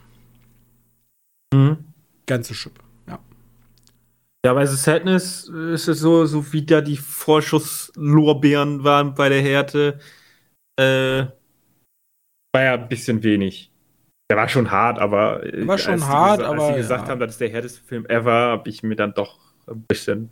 Mhm. 1.52 1.78
Ganze 2.26 2.54
Schippe, 2.54 2.80
ja. 4.44 4.54
Bei 4.54 4.66
The 4.66 4.76
Sadness 4.76 5.48
ist 5.48 5.88
es 5.88 6.00
so, 6.00 6.24
so 6.26 6.52
wie 6.52 6.64
da 6.64 6.80
die 6.80 6.96
Vorschusslorbeeren 6.96 8.84
waren 8.84 9.14
bei 9.14 9.28
der 9.28 9.42
Härte, 9.42 10.00
äh, 10.78 11.26
war 12.52 12.62
ja 12.62 12.74
ein 12.74 12.88
bisschen 12.88 13.22
wenig. 13.22 13.70
Der 14.30 14.36
war 14.36 14.48
schon 14.48 14.70
hart, 14.70 14.98
aber. 14.98 15.40
Der 15.40 15.66
war 15.66 15.78
schon 15.78 16.06
hart, 16.06 16.40
aber. 16.40 16.64
Als 16.64 16.74
sie 16.74 16.80
gesagt 16.82 17.04
ja. 17.04 17.10
haben, 17.10 17.20
das 17.20 17.32
ist 17.32 17.40
der 17.40 17.50
härteste 17.50 17.82
Film 17.82 18.06
ever, 18.06 18.50
habe 18.52 18.68
ich 18.68 18.82
mir 18.82 18.96
dann 18.96 19.12
doch 19.12 19.38
ein 19.66 19.82
bisschen 19.82 20.30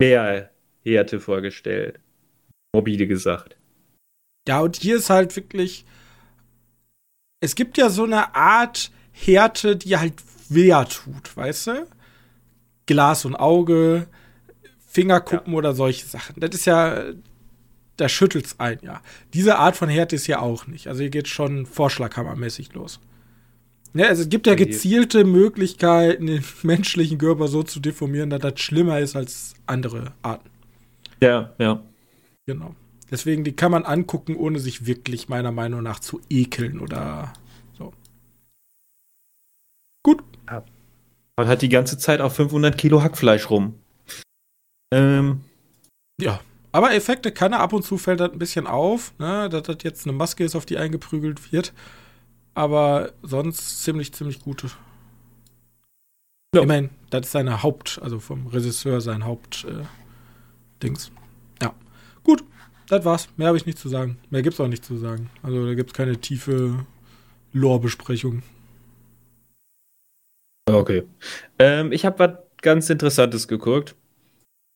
mehr 0.00 0.50
Härte 0.84 1.20
vorgestellt. 1.20 2.00
Morbide 2.74 3.06
gesagt. 3.06 3.56
Ja, 4.48 4.60
und 4.60 4.76
hier 4.76 4.96
ist 4.96 5.10
halt 5.10 5.34
wirklich. 5.36 5.84
Es 7.42 7.54
gibt 7.54 7.78
ja 7.78 7.88
so 7.88 8.04
eine 8.04 8.34
Art 8.34 8.90
Härte, 9.12 9.76
die 9.76 9.96
halt 9.96 10.14
weh 10.54 10.72
tut, 10.88 11.36
weißt 11.36 11.66
du? 11.68 11.86
Glas 12.86 13.24
und 13.24 13.36
Auge, 13.36 14.06
Fingerkuppen 14.86 15.52
ja. 15.52 15.58
oder 15.58 15.74
solche 15.74 16.06
Sachen. 16.06 16.40
Das 16.40 16.50
ist 16.54 16.66
ja. 16.66 17.04
Da 17.96 18.08
schüttelt's 18.08 18.58
ein, 18.58 18.78
ja. 18.82 19.02
Diese 19.34 19.58
Art 19.58 19.76
von 19.76 19.90
Härte 19.90 20.16
ist 20.16 20.26
ja 20.26 20.40
auch 20.40 20.66
nicht. 20.66 20.86
Also 20.86 21.02
hier 21.02 21.10
geht 21.10 21.28
schon 21.28 21.66
vorschlaghammermäßig 21.66 22.72
los. 22.72 22.98
Ja, 23.92 24.06
also 24.06 24.22
es 24.22 24.28
gibt 24.28 24.46
ja 24.46 24.54
gezielte 24.54 25.24
Möglichkeiten, 25.24 26.26
den 26.26 26.44
menschlichen 26.62 27.18
Körper 27.18 27.48
so 27.48 27.62
zu 27.62 27.80
deformieren, 27.80 28.30
dass 28.30 28.40
das 28.40 28.60
schlimmer 28.60 29.00
ist 29.00 29.16
als 29.16 29.54
andere 29.66 30.12
Arten. 30.22 30.48
Ja, 31.22 31.52
ja. 31.58 31.82
Genau. 32.46 32.74
Deswegen, 33.10 33.42
die 33.42 33.52
kann 33.52 33.72
man 33.72 33.84
angucken, 33.84 34.36
ohne 34.36 34.60
sich 34.60 34.86
wirklich 34.86 35.28
meiner 35.28 35.52
Meinung 35.52 35.82
nach 35.82 35.98
zu 35.98 36.20
ekeln 36.30 36.80
oder 36.80 37.32
so. 37.76 37.92
Gut. 40.02 40.22
Ja. 40.48 40.64
Man 41.36 41.48
hat 41.48 41.62
die 41.62 41.68
ganze 41.68 41.98
Zeit 41.98 42.20
auf 42.20 42.34
500 42.36 42.76
Kilo 42.76 43.02
Hackfleisch 43.02 43.50
rum. 43.50 43.74
Ähm. 44.92 45.42
Ja. 46.20 46.40
Aber 46.72 46.94
Effekte 46.94 47.32
kann 47.32 47.52
er 47.52 47.60
ab 47.60 47.72
und 47.72 47.82
zu 47.82 47.98
fällt 47.98 48.20
das 48.20 48.32
ein 48.32 48.38
bisschen 48.38 48.66
auf, 48.66 49.12
ne, 49.18 49.48
dass 49.48 49.62
das 49.62 49.78
jetzt 49.82 50.06
eine 50.06 50.12
Maske 50.12 50.44
ist, 50.44 50.54
auf 50.54 50.66
die 50.66 50.78
eingeprügelt 50.78 51.52
wird 51.52 51.72
aber 52.54 53.12
sonst 53.22 53.82
ziemlich, 53.82 54.12
ziemlich 54.12 54.40
gute. 54.40 54.70
Ja. 56.54 56.62
Ich 56.62 56.66
meine, 56.66 56.90
das 57.10 57.26
ist 57.26 57.32
seine 57.32 57.62
Haupt, 57.62 58.00
also 58.02 58.18
vom 58.18 58.46
Regisseur 58.48 59.00
sein 59.00 59.24
Haupt-Dings. 59.24 61.08
Äh, 61.08 61.64
ja. 61.64 61.74
Gut, 62.24 62.44
das 62.88 63.04
war's. 63.04 63.28
Mehr 63.36 63.48
habe 63.48 63.56
ich 63.56 63.66
nicht 63.66 63.78
zu 63.78 63.88
sagen. 63.88 64.18
Mehr 64.30 64.42
gibt's 64.42 64.60
auch 64.60 64.68
nicht 64.68 64.84
zu 64.84 64.96
sagen. 64.96 65.30
Also 65.42 65.64
da 65.64 65.74
gibt's 65.74 65.94
keine 65.94 66.20
tiefe 66.20 66.84
Lore-Besprechung. 67.52 68.42
Okay. 70.74 71.04
Ähm, 71.58 71.92
ich 71.92 72.04
habe 72.04 72.18
was 72.18 72.30
ganz 72.62 72.90
Interessantes 72.90 73.48
geguckt. 73.48 73.94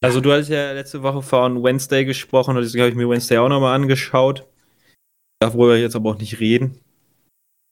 Also 0.03 0.21
du 0.21 0.33
hast 0.33 0.49
ja 0.49 0.73
letzte 0.73 1.03
Woche 1.03 1.23
von 1.23 1.63
Wednesday 1.63 2.05
gesprochen 2.05 2.57
und 2.57 2.63
deswegen 2.63 2.83
habe 2.83 2.91
ich 2.91 2.97
mir 2.97 3.09
Wednesday 3.09 3.39
auch 3.39 3.49
nochmal 3.49 3.75
angeschaut. 3.75 4.47
Darf 5.41 5.55
wir 5.55 5.79
jetzt 5.79 5.97
aber 5.97 6.11
auch 6.11 6.19
nicht 6.19 6.41
reden. 6.41 6.79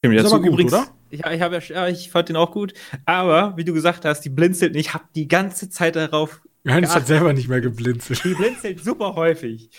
Stimmt, 0.03 0.19
ist 0.19 0.25
aber 0.25 0.41
gut, 0.41 0.53
übrigens, 0.53 0.73
oder? 0.73 0.87
Ich, 1.11 1.19
ich, 1.19 1.41
hab 1.41 1.69
ja, 1.69 1.87
ich 1.87 2.09
fand 2.09 2.29
den 2.29 2.35
auch 2.35 2.51
gut. 2.51 2.73
Aber, 3.05 3.55
wie 3.55 3.63
du 3.63 3.73
gesagt 3.73 4.03
hast, 4.03 4.21
die 4.21 4.29
blinzelt 4.29 4.73
nicht. 4.73 4.87
Ich 4.87 4.93
habe 4.93 5.05
die 5.15 5.27
ganze 5.27 5.69
Zeit 5.69 5.95
darauf. 5.95 6.41
Johannes 6.65 6.93
hat 6.93 7.07
selber 7.07 7.33
nicht 7.33 7.47
mehr 7.47 7.61
geblinzelt. 7.61 8.23
Die 8.23 8.33
blinzelt 8.33 8.83
super 8.83 9.15
häufig. 9.15 9.69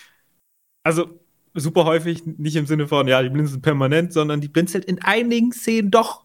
Also, 0.82 1.20
super 1.54 1.84
häufig, 1.84 2.24
nicht 2.24 2.56
im 2.56 2.66
Sinne 2.66 2.88
von, 2.88 3.06
ja, 3.06 3.22
die 3.22 3.28
blinzelt 3.28 3.62
permanent, 3.62 4.12
sondern 4.12 4.40
die 4.40 4.48
blinzelt 4.48 4.84
in 4.84 5.02
einigen 5.02 5.52
Szenen 5.52 5.90
doch. 5.90 6.23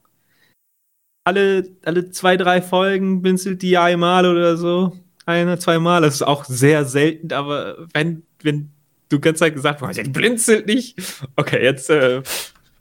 Alle, 1.30 1.70
alle 1.86 2.10
zwei, 2.10 2.38
drei 2.38 2.60
Folgen 2.60 3.22
blinzelt 3.22 3.62
die 3.62 3.78
einmal 3.78 4.26
oder 4.26 4.58
so. 4.58 4.98
Eine, 5.28 5.60
zweimal. 5.60 6.02
Das 6.02 6.16
ist 6.16 6.22
auch 6.24 6.44
sehr 6.44 6.86
selten, 6.86 7.32
aber 7.34 7.86
wenn, 7.94 8.24
wenn 8.42 8.72
du 9.10 9.20
ganze 9.20 9.42
Zeit 9.42 9.54
gesagt 9.54 9.80
hast, 9.80 9.98
die 9.98 10.10
blinzelt 10.10 10.66
nicht. 10.66 10.98
Okay, 11.36 11.64
jetzt 11.64 11.92
äh, 11.92 12.24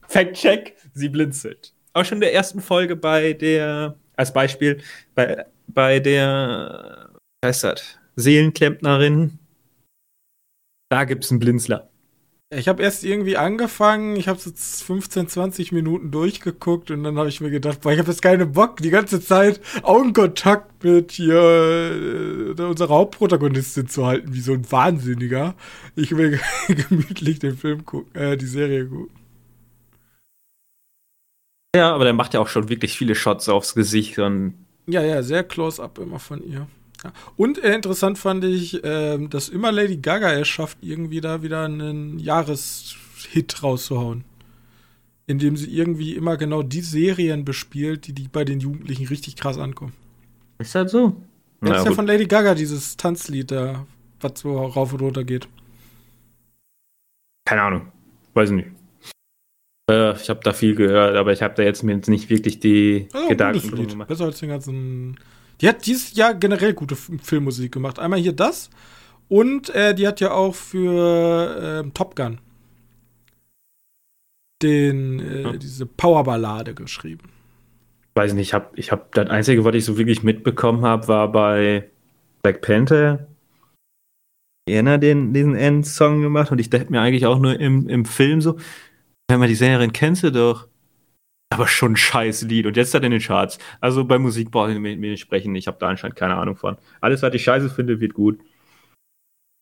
Fact-Check 0.09 0.77
sie 0.95 1.11
blinzelt. 1.11 1.75
Auch 1.93 2.07
schon 2.07 2.17
in 2.17 2.23
der 2.23 2.33
ersten 2.33 2.63
Folge 2.63 2.97
bei 2.97 3.35
der, 3.35 3.97
als 4.17 4.33
Beispiel, 4.33 4.81
bei, 5.15 5.45
bei 5.67 6.01
der, 6.01 7.11
wie 7.43 7.49
heißt 7.49 7.65
das, 7.65 7.99
Seelenklempnerin, 8.17 9.39
da 10.89 11.05
gibt 11.05 11.25
es 11.25 11.31
einen 11.31 11.41
Blinzler. 11.41 11.88
Ich 12.51 12.67
habe 12.67 12.83
erst 12.83 13.05
irgendwie 13.05 13.37
angefangen, 13.37 14.17
ich 14.17 14.27
habe 14.27 14.41
jetzt 14.43 14.83
15, 14.83 15.29
20 15.29 15.71
Minuten 15.73 16.11
durchgeguckt 16.11 16.91
und 16.91 17.05
dann 17.05 17.19
habe 17.19 17.29
ich 17.29 17.43
mir 17.43 17.51
gedacht, 17.51 17.83
boah, 17.83 17.93
ich 17.93 17.99
habe 17.99 18.11
jetzt 18.11 18.23
keine 18.23 18.47
Bock, 18.47 18.79
die 18.79 18.89
ganze 18.89 19.21
Zeit 19.21 19.61
Augenkontakt 19.83 20.83
mit 20.83 21.13
hier 21.13 22.55
äh, 22.59 22.63
unserer 22.63 22.95
Hauptprotagonistin 22.95 23.87
zu 23.89 24.07
halten, 24.07 24.33
wie 24.33 24.41
so 24.41 24.55
ein 24.55 24.71
Wahnsinniger. 24.73 25.57
Ich 25.95 26.17
will 26.17 26.41
gemütlich 26.69 27.39
den 27.39 27.59
Film 27.59 27.85
gucken, 27.85 28.15
äh, 28.15 28.39
die 28.39 28.47
Serie 28.47 28.87
gucken. 28.87 29.15
Ja, 31.77 31.93
aber 31.95 32.05
der 32.05 32.15
macht 32.15 32.33
ja 32.33 32.41
auch 32.41 32.49
schon 32.49 32.71
wirklich 32.71 32.97
viele 32.97 33.15
Shots 33.15 33.51
aufs 33.51 33.75
Gesicht 33.75 34.19
und. 34.19 34.55
Ja, 34.87 35.03
ja, 35.03 35.23
sehr 35.23 35.45
close-up 35.45 35.99
immer 35.99 36.19
von 36.19 36.43
ihr. 36.43 36.67
Ja. 37.05 37.13
Und 37.37 37.63
äh, 37.63 37.75
interessant 37.75 38.19
fand 38.19 38.45
ich, 38.45 38.83
äh, 38.83 39.19
dass 39.29 39.49
immer 39.49 39.73
Lady 39.73 39.99
Gaga 39.99 40.33
es 40.33 40.49
schafft, 40.49 40.79
irgendwie 40.81 41.21
da 41.21 41.43
wieder 41.43 41.65
einen 41.65 42.19
Jahreshit 42.19 43.63
rauszuhauen. 43.63 44.25
Indem 45.27 45.57
sie 45.57 45.71
irgendwie 45.71 46.15
immer 46.15 46.37
genau 46.37 46.63
die 46.63 46.81
Serien 46.81 47.45
bespielt, 47.45 48.07
die, 48.07 48.15
die 48.15 48.29
bei 48.29 48.45
den 48.45 48.61
Jugendlichen 48.61 49.07
richtig 49.09 49.37
krass 49.37 49.59
ankommen. 49.59 49.93
Ist 50.59 50.75
das 50.75 50.91
so? 50.91 51.21
Das 51.61 51.71
ja, 51.71 51.77
ist 51.79 51.85
ja 51.87 51.93
von 51.93 52.07
Lady 52.07 52.27
Gaga, 52.27 52.55
dieses 52.55 52.97
Tanzlied 52.97 53.51
da, 53.51 53.87
was 54.21 54.41
so 54.41 54.57
rauf 54.59 54.93
und 54.93 55.03
runter 55.03 55.25
geht. 55.25 55.49
Keine 57.45 57.63
Ahnung. 57.63 57.93
Weiß 58.35 58.51
ich 58.51 58.57
nicht. 58.57 58.69
Äh, 59.91 60.15
ich 60.17 60.29
habe 60.29 60.41
da 60.43 60.53
viel 60.53 60.75
gehört, 60.75 61.17
aber 61.17 61.33
ich 61.33 61.43
habe 61.43 61.55
da 61.55 61.63
jetzt 61.63 61.83
mir 61.83 61.95
jetzt 61.95 62.09
nicht 62.09 62.29
wirklich 62.31 62.61
die 62.61 63.09
also, 63.13 63.29
Gedanken. 63.29 64.05
Besser 64.07 64.27
als 64.27 64.39
den 64.39 64.51
ganzen. 64.51 65.19
Die 65.61 65.69
hat 65.69 65.87
dieses 65.87 66.15
Jahr 66.15 66.35
generell 66.35 66.75
gute 66.75 66.97
Filmmusik 66.97 67.73
gemacht. 67.73 67.99
Einmal 67.99 68.21
hier 68.21 68.33
das 68.33 68.71
und 69.29 69.71
äh, 69.71 69.95
die 69.95 70.07
hat 70.07 70.21
ja 70.21 70.33
auch 70.33 70.55
für 70.55 71.85
äh, 71.85 71.91
Top 71.91 72.17
Gun 72.17 72.39
den, 74.63 75.21
äh, 75.21 75.43
ja. 75.43 75.53
diese 75.53 75.87
Powerballade 75.87 76.75
geschrieben. 76.75 77.29
Weiß 78.15 78.33
nicht, 78.35 78.49
ich 78.49 78.55
habe 78.55 78.71
ich 78.75 78.91
hab, 78.91 79.13
das 79.13 79.31
Einzige, 79.31 79.65
was 79.65 79.75
ich 79.75 79.85
so 79.85 79.97
wirklich 79.97 80.23
mitbekommen 80.23 80.85
habe, 80.85 81.07
war 81.07 81.31
bei 81.31 81.89
Black 82.43 82.61
Panther. 82.63 83.29
Er 84.69 84.99
den, 84.99 85.33
diesen 85.33 85.55
Endsong 85.55 86.21
gemacht 86.23 86.51
und 86.51 86.59
ich 86.59 86.69
dachte 86.69 86.91
mir 86.91 87.01
eigentlich 87.01 87.27
auch 87.27 87.39
nur 87.39 87.59
im, 87.59 87.89
im 87.89 88.05
Film 88.05 88.41
so, 88.41 88.59
Hör 89.31 89.37
mal, 89.37 89.49
die 89.49 89.55
Sängerin 89.55 89.93
kennst 89.93 90.23
du 90.23 90.33
doch. 90.33 90.68
Aber 91.51 91.67
schon 91.67 91.93
ein 91.93 91.97
scheiß 91.97 92.43
Lied. 92.43 92.67
Und 92.67 92.77
jetzt 92.77 92.93
hat 92.95 93.03
er 93.03 93.07
in 93.07 93.13
den 93.13 93.21
Charts. 93.21 93.59
Also 93.81 94.05
bei 94.05 94.19
Musik 94.19 94.51
brauche 94.51 94.73
ich 94.73 94.79
mit 94.79 94.99
mir 94.99 95.11
nicht 95.11 95.21
sprechen. 95.21 95.55
Ich 95.55 95.67
habe 95.67 95.79
da 95.79 95.89
anscheinend 95.89 96.17
keine 96.17 96.37
Ahnung 96.37 96.57
von. 96.57 96.77
Alles, 97.01 97.23
was 97.23 97.35
ich 97.35 97.43
scheiße 97.43 97.71
finde, 97.71 98.01
wird 98.01 98.15
gut. 98.15 98.41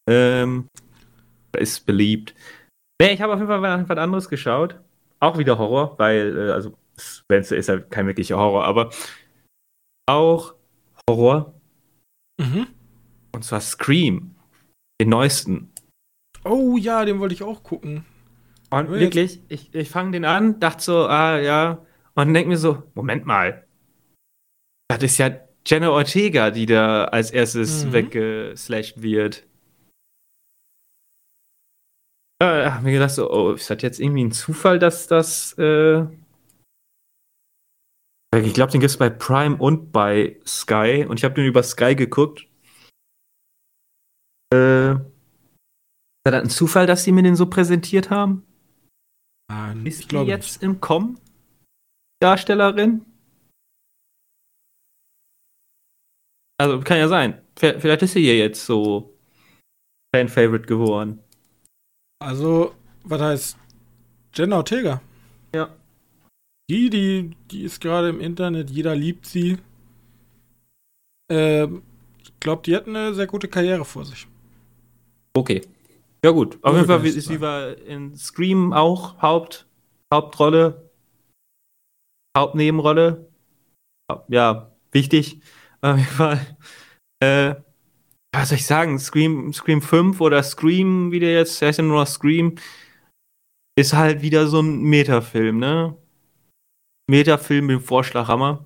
Ähm, 0.09 0.69
ist 1.57 1.87
beliebt. 1.87 2.35
Nee, 3.01 3.13
ich 3.13 3.21
habe 3.21 3.33
auf 3.33 3.39
jeden 3.39 3.49
Fall 3.49 3.89
was 3.89 3.99
anderes 3.99 4.29
geschaut. 4.29 4.81
Auch 5.21 5.39
wieder 5.39 5.59
Horror, 5.59 5.99
weil, 5.99 6.37
äh, 6.37 6.53
also, 6.53 6.77
Spencer 6.99 7.57
ist 7.57 7.69
ja 7.69 7.79
kein 7.79 8.07
wirklicher 8.07 8.37
Horror, 8.37 8.65
aber 8.65 8.91
auch 10.09 10.55
Horror. 11.09 11.55
Mhm. 12.41 12.67
Und 13.33 13.45
zwar 13.45 13.61
Scream. 13.61 14.35
Den 15.01 15.11
neuesten. 15.11 15.73
Oh 16.45 16.77
ja, 16.79 17.05
den 17.05 17.21
wollte 17.21 17.35
ich 17.35 17.43
auch 17.43 17.63
gucken. 17.63 18.07
Und 18.71 18.91
Jetzt- 18.91 19.01
wirklich, 19.01 19.41
ich, 19.49 19.75
ich 19.75 19.89
fange 19.91 20.13
den 20.13 20.25
an, 20.25 20.59
dachte 20.61 20.83
so, 20.83 21.07
ah 21.07 21.39
ja, 21.39 21.85
und 22.15 22.35
denke 22.35 22.49
mir 22.49 22.57
so, 22.59 22.83
Moment 22.95 23.25
mal. 23.27 23.65
Das 24.89 25.03
ist 25.03 25.19
ja 25.19 25.31
Jenna 25.67 25.91
Ortega, 25.91 26.51
die 26.51 26.67
da 26.67 27.05
als 27.07 27.31
erstes 27.31 27.85
Mhm. 27.87 27.93
weggeslasht 27.93 29.03
wird. 29.03 29.45
Äh, 32.43 32.71
hab 32.71 32.83
mir 32.83 32.93
gedacht 32.93 33.13
so, 33.13 33.31
oh, 33.33 33.53
ist 33.53 33.71
das 33.71 33.83
jetzt 33.83 33.99
irgendwie 34.01 34.25
ein 34.25 34.33
Zufall, 34.33 34.79
dass 34.79 35.07
das, 35.07 35.57
äh 35.59 36.05
ich 38.37 38.53
glaube, 38.53 38.71
den 38.73 38.81
gibt's 38.81 38.99
bei 38.99 39.09
Prime 39.09 39.57
und 39.57 39.93
bei 39.93 40.39
Sky 40.47 41.07
und 41.09 41.19
ich 41.19 41.25
habe 41.25 41.35
den 41.35 41.47
über 41.47 41.63
Sky 41.63 41.95
geguckt. 41.95 42.47
Äh, 44.53 44.93
ist 44.93 45.01
das 46.25 46.35
ein 46.35 46.51
Zufall, 46.51 46.87
dass 46.87 47.05
sie 47.05 47.13
mir 47.13 47.23
den 47.23 47.37
so 47.37 47.47
präsentiert 47.47 48.11
haben? 48.11 48.45
Nein, 49.49 49.87
Ist 49.87 50.11
die 50.11 50.17
jetzt 50.17 50.63
im 50.63 50.81
Kommen? 50.81 51.21
Darstellerin? 52.21 53.05
Also 56.59 56.81
kann 56.81 56.99
ja 56.99 57.09
sein. 57.09 57.41
Vielleicht 57.57 58.03
ist 58.03 58.13
sie 58.13 58.23
hier 58.23 58.37
jetzt 58.37 58.65
so 58.65 59.15
Fan-Favorite 60.15 60.67
geworden. 60.67 61.23
Also, 62.19 62.75
was 63.05 63.21
heißt 63.21 63.59
Jenna 64.35 64.57
Ortega? 64.57 65.03
Ja. 65.55 65.75
Die, 66.71 66.91
die, 66.91 67.37
die 67.51 67.63
ist 67.63 67.81
gerade 67.81 68.09
im 68.09 68.21
Internet, 68.21 68.71
jeder 68.71 68.95
liebt 68.97 69.27
sie. 69.27 69.59
Ähm, 71.31 71.83
ich 72.23 72.41
glaube, 72.41 72.63
die 72.63 72.75
hat 72.75 72.87
eine 72.89 73.15
sehr 73.15 73.27
gute 73.27 73.49
Karriere 73.49 73.85
vor 73.85 74.05
sich. 74.05 74.27
Okay. 75.35 75.63
Ja 76.25 76.31
gut. 76.31 76.59
Auf 76.63 76.75
jeden 76.75 76.87
Fall 76.87 77.07
ist 77.07 77.29
sie 77.29 77.41
war 77.41 77.77
in 77.79 78.17
Scream 78.17 78.73
auch 78.73 79.21
Haupt, 79.23 79.67
Hauptrolle. 80.13 80.91
Hauptnebenrolle. 82.37 83.29
Ja, 84.29 84.73
wichtig. 84.93 85.41
Auf 85.81 85.97
jeden 85.97 86.09
Fall. 86.09 86.57
Äh, 87.23 87.55
was 88.35 88.51
soll 88.51 88.59
ich 88.59 88.67
sagen? 88.67 88.99
Scream, 88.99 89.53
Scream 89.53 89.81
5 89.81 90.21
oder 90.21 90.43
Scream, 90.43 91.11
wie 91.11 91.21
der 91.21 91.33
jetzt, 91.33 91.61
heißt 91.63 91.79
ja 91.79 91.85
nur 91.85 92.01
noch 92.01 92.07
Scream, 92.07 92.57
ist 93.79 93.95
halt 93.95 94.23
wieder 94.23 94.47
so 94.47 94.61
ein 94.61 94.83
Metafilm, 94.83 95.59
ne? 95.59 95.97
Metafilm 97.11 97.67
mit 97.67 97.81
dem 97.81 97.83
Vorschlaghammer. 97.83 98.65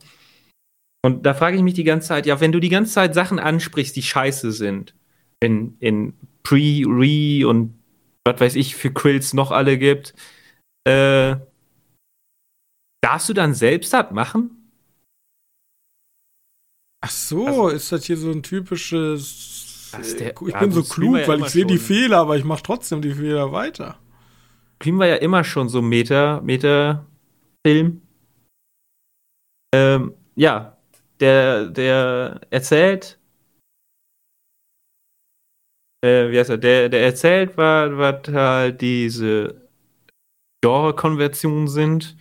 Und 1.04 1.24
da 1.24 1.34
frage 1.34 1.56
ich 1.56 1.62
mich 1.62 1.74
die 1.74 1.84
ganze 1.84 2.08
Zeit, 2.08 2.26
ja, 2.26 2.40
wenn 2.40 2.52
du 2.52 2.60
die 2.60 2.68
ganze 2.68 2.92
Zeit 2.92 3.14
Sachen 3.14 3.38
ansprichst, 3.38 3.96
die 3.96 4.02
scheiße 4.02 4.52
sind, 4.52 4.94
in, 5.40 5.76
in 5.78 6.14
Pre, 6.42 6.84
Re 6.86 7.46
und 7.46 7.74
was 8.26 8.40
weiß 8.40 8.54
ich 8.56 8.76
für 8.76 8.92
Quills 8.92 9.34
noch 9.34 9.50
alle 9.50 9.78
gibt, 9.78 10.14
äh, 10.86 11.36
darfst 13.02 13.28
du 13.28 13.32
dann 13.34 13.54
selbst 13.54 13.92
das 13.92 14.10
machen? 14.10 14.56
Ach 17.02 17.10
so, 17.10 17.46
Also- 17.46 17.68
ist 17.68 17.92
das 17.92 18.04
hier 18.04 18.16
so 18.16 18.30
ein 18.30 18.42
typisches. 18.42 19.90
Der- 20.18 20.34
ich 20.46 20.54
bin 20.54 20.70
so 20.70 20.82
klug, 20.84 21.16
ja 21.16 21.26
weil 21.26 21.40
ich 21.40 21.46
sehe 21.48 21.66
die. 21.66 21.78
Fehler, 21.78 22.18
aber 22.18 22.36
ich 22.36 22.44
mache 22.44 22.62
trotzdem 22.62 23.02
die 23.02 23.12
Fehler 23.14 23.50
weiter. 23.52 23.98
Scream 24.76 24.98
war 24.98 25.06
ja 25.06 25.16
immer 25.16 25.42
schon 25.44 25.68
so 25.68 25.82
Meta, 25.82 26.40
Meta-Film. 26.42 28.00
Ähm, 29.74 30.14
ja, 30.36 30.76
der, 31.20 31.66
der 31.66 32.40
erzählt, 32.50 33.18
äh, 36.04 36.30
wie 36.30 36.38
heißt 36.38 36.50
er, 36.50 36.58
der, 36.58 36.88
der 36.88 37.02
erzählt, 37.02 37.56
was, 37.56 37.90
was 37.96 38.34
halt 38.34 38.80
diese 38.80 39.68
Genre-Konversionen 40.62 41.68
sind 41.68 42.16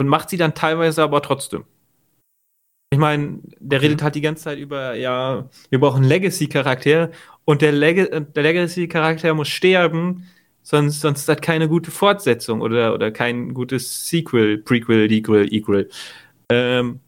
und 0.00 0.08
macht 0.08 0.30
sie 0.30 0.36
dann 0.36 0.54
teilweise 0.54 1.02
aber 1.02 1.22
trotzdem. 1.22 1.64
Ich 2.92 2.98
meine, 2.98 3.40
der 3.58 3.82
redet 3.82 4.02
halt 4.02 4.14
die 4.14 4.20
ganze 4.20 4.44
Zeit 4.44 4.58
über, 4.58 4.94
ja, 4.94 5.48
wir 5.68 5.80
brauchen 5.80 6.04
Legacy-Charakter 6.04 7.10
und 7.44 7.60
der, 7.60 7.72
Leg 7.72 7.96
der 8.34 8.42
Legacy-Charakter 8.42 9.34
muss 9.34 9.48
sterben, 9.48 10.28
sonst, 10.62 11.00
sonst 11.00 11.20
ist 11.20 11.28
das 11.28 11.40
keine 11.40 11.68
gute 11.68 11.90
Fortsetzung 11.90 12.60
oder, 12.60 12.94
oder 12.94 13.10
kein 13.10 13.52
gutes 13.52 14.08
Sequel, 14.08 14.58
Prequel, 14.58 15.08
Dequel, 15.08 15.52
Equal. 15.52 15.88
Ähm, 16.52 17.00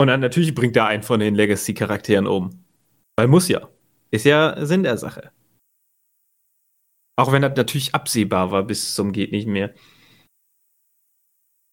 und 0.00 0.08
dann 0.08 0.20
natürlich 0.20 0.54
bringt 0.54 0.76
er 0.76 0.86
einen 0.86 1.02
von 1.02 1.20
den 1.20 1.34
Legacy-Charakteren 1.34 2.26
um. 2.26 2.64
Weil 3.16 3.28
muss 3.28 3.48
ja. 3.48 3.68
Ist 4.14 4.26
ja 4.26 4.64
Sinn 4.64 4.84
der 4.84 4.96
Sache. 4.96 5.32
Auch 7.16 7.32
wenn 7.32 7.42
das 7.42 7.56
natürlich 7.56 7.96
absehbar 7.96 8.52
war 8.52 8.62
bis 8.62 8.94
zum 8.94 9.10
geht 9.10 9.32
nicht 9.32 9.48
mehr. 9.48 9.74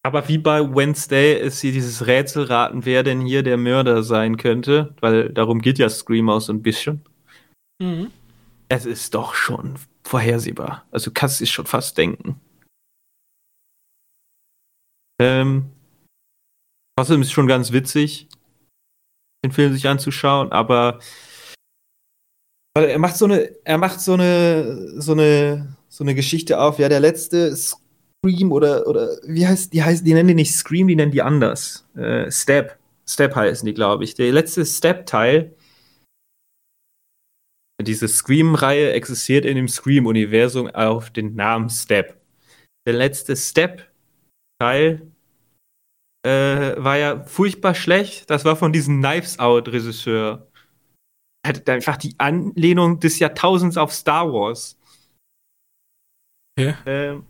Aber 0.04 0.28
wie 0.28 0.40
bei 0.40 0.60
Wednesday 0.62 1.40
ist 1.40 1.62
hier 1.62 1.72
dieses 1.72 2.08
Rätselraten, 2.08 2.84
wer 2.84 3.04
denn 3.04 3.22
hier 3.22 3.44
der 3.44 3.58
Mörder 3.58 4.02
sein 4.02 4.38
könnte, 4.38 4.96
weil 5.02 5.30
darum 5.30 5.62
geht 5.62 5.78
ja 5.78 5.88
Scream 5.88 6.30
auch 6.30 6.40
so 6.40 6.52
ein 6.52 6.64
bisschen. 6.64 7.06
Mhm. 7.80 8.12
Es 8.70 8.88
ist 8.88 9.14
doch 9.14 9.36
schon 9.36 9.76
vorhersehbar. 10.04 10.88
Also 10.90 11.12
du 11.12 11.14
kannst 11.14 11.42
es 11.42 11.50
schon 11.52 11.68
fast 11.68 11.96
denken. 11.96 12.42
Ähm, 15.22 15.70
außerdem 16.96 17.22
ist 17.22 17.28
es 17.28 17.34
schon 17.34 17.46
ganz 17.46 17.72
witzig, 17.72 18.28
den 19.46 19.52
Film 19.52 19.74
sich 19.74 19.88
anzuschauen, 19.88 20.52
aber 20.52 21.00
weil 22.74 22.90
er 22.90 23.00
macht 23.00 23.18
so 23.18 23.26
eine, 23.26 23.52
er 23.64 23.78
macht 23.78 24.02
so 24.02 24.14
eine, 24.14 25.02
so 25.02 25.12
eine, 25.14 25.76
so 25.90 26.04
eine 26.04 26.16
Geschichte 26.16 26.60
auf. 26.60 26.80
Ja, 26.80 26.90
der 26.90 27.00
letzte 27.00 27.56
Scream 27.56 28.52
oder 28.52 28.88
oder 28.88 29.18
wie 29.26 29.48
heißt 29.48 29.74
die 29.74 29.84
heißt, 29.84 30.06
die 30.06 30.14
nennen 30.14 30.30
die 30.30 30.36
nicht 30.36 30.54
Scream, 30.54 30.88
die 30.88 30.96
nennen 30.96 31.12
die 31.12 31.22
anders. 31.22 31.86
Äh, 31.96 32.32
Step, 32.32 32.78
Step 33.08 33.36
heißen 33.36 33.66
die, 33.66 33.74
glaube 33.74 34.04
ich. 34.04 34.16
Der 34.16 34.32
letzte 34.32 34.66
Step-Teil 34.66 35.54
diese 37.84 38.08
Scream-Reihe 38.08 38.94
existiert 38.94 39.46
in 39.46 39.56
dem 39.56 39.68
Scream-Universum 39.68 40.68
auf 40.70 41.10
den 41.10 41.36
Namen 41.36 41.70
Step. 41.70 42.20
Der 42.86 42.94
letzte 42.94 43.36
Step-Teil 43.36 45.12
äh, 46.24 46.30
war 46.78 46.98
ja 46.98 47.24
furchtbar 47.26 47.76
schlecht. 47.76 48.30
Das 48.30 48.46
war 48.46 48.56
von 48.56 48.74
diesem 48.74 49.02
Knives 49.02 49.40
Out-Regisseur. 49.40 50.48
Hat 51.46 51.68
einfach 51.70 51.98
die 51.98 52.16
Anlehnung 52.18 53.00
des 53.00 53.20
Jahrtausends 53.20 53.78
auf 53.78 53.92
Star 53.94 54.32
Wars. 54.32 54.78
Ja. 56.60 56.78
Ähm, 56.86 57.26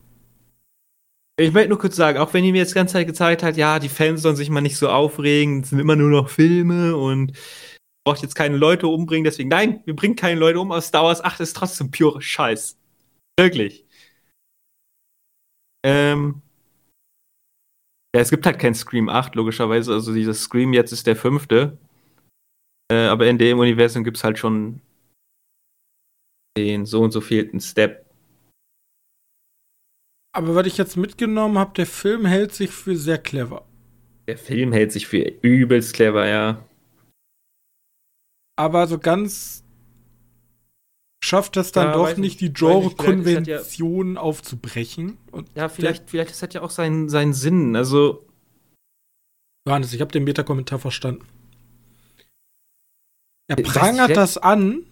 ich 1.39 1.53
möchte 1.53 1.69
nur 1.69 1.79
kurz 1.79 1.95
sagen, 1.95 2.19
auch 2.19 2.33
wenn 2.33 2.43
ihr 2.43 2.51
mir 2.51 2.59
jetzt 2.59 2.71
die 2.71 2.75
ganze 2.75 2.93
Zeit 2.93 3.07
gezeigt 3.07 3.41
hat, 3.41 3.57
ja, 3.57 3.79
die 3.79 3.89
Fans 3.89 4.21
sollen 4.21 4.35
sich 4.35 4.49
mal 4.49 4.61
nicht 4.61 4.77
so 4.77 4.89
aufregen, 4.89 5.61
es 5.61 5.69
sind 5.69 5.79
immer 5.79 5.95
nur 5.95 6.09
noch 6.09 6.29
Filme 6.29 6.95
und 6.95 7.33
braucht 8.05 8.21
jetzt 8.21 8.35
keine 8.35 8.57
Leute 8.57 8.87
umbringen, 8.87 9.23
deswegen, 9.23 9.49
nein, 9.49 9.81
wir 9.85 9.95
bringen 9.95 10.15
keine 10.15 10.39
Leute 10.39 10.59
um 10.59 10.71
aus 10.71 10.87
Star 10.87 11.03
Wars 11.03 11.23
8 11.23 11.39
ist 11.39 11.55
trotzdem 11.55 11.89
pure 11.89 12.21
Scheiß. 12.21 12.77
Wirklich. 13.39 13.85
Ähm. 15.83 16.41
Ja, 18.13 18.21
es 18.21 18.29
gibt 18.29 18.45
halt 18.45 18.59
kein 18.59 18.75
Scream 18.75 19.07
8, 19.09 19.35
logischerweise. 19.35 19.93
Also 19.93 20.13
dieses 20.13 20.41
Scream 20.41 20.73
jetzt 20.73 20.91
ist 20.91 21.07
der 21.07 21.15
fünfte. 21.15 21.77
Äh, 22.91 23.07
aber 23.07 23.27
in 23.27 23.37
dem 23.37 23.57
Universum 23.59 24.03
gibt 24.03 24.17
es 24.17 24.23
halt 24.25 24.37
schon 24.37 24.81
den 26.57 26.85
so 26.85 27.01
und 27.01 27.11
so 27.11 27.21
fehlten 27.21 27.61
Step. 27.61 28.05
Aber 30.35 30.55
was 30.55 30.67
ich 30.67 30.77
jetzt 30.77 30.97
mitgenommen 30.97 31.57
habe, 31.57 31.73
der 31.73 31.85
Film 31.85 32.25
hält 32.25 32.53
sich 32.53 32.71
für 32.71 32.97
sehr 32.97 33.17
clever. 33.17 33.65
Der 34.27 34.37
Film 34.37 34.73
hält 34.73 34.91
sich 34.91 35.07
für 35.07 35.19
übelst 35.41 35.93
clever, 35.93 36.27
ja. 36.27 36.65
Aber 38.57 38.87
so 38.87 38.99
ganz 38.99 39.63
schafft 41.23 41.55
es 41.55 41.71
dann 41.71 41.87
Ja, 41.87 41.93
doch 41.93 42.17
nicht, 42.17 42.41
die 42.41 42.51
das 42.51 42.61
ja- 42.61 42.67
Genre-Konvention 42.67 44.17
aufzubrechen. 44.17 45.17
Und 45.31 45.49
Ja, 45.55 45.69
vielleicht, 45.69 46.09
vielleicht 46.09 46.31
ist 46.31 46.41
das 46.43 46.53
ja 46.53 46.61
auch 46.61 46.69
sein, 46.71 47.07
sein 47.07 47.31
Sinn. 47.33 47.75
Also, 47.77 48.25
Johannes, 49.65 49.93
ich 49.93 50.01
habe 50.01 50.11
den 50.11 50.25
Meta-Kommentar 50.25 50.79
verstanden. 50.79 51.25
Er 53.51 53.57
weiß 53.57 53.67
prangert 53.67 54.15
das 54.15 54.37
an, 54.37 54.83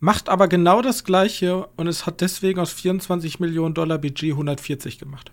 macht 0.00 0.28
aber 0.28 0.48
genau 0.48 0.82
das 0.82 1.04
Gleiche 1.04 1.68
und 1.76 1.86
es 1.86 2.04
hat 2.04 2.20
deswegen 2.20 2.58
aus 2.58 2.72
24 2.72 3.38
Millionen 3.38 3.74
Dollar 3.74 3.98
Budget 3.98 4.32
140 4.32 4.98
gemacht. 4.98 5.30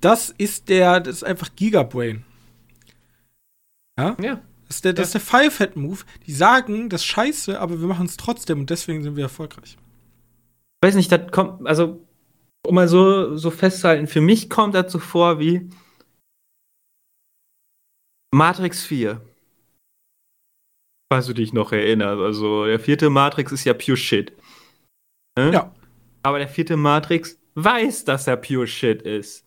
Das 0.00 0.30
ist 0.30 0.68
der, 0.68 0.98
das 0.98 1.16
ist 1.16 1.24
einfach 1.24 1.54
Gigabrain. 1.54 2.24
Ja? 3.96 4.16
ja. 4.20 4.40
Das 4.66 4.76
ist 4.76 4.84
der, 4.84 4.92
das 4.92 5.06
ist 5.06 5.14
der 5.14 5.20
Five-Head-Move. 5.20 6.00
Die 6.26 6.32
sagen, 6.32 6.88
das 6.88 7.02
ist 7.02 7.06
scheiße, 7.06 7.60
aber 7.60 7.80
wir 7.80 7.86
machen 7.86 8.06
es 8.06 8.16
trotzdem 8.16 8.60
und 8.60 8.70
deswegen 8.70 9.04
sind 9.04 9.14
wir 9.14 9.24
erfolgreich. 9.24 9.76
Ich 10.82 10.86
weiß 10.88 10.96
nicht, 10.96 11.12
das 11.12 11.30
kommt, 11.30 11.64
also, 11.66 12.04
um 12.66 12.74
mal 12.74 12.88
so, 12.88 13.36
so 13.36 13.52
festzuhalten, 13.52 14.08
für 14.08 14.20
mich 14.20 14.50
kommt 14.50 14.74
das 14.74 14.90
so 14.90 14.98
vor 14.98 15.38
wie, 15.38 15.70
Matrix 18.34 18.82
4. 18.82 19.22
Falls 21.12 21.26
du 21.26 21.32
dich 21.32 21.52
noch 21.52 21.72
erinnerst. 21.72 22.20
Also, 22.20 22.66
der 22.66 22.80
vierte 22.80 23.08
Matrix 23.08 23.52
ist 23.52 23.64
ja 23.64 23.74
pure 23.74 23.96
Shit. 23.96 24.32
Ne? 25.38 25.52
Ja. 25.52 25.74
Aber 26.22 26.38
der 26.38 26.48
vierte 26.48 26.76
Matrix 26.76 27.38
weiß, 27.54 28.04
dass 28.04 28.26
er 28.26 28.36
pure 28.36 28.66
Shit 28.66 29.02
ist. 29.02 29.46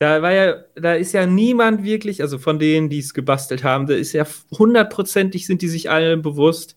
Da 0.00 0.20
war 0.20 0.32
ja, 0.32 0.64
da 0.74 0.94
ist 0.94 1.12
ja 1.12 1.24
niemand 1.24 1.84
wirklich, 1.84 2.20
also 2.20 2.38
von 2.38 2.58
denen, 2.58 2.90
die 2.90 2.98
es 2.98 3.14
gebastelt 3.14 3.64
haben, 3.64 3.86
da 3.86 3.94
ist 3.94 4.12
ja 4.12 4.26
hundertprozentig 4.50 5.46
sind 5.46 5.62
die 5.62 5.68
sich 5.68 5.88
allen 5.88 6.20
bewusst. 6.20 6.76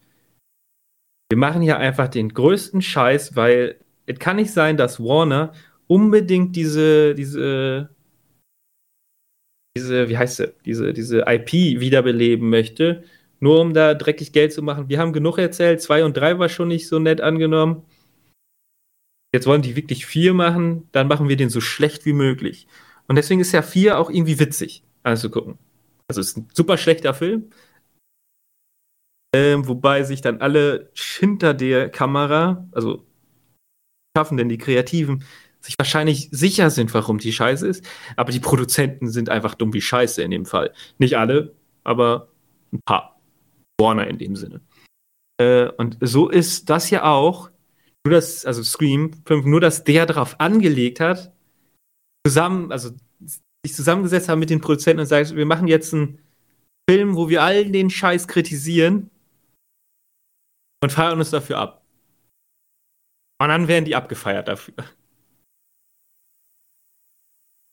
Wir 1.30 1.38
machen 1.38 1.62
hier 1.62 1.78
einfach 1.78 2.08
den 2.08 2.30
größten 2.30 2.82
Scheiß, 2.82 3.36
weil 3.36 3.80
es 4.05 4.20
kann 4.20 4.38
nicht 4.38 4.51
sein, 4.51 4.78
dass 4.78 4.99
Warner 5.01 5.51
unbedingt 5.88 6.55
diese, 6.55 7.16
diese, 7.16 7.89
diese, 9.76 10.08
wie 10.08 10.18
heißt 10.18 10.38
sie, 10.38 10.53
diese, 10.64 10.93
diese 10.93 11.26
IP 11.28 11.51
wiederbeleben 11.51 12.49
möchte, 12.49 13.03
nur 13.40 13.60
um 13.60 13.74
da 13.74 13.94
dreckig 13.94 14.32
Geld 14.32 14.54
zu 14.54 14.62
machen. 14.62 14.90
Wir 14.90 15.00
haben 15.00 15.14
genug 15.14 15.38
erzählt, 15.38 15.82
zwei 15.82 16.04
und 16.04 16.18
drei 16.18 16.40
war 16.40 16.50
schon 16.50 16.68
nicht 16.68 16.88
so 16.88 17.00
nett 17.00 17.22
angenommen. 17.22 17.84
Jetzt 19.34 19.46
wollen 19.46 19.62
die 19.62 19.76
wirklich 19.76 20.06
vier 20.06 20.34
machen, 20.34 20.88
dann 20.92 21.08
machen 21.08 21.30
wir 21.30 21.36
den 21.36 21.50
so 21.50 21.62
schlecht 21.62 22.06
wie 22.06 22.14
möglich. 22.14 22.68
Und 23.08 23.16
deswegen 23.16 23.42
ist 23.42 23.52
ja 23.52 23.62
vier 23.62 24.00
auch 24.00 24.10
irgendwie 24.10 24.40
witzig 24.40 24.84
anzugucken. 25.04 25.58
Also 26.08 26.22
es 26.22 26.30
ist 26.30 26.38
ein 26.38 26.48
super 26.54 26.78
schlechter 26.78 27.14
Film. 27.14 27.52
Ähm, 29.36 29.68
wobei 29.68 30.04
sich 30.04 30.22
dann 30.22 30.42
alle 30.42 30.92
hinter 30.96 31.54
der 31.54 31.90
Kamera, 31.90 32.68
also 32.72 33.06
schaffen 34.16 34.38
denn 34.38 34.50
die 34.50 34.58
Kreativen, 34.58 35.24
sich 35.62 35.76
wahrscheinlich 35.78 36.30
sicher 36.32 36.70
sind, 36.70 36.94
warum 36.94 37.18
die 37.20 37.34
scheiße 37.34 37.68
ist. 37.68 37.86
Aber 38.16 38.32
die 38.32 38.40
Produzenten 38.40 39.10
sind 39.10 39.30
einfach 39.30 39.56
dumm 39.56 39.74
wie 39.74 39.82
scheiße 39.82 40.24
in 40.24 40.32
dem 40.32 40.46
Fall. 40.46 40.74
Nicht 40.98 41.18
alle, 41.18 41.54
aber 41.84 42.30
ein 42.72 42.82
paar. 42.86 43.16
Warner 43.80 44.07
in 44.07 44.17
dem 44.17 44.36
Sinne. 44.36 44.61
Äh, 45.39 45.67
und 45.78 45.97
so 46.01 46.30
ist 46.30 46.69
das 46.69 46.89
ja 46.89 47.03
auch, 47.03 47.49
nur 48.05 48.13
dass, 48.13 48.45
also 48.45 48.63
Scream 48.63 49.11
5, 49.25 49.45
nur 49.45 49.61
dass 49.61 49.84
der 49.84 50.05
darauf 50.05 50.39
angelegt 50.39 50.99
hat, 50.99 51.32
zusammen, 52.25 52.71
also 52.71 52.91
sich 53.65 53.75
zusammengesetzt 53.75 54.30
haben 54.30 54.39
mit 54.39 54.49
den 54.49 54.61
Produzenten 54.61 55.01
und 55.01 55.07
sagt, 55.07 55.36
wir 55.36 55.45
machen 55.45 55.67
jetzt 55.67 55.93
einen 55.93 56.19
Film, 56.89 57.15
wo 57.15 57.30
wir 57.30 57.43
all 57.43 57.69
den 57.69 57.89
Scheiß 57.89 58.28
kritisieren 58.28 59.09
und 60.82 60.91
feiern 60.91 61.19
uns 61.19 61.32
dafür 61.32 61.57
ab. 61.57 61.84
Und 63.39 63.49
dann 63.49 63.67
werden 63.67 63.86
die 63.86 63.95
abgefeiert 63.95 64.47
dafür. 64.47 64.75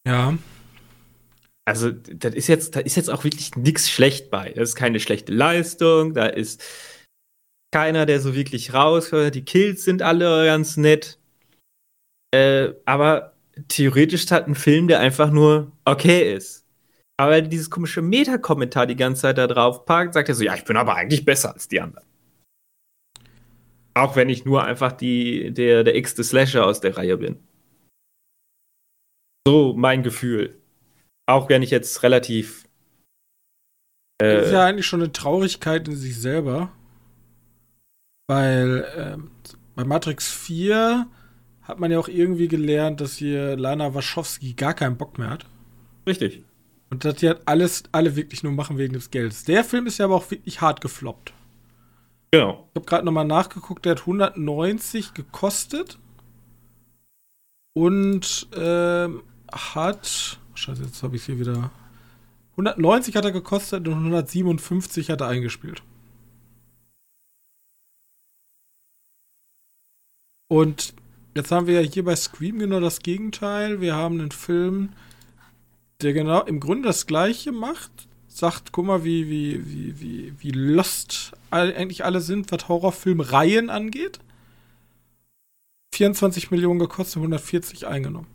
Ja. 0.07 0.36
Also, 1.67 1.91
das 1.91 2.35
ist 2.35 2.49
jetzt, 2.49 2.77
da 2.77 2.81
ist 2.81 2.97
jetzt 2.97 3.11
auch 3.11 3.25
wirklich 3.25 3.57
nichts 3.57 3.91
schlecht 3.91 4.31
bei. 4.31 4.51
Das 4.51 4.71
ist 4.71 4.77
keine 4.77 5.01
schlechte 5.01 5.33
Leistung, 5.33 6.12
da 6.12 6.27
ist 6.27 6.62
keiner, 7.73 8.07
der 8.07 8.21
so 8.21 8.35
wirklich 8.35 8.75
raushört. 8.75 9.35
Die 9.35 9.45
Kills 9.45 9.85
sind 9.85 10.03
alle 10.03 10.45
ganz 10.45 10.77
nett. 10.77 11.19
Äh, 12.33 12.75
aber 12.85 13.35
theoretisch 13.69 14.31
hat 14.31 14.47
ein 14.47 14.55
Film, 14.55 14.89
der 14.89 15.01
einfach 15.01 15.31
nur 15.31 15.73
okay 15.85 16.35
ist. 16.35 16.65
Aber 17.17 17.41
dieses 17.41 17.71
komische 17.71 18.03
Meta-Kommentar 18.03 18.87
die 18.87 18.97
ganze 18.97 19.23
Zeit 19.23 19.39
da 19.39 19.47
drauf 19.47 19.87
parkt, 19.87 20.15
sagt 20.15 20.29
er 20.29 20.35
so, 20.35 20.45
ja, 20.45 20.55
ich 20.55 20.65
bin 20.65 20.77
aber 20.77 20.97
eigentlich 20.97 21.25
besser 21.25 21.53
als 21.55 21.69
die 21.69 21.81
anderen. 21.81 22.07
Auch 23.95 24.17
wenn 24.17 24.29
ich 24.29 24.45
nur 24.45 24.65
einfach 24.65 24.93
die, 24.93 25.53
der, 25.53 25.85
der 25.85 25.95
x-te 25.95 26.25
Slasher 26.25 26.67
aus 26.67 26.81
der 26.81 26.97
Reihe 26.97 27.17
bin. 27.17 27.39
So 29.47 29.75
mein 29.77 30.03
Gefühl. 30.03 30.61
Auch 31.27 31.49
wenn 31.49 31.62
ich 31.62 31.70
jetzt 31.70 32.03
relativ. 32.03 32.64
Äh, 34.18 34.37
das 34.37 34.47
ist 34.47 34.53
ja 34.53 34.64
eigentlich 34.64 34.87
schon 34.87 35.03
eine 35.03 35.12
Traurigkeit 35.12 35.89
in 35.89 35.97
sich 35.97 36.20
selber. 36.20 36.72
Weil 38.27 38.85
äh, 38.97 39.16
bei 39.75 39.85
Matrix 39.85 40.31
4 40.31 41.07
hat 41.62 41.81
man 41.81 41.91
ja 41.91 41.99
auch 41.99 42.09
irgendwie 42.09 42.49
gelernt, 42.49 43.01
dass 43.01 43.16
hier 43.16 43.57
Lana 43.57 43.95
Wachowski 43.95 44.55
gar 44.55 44.75
keinen 44.75 44.97
Bock 44.97 45.18
mehr 45.18 45.31
hat. 45.31 45.47
Richtig. 46.07 46.43
Und 46.91 47.05
dass 47.05 47.16
die 47.16 47.29
halt 47.29 47.43
alles, 47.47 47.85
alle 47.93 48.16
wirklich 48.16 48.43
nur 48.43 48.53
machen 48.53 48.79
wegen 48.79 48.95
des 48.95 49.11
Geldes. 49.11 49.45
Der 49.45 49.64
Film 49.64 49.87
ist 49.87 49.99
ja 49.99 50.05
aber 50.05 50.16
auch 50.16 50.31
wirklich 50.31 50.61
hart 50.61 50.81
gefloppt. 50.81 51.33
Genau. 52.31 52.68
Ich 52.70 52.77
habe 52.77 52.87
gerade 52.87 53.05
nochmal 53.05 53.25
nachgeguckt, 53.25 53.85
der 53.85 53.93
hat 53.93 54.01
190 54.01 55.14
gekostet. 55.14 55.99
Und 57.72 58.49
ähm, 58.57 59.22
hat. 59.53 60.38
Scheiße, 60.55 60.82
jetzt 60.82 61.03
habe 61.03 61.16
ich 61.16 61.24
hier 61.24 61.38
wieder. 61.38 61.70
190 62.53 63.16
hat 63.16 63.24
er 63.24 63.32
gekostet 63.32 63.86
und 63.88 63.95
157 63.95 65.11
hat 65.11 65.20
er 65.20 65.28
eingespielt. 65.28 65.82
Und 70.49 70.95
Jetzt 71.34 71.51
haben 71.51 71.66
wir 71.66 71.80
ja 71.80 71.88
hier 71.88 72.05
bei 72.05 72.14
Scream 72.14 72.61
genau 72.61 72.78
das 72.78 73.01
Gegenteil. 73.01 73.80
Wir 73.80 73.97
haben 73.97 74.20
einen 74.20 74.30
Film, 74.30 74.90
der 76.01 76.12
genau 76.12 76.42
im 76.42 76.61
Grunde 76.61 76.88
das 76.88 77.07
Gleiche 77.07 77.51
macht. 77.51 77.90
Sagt, 78.28 78.70
guck 78.70 78.86
mal, 78.86 79.05
wie, 79.05 79.28
wie, 79.28 79.66
wie, 79.66 80.01
wie, 80.01 80.34
wie 80.38 80.51
lost 80.51 81.32
eigentlich 81.51 82.05
alle 82.05 82.20
sind, 82.20 82.53
was 82.53 82.68
Horrorfilmreihen 82.68 83.68
angeht. 83.68 84.20
24 85.95 86.53
Millionen 86.53 86.78
gekostet, 86.78 87.16
140 87.16 87.86
eingenommen. 87.86 88.28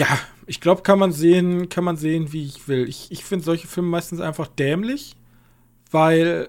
Ja, 0.00 0.18
ich 0.46 0.62
glaube, 0.62 0.80
kann 0.80 0.98
man 0.98 1.12
sehen, 1.12 1.68
kann 1.68 1.84
man 1.84 1.98
sehen, 1.98 2.32
wie 2.32 2.46
ich 2.46 2.68
will. 2.68 2.88
Ich, 2.88 3.12
ich 3.12 3.22
finde 3.22 3.44
solche 3.44 3.68
Filme 3.68 3.90
meistens 3.90 4.18
einfach 4.18 4.46
dämlich, 4.46 5.14
weil 5.90 6.48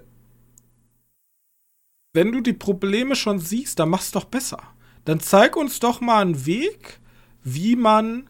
wenn 2.14 2.32
du 2.32 2.39
die 2.39 2.54
Probleme 2.54 3.14
schon 3.18 3.39
siehst, 3.39 3.78
dann 3.80 3.89
mach's 3.89 4.12
doch 4.12 4.24
besser. 4.24 4.64
Dann 5.04 5.20
zeig 5.20 5.58
uns 5.58 5.82
doch 5.82 5.99
mal 5.99 6.22
einen 6.22 6.45
Weg, 6.45 7.02
wie 7.43 7.76
man 7.76 8.30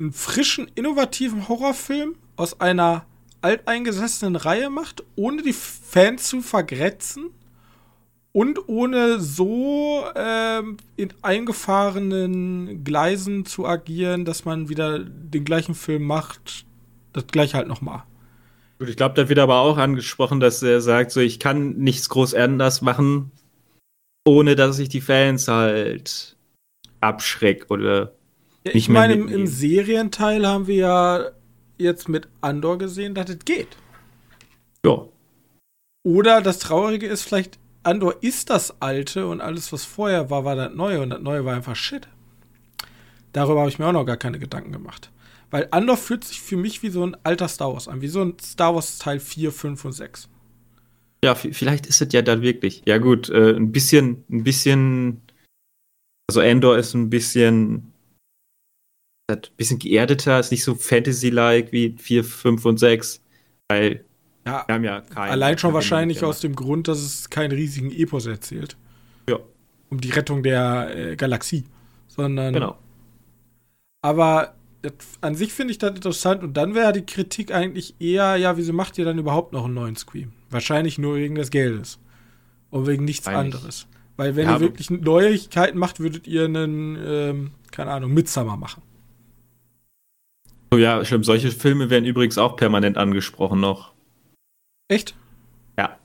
einen 0.00 0.14
frischen, 0.14 0.70
innovativen 0.74 1.46
Horrorfilm 1.48 2.16
aus 2.36 2.62
einer 2.62 3.04
alteingesessenen 3.42 4.36
Reihe 4.36 4.70
macht, 4.70 5.04
ohne 5.16 5.42
die 5.42 5.52
Fans 5.52 6.28
zu 6.28 6.40
vergrätzen 6.40 7.28
und 8.32 8.68
ohne 8.68 9.20
so 9.20 10.04
ähm, 10.16 10.78
in 10.96 11.12
eingefahrenen 11.20 12.82
Gleisen 12.82 13.44
zu 13.44 13.66
agieren, 13.66 14.24
dass 14.24 14.44
man 14.44 14.68
wieder 14.68 14.98
den 15.00 15.44
gleichen 15.44 15.74
Film 15.74 16.04
macht, 16.04 16.64
das 17.12 17.26
gleiche 17.26 17.58
halt 17.58 17.68
nochmal. 17.68 18.04
Gut, 18.78 18.88
ich 18.88 18.96
glaube, 18.96 19.14
da 19.14 19.28
wird 19.28 19.38
aber 19.38 19.60
auch 19.60 19.76
angesprochen, 19.76 20.40
dass 20.40 20.62
er 20.62 20.80
sagt, 20.80 21.12
so 21.12 21.20
ich 21.20 21.38
kann 21.38 21.76
nichts 21.76 22.08
groß 22.08 22.34
anders 22.34 22.80
machen, 22.80 23.30
ohne 24.26 24.56
dass 24.56 24.78
ich 24.78 24.88
die 24.88 25.02
Fans 25.02 25.46
halt 25.48 26.36
abschreck 27.00 27.70
oder 27.70 28.12
ja, 28.64 28.72
ich 28.74 28.88
meine, 28.88 29.14
im, 29.14 29.28
im 29.28 29.46
Serienteil 29.46 30.46
haben 30.46 30.68
wir 30.68 30.76
ja 30.76 31.30
jetzt 31.78 32.08
mit 32.08 32.28
Andor 32.40 32.78
gesehen, 32.78 33.14
dass 33.14 33.28
es 33.28 33.40
geht. 33.44 33.76
Ja. 34.86 35.06
Oder 36.04 36.40
das 36.40 36.60
Traurige 36.60 37.06
ist 37.06 37.22
vielleicht, 37.22 37.58
Andor 37.84 38.22
ist 38.22 38.50
das 38.50 38.80
Alte 38.80 39.26
und 39.26 39.40
alles, 39.40 39.72
was 39.72 39.84
vorher 39.84 40.30
war, 40.30 40.44
war 40.44 40.54
das 40.54 40.72
Neue 40.74 41.00
und 41.00 41.10
das 41.10 41.20
Neue 41.20 41.44
war 41.44 41.54
einfach 41.54 41.76
Shit. 41.76 42.08
Darüber 43.32 43.60
habe 43.60 43.70
ich 43.70 43.78
mir 43.78 43.86
auch 43.86 43.92
noch 43.92 44.04
gar 44.04 44.16
keine 44.16 44.38
Gedanken 44.38 44.72
gemacht. 44.72 45.10
Weil 45.50 45.68
Andor 45.70 45.96
fühlt 45.96 46.24
sich 46.24 46.40
für 46.40 46.56
mich 46.56 46.82
wie 46.82 46.90
so 46.90 47.04
ein 47.04 47.16
alter 47.24 47.48
Star 47.48 47.72
Wars 47.72 47.88
an, 47.88 48.00
wie 48.00 48.08
so 48.08 48.22
ein 48.22 48.36
Star 48.40 48.74
Wars 48.74 48.98
Teil 48.98 49.20
4, 49.20 49.52
5 49.52 49.84
und 49.84 49.92
6. 49.92 50.28
Ja, 51.24 51.34
vielleicht 51.34 51.86
ist 51.86 52.00
es 52.00 52.12
ja 52.12 52.22
dann 52.22 52.42
wirklich. 52.42 52.82
Ja, 52.86 52.98
gut, 52.98 53.28
äh, 53.28 53.54
ein 53.54 53.70
bisschen, 53.70 54.24
ein 54.30 54.42
bisschen. 54.42 55.22
Also 56.28 56.40
Andor 56.40 56.78
ist 56.78 56.94
ein 56.94 57.10
bisschen. 57.10 57.92
Ein 59.30 59.40
bisschen 59.56 59.78
geerdeter, 59.78 60.40
ist 60.40 60.50
nicht 60.50 60.64
so 60.64 60.74
Fantasy-like 60.74 61.72
wie 61.72 61.96
4, 61.98 62.24
5 62.24 62.64
und 62.64 62.78
6. 62.78 63.22
Weil 63.68 64.04
ja, 64.46 64.64
wir 64.66 64.74
haben 64.74 64.84
ja 64.84 65.00
keinen. 65.00 65.30
Allein 65.30 65.58
schon 65.58 65.72
wahrscheinlich 65.72 66.24
aus 66.24 66.40
dem 66.40 66.54
Grund, 66.56 66.88
dass 66.88 66.98
es 66.98 67.30
keinen 67.30 67.52
riesigen 67.52 67.90
Epos 67.90 68.26
erzählt. 68.26 68.76
Ja. 69.28 69.38
Um 69.90 70.00
die 70.00 70.10
Rettung 70.10 70.42
der 70.42 70.96
äh, 70.96 71.16
Galaxie. 71.16 71.64
Sondern. 72.08 72.52
Genau. 72.52 72.78
Aber 74.02 74.54
an 75.20 75.34
sich 75.34 75.52
finde 75.52 75.72
ich 75.72 75.78
das 75.78 75.94
interessant 75.94 76.42
und 76.42 76.56
dann 76.56 76.74
wäre 76.74 76.92
die 76.92 77.06
Kritik 77.06 77.54
eigentlich 77.54 77.94
eher, 78.00 78.36
ja, 78.36 78.56
wieso 78.56 78.72
macht 78.72 78.98
ihr 78.98 79.04
dann 79.04 79.18
überhaupt 79.18 79.52
noch 79.52 79.64
einen 79.64 79.74
neuen 79.74 79.96
Scream? 79.96 80.32
Wahrscheinlich 80.50 80.98
nur 80.98 81.16
wegen 81.16 81.36
des 81.36 81.50
Geldes. 81.50 82.00
Und 82.70 82.86
wegen 82.86 83.04
nichts 83.04 83.28
Eigentlich. 83.28 83.54
anderes. 83.54 83.86
Weil 84.16 84.34
wenn 84.34 84.46
ja, 84.46 84.54
ihr 84.54 84.60
wirklich 84.60 84.90
Neuigkeiten 84.90 85.78
macht, 85.78 86.00
würdet 86.00 86.26
ihr 86.26 86.44
einen, 86.44 86.98
ähm, 87.04 87.50
keine 87.70 87.92
Ahnung, 87.92 88.12
Midsummer 88.12 88.56
machen. 88.56 88.82
Oh 90.72 90.76
ja, 90.76 91.04
stimmt. 91.04 91.26
Solche 91.26 91.50
Filme 91.50 91.90
werden 91.90 92.06
übrigens 92.06 92.38
auch 92.38 92.56
permanent 92.56 92.96
angesprochen 92.96 93.60
noch. 93.60 93.92
Echt? 94.92 95.14
Ja. 95.78 95.98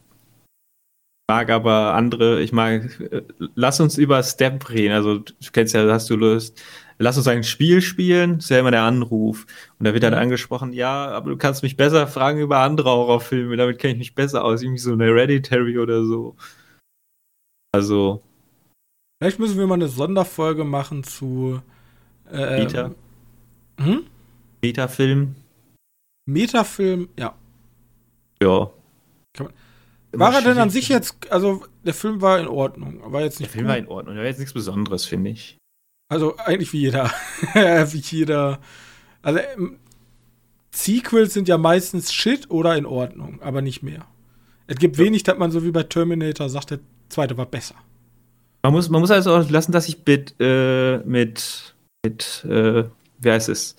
mag 1.29 1.49
aber 1.49 1.93
andere, 1.93 2.41
ich 2.41 2.53
mag, 2.53 3.01
äh, 3.01 3.21
lass 3.53 3.81
uns 3.81 3.97
über 3.97 4.23
Step 4.23 4.69
reden. 4.69 4.93
Also, 4.93 5.19
du 5.19 5.33
kennst 5.51 5.73
ja, 5.73 5.85
hast 5.91 6.09
du 6.09 6.15
Lust. 6.15 6.63
Lass 6.99 7.17
uns 7.17 7.27
ein 7.27 7.43
Spiel 7.43 7.81
spielen, 7.81 8.35
das 8.35 8.45
ist 8.45 8.49
ja 8.49 8.59
immer 8.59 8.71
der 8.71 8.83
Anruf. 8.83 9.45
Und 9.77 9.85
da 9.85 9.93
wird 9.93 10.03
dann 10.03 10.13
angesprochen, 10.13 10.71
ja, 10.71 11.09
aber 11.09 11.31
du 11.31 11.37
kannst 11.37 11.63
mich 11.63 11.75
besser 11.75 12.07
fragen 12.07 12.39
über 12.39 12.59
andere 12.59 12.89
Horrorfilme, 12.89 13.57
damit 13.57 13.77
kenne 13.77 13.93
ich 13.93 13.99
mich 13.99 14.15
besser 14.15 14.43
aus, 14.43 14.63
irgendwie 14.63 14.79
so 14.79 14.93
eine 14.93 15.03
Hereditary 15.03 15.77
oder 15.77 16.05
so. 16.05 16.37
Also. 17.73 18.23
Vielleicht 19.19 19.39
müssen 19.39 19.59
wir 19.59 19.67
mal 19.67 19.75
eine 19.75 19.89
Sonderfolge 19.89 20.63
machen 20.63 21.03
zu 21.03 21.61
äh, 22.31 22.63
Meta. 22.63 22.91
Hm? 23.79 24.05
Metafilm. 24.63 25.35
Metafilm, 26.25 27.09
ja. 27.19 27.35
Ja. 28.41 28.71
War 30.11 30.33
er 30.33 30.41
denn 30.41 30.57
an 30.57 30.69
sich 30.69 30.89
jetzt, 30.89 31.31
also 31.31 31.65
der 31.83 31.93
Film 31.93 32.21
war 32.21 32.39
in 32.39 32.47
Ordnung, 32.47 33.01
war 33.11 33.21
jetzt 33.21 33.39
nicht 33.39 33.53
Der 33.53 33.53
Film 33.53 33.65
gut. 33.65 33.69
war 33.71 33.77
in 33.77 33.87
Ordnung, 33.87 34.15
der 34.15 34.23
war 34.23 34.29
jetzt 34.29 34.39
nichts 34.39 34.53
Besonderes, 34.53 35.05
finde 35.05 35.31
ich. 35.31 35.57
Also 36.09 36.37
eigentlich 36.37 36.71
wie 36.73 36.79
jeder, 36.79 37.11
wie 37.53 37.97
jeder. 37.97 38.59
Also 39.21 39.39
ähm, 39.39 39.77
Sequels 40.71 41.33
sind 41.33 41.47
ja 41.47 41.57
meistens 41.57 42.13
Shit 42.13 42.49
oder 42.49 42.77
in 42.77 42.85
Ordnung, 42.85 43.41
aber 43.41 43.61
nicht 43.61 43.83
mehr. 43.83 44.05
Es 44.67 44.77
gibt 44.77 44.97
ja. 44.97 45.05
wenig, 45.05 45.23
dass 45.23 45.37
man 45.37 45.51
so 45.51 45.63
wie 45.63 45.71
bei 45.71 45.83
Terminator 45.83 46.49
sagt, 46.49 46.71
der 46.71 46.79
zweite 47.09 47.37
war 47.37 47.45
besser. 47.45 47.75
Man 48.63 48.73
muss, 48.73 48.89
man 48.89 49.01
muss 49.01 49.11
also 49.11 49.33
auch 49.33 49.49
lassen, 49.49 49.71
dass 49.71 49.87
ich 49.87 49.97
mit, 50.05 50.35
äh, 50.39 50.97
mit, 50.99 51.75
mit, 52.05 52.45
äh, 52.45 52.83
wie 53.19 53.31
heißt 53.31 53.49
es, 53.49 53.75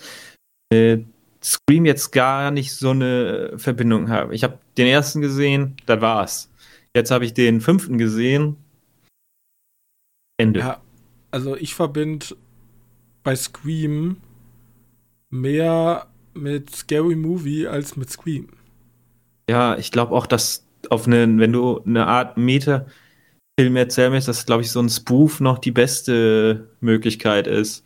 mit 0.72 1.06
Scream 1.42 1.86
jetzt 1.86 2.10
gar 2.10 2.50
nicht 2.50 2.72
so 2.72 2.90
eine 2.90 3.52
Verbindung 3.56 4.08
habe. 4.08 4.34
Ich 4.34 4.44
habe 4.44 4.58
den 4.78 4.86
ersten 4.86 5.20
gesehen, 5.20 5.76
das 5.86 6.00
war's. 6.00 6.50
Jetzt 6.94 7.10
habe 7.10 7.24
ich 7.24 7.34
den 7.34 7.60
fünften 7.60 7.98
gesehen. 7.98 8.56
Ende. 10.40 10.60
Ja, 10.60 10.80
also 11.30 11.56
ich 11.56 11.74
verbinde 11.74 12.26
bei 13.22 13.34
Scream 13.36 14.18
mehr 15.30 16.06
mit 16.34 16.74
Scary 16.74 17.16
Movie 17.16 17.66
als 17.66 17.96
mit 17.96 18.10
Scream. 18.10 18.48
Ja, 19.50 19.76
ich 19.76 19.90
glaube 19.90 20.14
auch, 20.14 20.26
dass 20.26 20.66
auf 20.90 21.06
eine, 21.06 21.38
wenn 21.38 21.52
du 21.52 21.80
eine 21.84 22.06
Art 22.06 22.36
Meta-Film 22.36 23.76
erzählen 23.76 24.12
willst, 24.12 24.28
dass, 24.28 24.46
glaube 24.46 24.62
ich, 24.62 24.70
so 24.70 24.80
ein 24.80 24.88
Spoof 24.88 25.40
noch 25.40 25.58
die 25.58 25.72
beste 25.72 26.68
Möglichkeit 26.80 27.46
ist. 27.46 27.84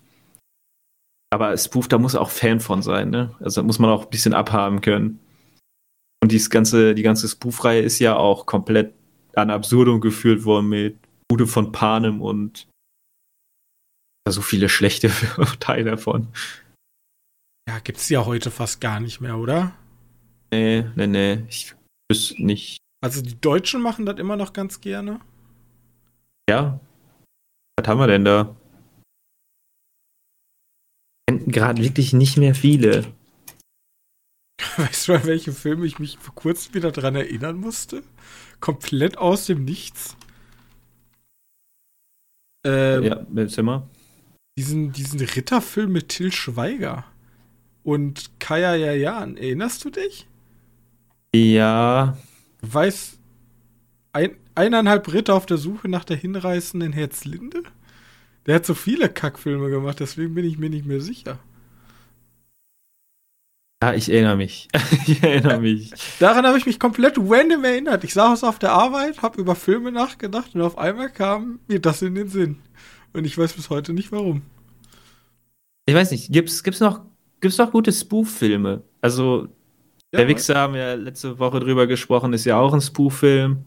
Aber 1.31 1.57
Spoof, 1.57 1.89
da 1.89 1.99
muss 1.99 2.15
auch 2.15 2.31
Fan 2.31 2.61
von 2.61 2.83
sein, 2.83 3.09
ne? 3.11 3.35
Also 3.41 3.63
da 3.63 3.67
muss 3.67 3.79
man 3.79 3.91
auch 3.91 4.05
ein 4.05 4.11
bisschen 4.11 4.35
abhaben 4.35 4.83
können. 4.83 5.19
Und 6.23 6.31
dieses 6.31 6.51
ganze, 6.51 6.95
die 6.95 7.03
ganze 7.03 7.29
Spoof-Reihe 7.29 7.83
ist 7.83 7.99
ja 7.99 8.17
auch 8.17 8.47
komplett 8.47 8.95
an 9.35 9.51
Absurdum 9.51 10.01
geführt 10.01 10.45
worden 10.45 10.69
mit 10.69 10.97
Bude 11.29 11.47
von 11.47 11.73
Panem 11.73 12.21
und 12.21 12.69
so 14.29 14.41
viele 14.41 14.69
schlechte 14.69 15.11
Teile 15.61 15.91
davon. 15.91 16.29
Ja, 17.69 17.81
gibt's 17.81 18.09
ja 18.09 18.25
heute 18.25 18.51
fast 18.51 18.81
gar 18.81 19.01
nicht 19.01 19.21
mehr, 19.21 19.37
oder? 19.37 19.73
Nee, 20.53 20.85
nee, 20.95 21.07
nee. 21.07 21.45
Ich 21.49 21.75
wüsste 22.11 22.45
nicht. 22.45 22.79
Also 23.03 23.21
die 23.21 23.41
Deutschen 23.41 23.81
machen 23.81 24.07
das 24.07 24.19
immer 24.19 24.37
noch 24.37 24.53
ganz 24.53 24.81
gerne. 24.81 25.21
Ja. 26.49 26.79
Was 27.77 27.89
haben 27.89 27.99
wir 27.99 28.07
denn 28.07 28.25
da? 28.25 28.55
gerade 31.47 31.83
wirklich 31.83 32.13
nicht 32.13 32.37
mehr 32.37 32.55
viele. 32.55 33.05
Weißt 34.77 35.09
du, 35.09 35.15
an 35.15 35.25
welche 35.25 35.53
Filme 35.53 35.87
ich 35.87 35.99
mich 35.99 36.19
vor 36.19 36.35
kurzem 36.35 36.75
wieder 36.75 36.93
dran 36.93 37.15
erinnern 37.15 37.57
musste? 37.57 38.03
Komplett 38.61 39.19
aus 39.19 39.47
dem 39.47 39.65
Nichts. 39.65 40.17
Ähm, 42.65 43.03
ja, 43.03 43.49
Zimmer. 43.49 43.89
Diesen, 44.57 44.93
diesen 44.93 45.21
Ritterfilm 45.21 45.93
mit 45.93 46.11
Till 46.11 46.33
Schweiger 46.33 47.05
und 47.83 48.31
Kaya 48.39 48.75
Jajan. 48.75 49.37
Erinnerst 49.37 49.85
du 49.85 49.91
dich? 49.91 50.29
Ja. 51.35 52.17
Weiß 52.61 53.19
ein, 54.13 54.37
eineinhalb 54.55 55.13
Ritter 55.13 55.35
auf 55.35 55.47
der 55.47 55.57
Suche 55.57 55.89
nach 55.89 56.05
der 56.05 56.17
hinreißenden 56.17 56.93
Herzlinde? 56.93 57.63
Der 58.47 58.57
hat 58.57 58.67
so 58.67 58.75
viele 58.75 59.09
Kackfilme 59.09 59.71
gemacht, 59.71 60.01
deswegen 60.01 60.35
bin 60.35 60.45
ich 60.45 60.59
mir 60.59 60.71
nicht 60.71 60.87
mehr 60.87 61.01
sicher. 61.01 61.39
Ja, 63.83 63.95
ich 63.95 64.09
erinnere 64.09 64.37
mich. 64.37 64.69
ich 65.09 65.21
erinnere 65.25 65.59
mich. 65.59 65.91
Daran 66.21 66.47
habe 66.47 66.57
ich 66.57 66.67
mich 66.67 66.79
komplett 66.79 67.19
random 67.19 67.65
erinnert. 67.65 68.05
Ich 68.05 68.15
saß 68.15 68.45
auf 68.45 68.61
der 68.61 68.71
Arbeit, 68.71 69.23
habe 69.23 69.41
über 69.41 69.57
Filme 69.57 69.91
nachgedacht 69.91 70.55
und 70.55 70.61
auf 70.61 70.79
einmal 70.79 71.11
kam 71.11 71.59
mir 71.67 71.81
das 71.81 72.01
in 72.01 72.15
den 72.15 72.29
Sinn. 72.29 72.61
Und 73.13 73.25
ich 73.25 73.37
weiß 73.37 73.55
bis 73.55 73.71
heute 73.71 73.93
nicht 73.93 74.13
warum. 74.13 74.43
Ich 75.87 75.97
weiß 75.97 76.13
nicht, 76.13 76.31
gibt's, 76.33 76.63
gibt's 76.63 76.79
noch, 76.79 77.01
gibt's 77.41 77.59
noch 77.59 77.73
gute 77.73 77.91
Spoof-Filme? 77.91 78.85
Also, 79.01 79.49
ja, 80.13 80.19
der 80.19 80.29
Wichser 80.29 80.55
haben 80.55 80.75
wir 80.75 80.97
letzte 80.97 81.41
Woche 81.41 81.59
drüber 81.59 81.89
gesprochen, 81.89 82.33
ist 82.35 82.45
ja 82.45 82.59
auch 82.59 82.73
ein 82.73 82.81
Spoof-Film. 82.81 83.65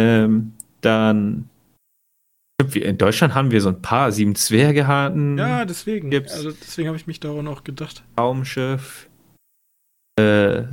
Ähm, 0.00 0.54
dann 0.80 1.48
in 2.74 2.98
Deutschland 2.98 3.34
haben 3.34 3.50
wir 3.50 3.60
so 3.60 3.68
ein 3.68 3.82
paar 3.82 4.12
sieben 4.12 4.34
Zwerge 4.34 4.86
hatten. 4.86 5.38
Ja, 5.38 5.64
deswegen. 5.64 6.10
Gibt's 6.10 6.34
also 6.34 6.50
deswegen 6.52 6.88
habe 6.88 6.96
ich 6.96 7.06
mich 7.06 7.20
daran 7.20 7.48
auch 7.48 7.64
gedacht. 7.64 8.04
Raumschiff. 8.18 9.08
Äh, 10.18 10.64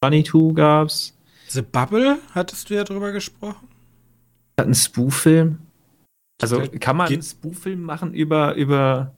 Bunny 0.00 0.24
2 0.24 0.52
gab's. 0.54 1.16
The 1.48 1.62
Bubble 1.62 2.18
hattest 2.34 2.70
du 2.70 2.74
ja 2.74 2.84
drüber 2.84 3.12
gesprochen. 3.12 3.68
Hat 4.58 4.66
einen 4.66 4.74
Spoof-Film. 4.74 5.58
Also 6.40 6.62
kann 6.80 6.96
man 6.96 7.08
einen 7.08 7.22
Spoof-Film 7.22 7.82
machen 7.82 8.12
über, 8.12 8.54
über, 8.54 9.14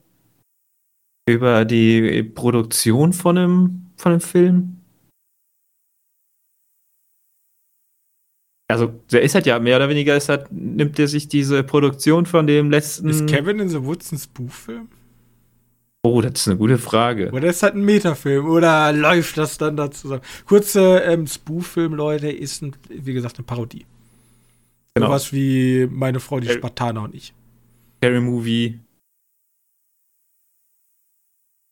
über 1.27 1.65
die 1.65 2.23
Produktion 2.23 3.13
von 3.13 3.37
einem, 3.37 3.85
von 3.97 4.13
einem 4.13 4.21
Film? 4.21 4.78
Also 8.69 8.93
der 9.11 9.23
ist 9.23 9.33
halt 9.33 9.47
ja 9.47 9.57
mehr 9.59 9.77
oder 9.77 9.89
weniger 9.89 10.15
ist 10.15 10.29
halt, 10.29 10.51
nimmt 10.51 10.99
er 10.99 11.07
sich 11.07 11.27
diese 11.27 11.63
Produktion 11.63 12.27
von 12.27 12.45
dem 12.45 12.69
letzten. 12.69 13.09
Ist 13.09 13.25
Kevin 13.27 13.59
in 13.59 13.67
the 13.67 13.83
Woods 13.83 14.11
ein 14.11 14.19
Spoof-Film? 14.19 14.87
Oh, 16.03 16.21
das 16.21 16.33
ist 16.33 16.47
eine 16.47 16.57
gute 16.57 16.77
Frage. 16.77 17.31
Oder 17.31 17.47
ist 17.49 17.63
halt 17.63 17.73
ein 17.73 17.83
Metafilm 17.83 18.45
oder 18.45 18.93
läuft 18.93 19.37
das 19.37 19.57
dann 19.57 19.75
da 19.75 19.89
zusammen? 19.89 20.21
Kurze 20.45 20.99
ähm, 20.99 21.25
Spoof-Film, 21.25 21.95
Leute, 21.95 22.29
ist 22.29 22.61
ein, 22.61 22.75
wie 22.89 23.13
gesagt 23.13 23.37
eine 23.37 23.45
Parodie. 23.45 23.87
Genau. 24.93 25.07
So 25.07 25.13
was 25.13 25.33
wie 25.33 25.87
meine 25.91 26.19
Frau, 26.19 26.39
die 26.39 26.49
Spartaner 26.49 27.01
und 27.01 27.15
ich. 27.15 27.33
Scary 27.97 28.21
Movie. 28.21 28.79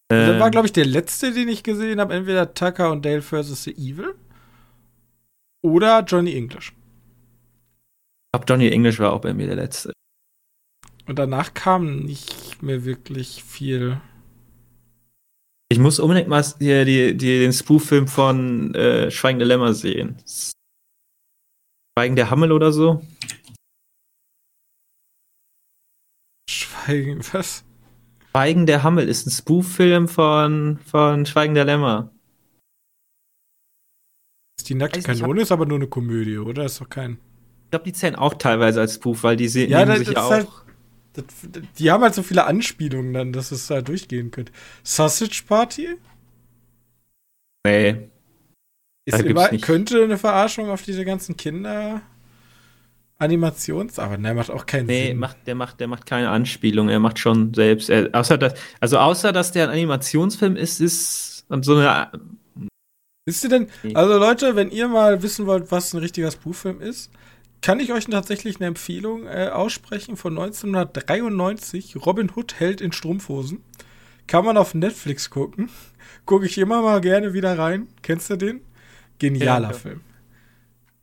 Also 0.10 0.32
das 0.32 0.40
war, 0.40 0.48
ähm. 0.48 0.52
glaube 0.52 0.66
ich, 0.66 0.74
der 0.74 0.86
letzte, 0.86 1.32
den 1.32 1.48
ich 1.48 1.62
gesehen 1.62 2.00
habe. 2.00 2.16
Entweder 2.16 2.54
Tucker 2.56 2.92
und 2.92 3.06
Dale 3.06 3.22
vs. 3.22 3.66
The 3.66 3.72
Evil 3.72 4.16
oder 5.62 6.04
Johnny 6.04 6.36
English 6.36 6.74
glaube, 8.32 8.46
Johnny 8.48 8.70
English 8.70 9.00
war 9.00 9.14
auch 9.14 9.22
bei 9.22 9.34
mir 9.34 9.48
der 9.48 9.56
letzte. 9.56 9.94
Und 11.08 11.18
danach 11.20 11.54
kam 11.54 12.00
nicht 12.02 12.62
mehr 12.62 12.84
wirklich 12.84 13.44
viel. 13.44 14.02
Ich 15.70 15.80
muss 15.80 16.00
unbedingt 16.00 16.28
mal 16.28 16.44
die, 16.60 16.86
die, 16.86 17.18
die, 17.18 17.40
den 17.40 17.54
Spoof-Film 17.54 18.08
von 18.08 18.74
äh, 18.76 19.12
Schweigen 19.12 19.40
der 19.40 19.48
Lämmer 19.48 19.74
sehen. 19.74 20.18
Schweigen 21.98 22.16
der 22.16 22.30
Hammel 22.30 22.52
oder 22.52 22.72
so. 22.72 23.06
Schweigen, 26.50 27.22
was? 27.32 27.64
Schweigen 28.32 28.66
der 28.66 28.84
Hammel 28.84 29.08
ist 29.10 29.26
ein 29.26 29.32
Spoof-Film 29.32 30.08
von, 30.08 30.80
von 30.86 31.26
Schweigen 31.26 31.56
der 31.56 31.66
Lämmer. 31.66 32.14
Die 34.68 34.76
nackte 34.76 35.02
Kanone 35.02 35.42
ist 35.42 35.52
aber 35.52 35.66
nur 35.66 35.78
eine 35.78 35.88
Komödie, 35.88 36.38
oder? 36.38 36.66
Ist 36.66 36.82
doch 36.82 36.90
kein. 36.90 37.20
Ich 37.68 37.72
glaube, 37.72 37.84
die 37.84 37.92
zählen 37.92 38.16
auch 38.16 38.36
teilweise 38.36 38.80
als 38.80 38.96
Spoof, 38.96 39.24
weil 39.24 39.36
die 39.36 39.50
sehen 39.50 39.70
ja, 39.70 39.84
das, 39.84 39.98
sich 40.00 40.14
das 40.14 40.24
auch. 40.24 40.32
Halt, 40.32 40.48
das, 41.12 41.26
die 41.78 41.92
haben 41.92 42.02
halt 42.02 42.14
so 42.14 42.24
viele 42.24 42.46
Anspielungen 42.46 43.14
dann, 43.14 43.34
dass 43.34 43.52
es 43.52 43.68
da 43.68 43.82
durchgehen 43.82 44.32
könnte. 44.32 44.54
Sausage 44.84 45.44
Party? 45.46 45.98
Nee. 47.66 48.08
Ist 49.04 49.20
immer, 49.20 49.50
könnte 49.50 50.02
eine 50.02 50.18
Verarschung 50.18 50.70
auf 50.70 50.84
diese 50.84 51.04
ganzen 51.04 51.36
Kinder. 51.36 52.02
Animations, 53.18 54.00
aber 54.00 54.18
der 54.18 54.34
macht 54.34 54.50
auch 54.50 54.66
keinen 54.66 54.86
nee, 54.86 55.08
Sinn. 55.08 55.18
Macht, 55.18 55.38
der, 55.46 55.56
macht, 55.56 55.80
der 55.82 55.88
macht 55.88 56.06
keine 56.06 56.30
Anspielung, 56.30 56.88
er 56.88 57.00
macht 57.00 57.20
schon 57.20 57.54
selbst. 57.54 57.90
Er, 57.90 58.10
außer 58.14 58.38
dass, 58.38 58.54
also 58.80 59.00
außer 59.00 59.34
dass 59.34 59.52
der 59.52 59.66
ein 59.66 59.72
Animationsfilm 59.72 60.56
ist, 60.56 60.80
ist 60.80 61.46
so 61.62 61.76
eine. 61.76 62.12
Wisst 63.26 63.44
ihr 63.44 63.50
denn, 63.50 63.68
also 63.94 64.18
Leute, 64.20 64.56
wenn 64.56 64.70
ihr 64.70 64.88
mal 64.88 65.22
wissen 65.22 65.48
wollt, 65.48 65.72
was 65.72 65.94
ein 65.94 65.98
richtiger 65.98 66.32
Spoof-Film 66.32 66.80
ist, 66.80 67.12
kann 67.62 67.80
ich 67.80 67.92
euch 67.92 68.06
tatsächlich 68.06 68.58
eine 68.58 68.68
Empfehlung 68.68 69.26
äh, 69.28 69.50
aussprechen 69.52 70.16
von 70.18 70.38
1993. 70.38 71.96
Robin 72.06 72.32
Hood 72.36 72.60
hält 72.60 72.82
in 72.82 72.92
Strumpfhosen. 72.92 73.64
Kann 74.28 74.46
man 74.46 74.58
auf 74.58 74.74
Netflix 74.74 75.30
gucken. 75.30 75.70
Gucke 76.26 76.46
ich 76.46 76.58
immer 76.58 76.82
mal 76.82 77.02
gerne 77.02 77.34
wieder 77.34 77.58
rein. 77.58 77.88
Kennst 78.02 78.30
du 78.30 78.36
den? 78.36 78.62
Genialer 79.20 79.70
Ja. 79.70 79.74
Film. 79.74 80.02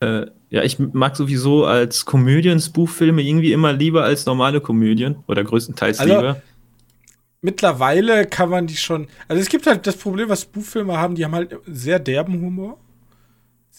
Äh, 0.00 0.26
ja, 0.50 0.62
ich 0.62 0.78
mag 0.78 1.16
sowieso 1.16 1.64
als 1.64 2.04
Komödien, 2.04 2.60
Spoof-Filme 2.60 3.22
irgendwie 3.22 3.52
immer 3.52 3.72
lieber 3.72 4.04
als 4.04 4.26
normale 4.26 4.60
Komödien. 4.60 5.16
Oder 5.26 5.42
größtenteils 5.42 5.98
Also, 5.98 6.14
lieber. 6.14 6.42
Mittlerweile 7.40 8.26
kann 8.26 8.48
man 8.48 8.66
die 8.66 8.76
schon. 8.76 9.08
Also 9.28 9.42
es 9.42 9.48
gibt 9.48 9.66
halt 9.66 9.86
das 9.86 9.96
Problem, 9.96 10.28
was 10.28 10.42
Spoof-Filme 10.42 10.96
haben, 10.96 11.14
die 11.14 11.24
haben 11.24 11.34
halt 11.34 11.56
sehr 11.66 11.98
derben 11.98 12.40
Humor. 12.40 12.78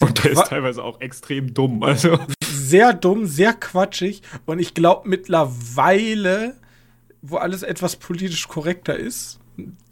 Und 0.00 0.22
der 0.22 0.32
ist 0.32 0.46
teilweise 0.46 0.82
auch 0.82 1.00
extrem 1.00 1.54
dumm. 1.54 1.82
Also. 1.82 2.18
Sehr 2.68 2.92
dumm, 2.92 3.26
sehr 3.26 3.52
quatschig. 3.54 4.22
Und 4.44 4.58
ich 4.58 4.74
glaube 4.74 5.08
mittlerweile, 5.08 6.56
wo 7.22 7.36
alles 7.36 7.62
etwas 7.62 7.96
politisch 7.96 8.48
korrekter 8.48 8.96
ist, 8.96 9.40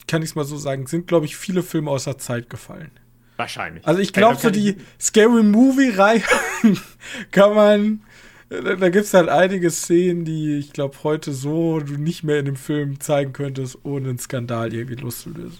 kann 0.07 0.23
ich 0.23 0.31
es 0.31 0.35
mal 0.35 0.45
so 0.45 0.57
sagen, 0.57 0.87
sind, 0.87 1.07
glaube 1.07 1.27
ich, 1.27 1.37
viele 1.37 1.63
Filme 1.63 1.91
aus 1.91 2.05
der 2.05 2.19
Zeit 2.19 2.51
gefallen. 2.51 2.91
Wahrscheinlich. 3.37 3.87
Also 3.87 4.01
ich 4.01 4.13
glaube, 4.13 4.39
so 4.39 4.51
die 4.51 4.77
Scary 5.01 5.43
Movie-Reihe 5.43 6.23
kann 7.31 7.55
man. 7.55 8.03
Da, 8.49 8.77
da 8.77 8.89
gibt 8.91 9.07
es 9.07 9.15
halt 9.15 9.29
einige 9.29 9.71
Szenen, 9.71 10.25
die 10.25 10.59
ich 10.59 10.73
glaube 10.73 10.97
heute 11.03 11.33
so 11.33 11.81
du 11.81 11.95
nicht 11.95 12.23
mehr 12.23 12.39
in 12.39 12.45
dem 12.45 12.57
Film 12.57 13.01
zeigen 13.01 13.33
könntest, 13.33 13.79
ohne 13.83 14.11
einen 14.11 14.19
Skandal 14.19 14.73
irgendwie 14.73 14.97
loszulösen. 14.97 15.59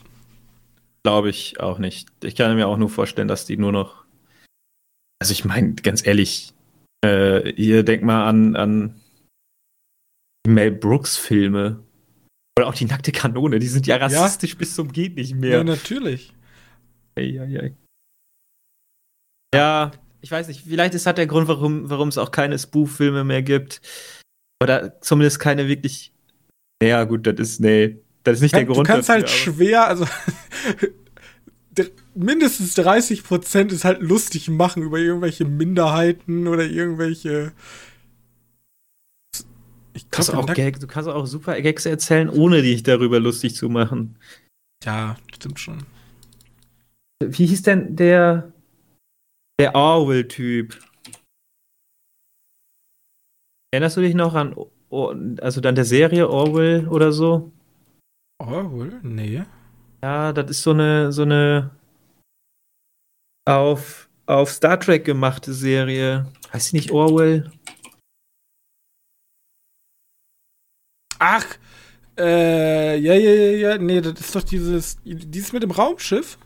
Glaube 1.03 1.31
ich 1.31 1.59
auch 1.61 1.79
nicht. 1.79 2.09
Ich 2.23 2.37
kann 2.37 2.55
mir 2.55 2.69
auch 2.69 2.77
nur 2.77 2.91
vorstellen, 2.91 3.29
dass 3.29 3.47
die 3.47 3.57
nur 3.57 3.73
noch. 3.73 4.05
Also 5.19 5.33
ich 5.33 5.45
meine, 5.45 5.75
ganz 5.75 6.07
ehrlich, 6.07 6.54
äh, 7.05 7.51
ihr 7.51 7.83
denkt 7.83 8.05
mal 8.05 8.27
an, 8.29 8.57
an 8.57 9.01
die 10.47 10.51
Mel 10.51 10.71
Brooks-Filme. 10.73 11.83
Oder 12.59 12.69
auch 12.69 12.75
die 12.75 12.85
nackte 12.85 13.11
Kanone, 13.13 13.59
die 13.59 13.67
sind 13.67 13.87
ja 13.87 13.97
rassistisch 13.97 14.57
bis 14.57 14.75
zum 14.75 14.93
geht 14.93 15.17
nicht 15.17 15.31
Ja, 15.31 15.37
mehr. 15.37 15.65
natürlich. 15.65 16.33
Eieiei. 17.17 17.75
Ja, 19.55 19.91
ich 20.21 20.31
weiß 20.31 20.49
nicht, 20.49 20.63
vielleicht 20.63 20.95
ist 20.95 21.07
das 21.07 21.15
der 21.17 21.27
Grund, 21.27 21.49
warum, 21.49 21.91
warum 21.91 22.09
es 22.09 22.19
auch 22.19 22.31
keine 22.31 22.59
Spoof-Filme 22.59 23.25
mehr 23.25 23.43
gibt. 23.43 23.81
Oder 24.63 25.01
zumindest 25.01 25.41
keine 25.41 25.69
wirklich. 25.69 26.13
Ja, 26.83 27.05
gut, 27.05 27.27
das 27.27 27.35
ist, 27.39 27.61
nee, 27.61 27.99
das 28.23 28.37
ist 28.37 28.43
nicht 28.43 28.55
der 28.55 28.65
du 28.65 28.73
Grund. 28.73 28.87
kannst 28.87 29.09
dafür, 29.09 29.23
halt 29.23 29.29
aber- 29.31 29.37
schwer, 29.37 29.87
also 29.89 30.07
mindestens 32.15 32.75
30 32.75 33.25
Prozent 33.25 33.73
ist 33.73 33.85
halt 33.85 34.01
lustig 34.01 34.49
machen 34.49 34.83
über 34.83 34.99
irgendwelche 34.99 35.45
Minderheiten 35.45 36.47
oder 36.49 36.65
irgendwelche. 36.65 37.53
Ich 39.93 40.11
kannst 40.11 40.35
auch 40.35 40.47
Gag, 40.53 40.81
du 40.81 40.87
kannst 40.87 41.09
auch 41.09 41.27
super 41.27 41.61
Gags 41.61 41.87
erzählen, 41.87 42.29
ohne 42.29 42.63
dich 42.63 42.83
darüber 42.83 43.21
lustig 43.21 43.55
zu 43.55 43.69
machen. 43.69 44.19
Ja, 44.83 45.17
stimmt 45.35 45.61
schon. 45.61 45.85
Wie 47.23 47.47
hieß 47.47 47.63
denn 47.63 47.97
der 47.97 48.53
der 49.61 49.75
Orwell-Typ? 49.75 50.79
Erinnerst 53.73 53.97
du 53.97 54.01
dich 54.01 54.15
noch 54.15 54.35
an, 54.35 54.55
also 55.41 55.61
dann 55.61 55.75
der 55.75 55.85
Serie 55.85 56.29
Orwell 56.29 56.89
oder 56.89 57.13
so? 57.13 57.53
Orwell? 58.41 59.01
Nee. 59.03 59.45
Ja, 60.03 60.33
das 60.33 60.51
ist 60.51 60.63
so 60.63 60.73
eine 60.73 61.13
so 61.13 61.23
eine 61.23 61.71
auf 63.45 64.09
auf 64.27 64.51
Star 64.51 64.81
Trek 64.81 65.05
gemachte 65.05 65.53
Serie. 65.53 66.27
Heißt 66.53 66.69
sie 66.69 66.77
nicht 66.77 66.91
Orwell? 66.91 67.51
Ach, 71.19 71.45
äh, 72.19 72.97
ja, 72.99 73.15
ja, 73.15 73.31
ja, 73.31 73.71
ja, 73.71 73.79
nee, 73.79 74.01
das 74.01 74.21
ist 74.21 74.35
doch 74.35 74.43
dieses, 74.43 74.97
dieses 75.05 75.53
mit 75.53 75.63
dem 75.63 75.71
Raumschiff. 75.71 76.39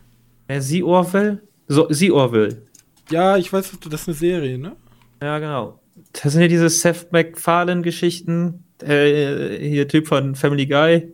Ja, 0.48 0.60
sie 0.60 0.82
Orwell? 0.82 1.42
So, 1.68 1.86
sie 1.90 2.10
Orwell. 2.10 2.66
Ja, 3.10 3.36
ich 3.36 3.52
weiß, 3.52 3.78
das 3.88 4.00
ist 4.02 4.08
eine 4.08 4.16
Serie, 4.16 4.58
ne? 4.58 4.76
Ja, 5.22 5.38
genau. 5.38 5.80
Das 6.12 6.32
sind 6.32 6.42
ja 6.42 6.48
diese 6.48 6.68
Seth 6.68 7.12
MacFarlane-Geschichten. 7.12 8.64
Äh, 8.82 9.58
hier 9.68 9.88
Typ 9.88 10.06
von 10.06 10.34
Family 10.34 10.66
Guy. 10.66 11.12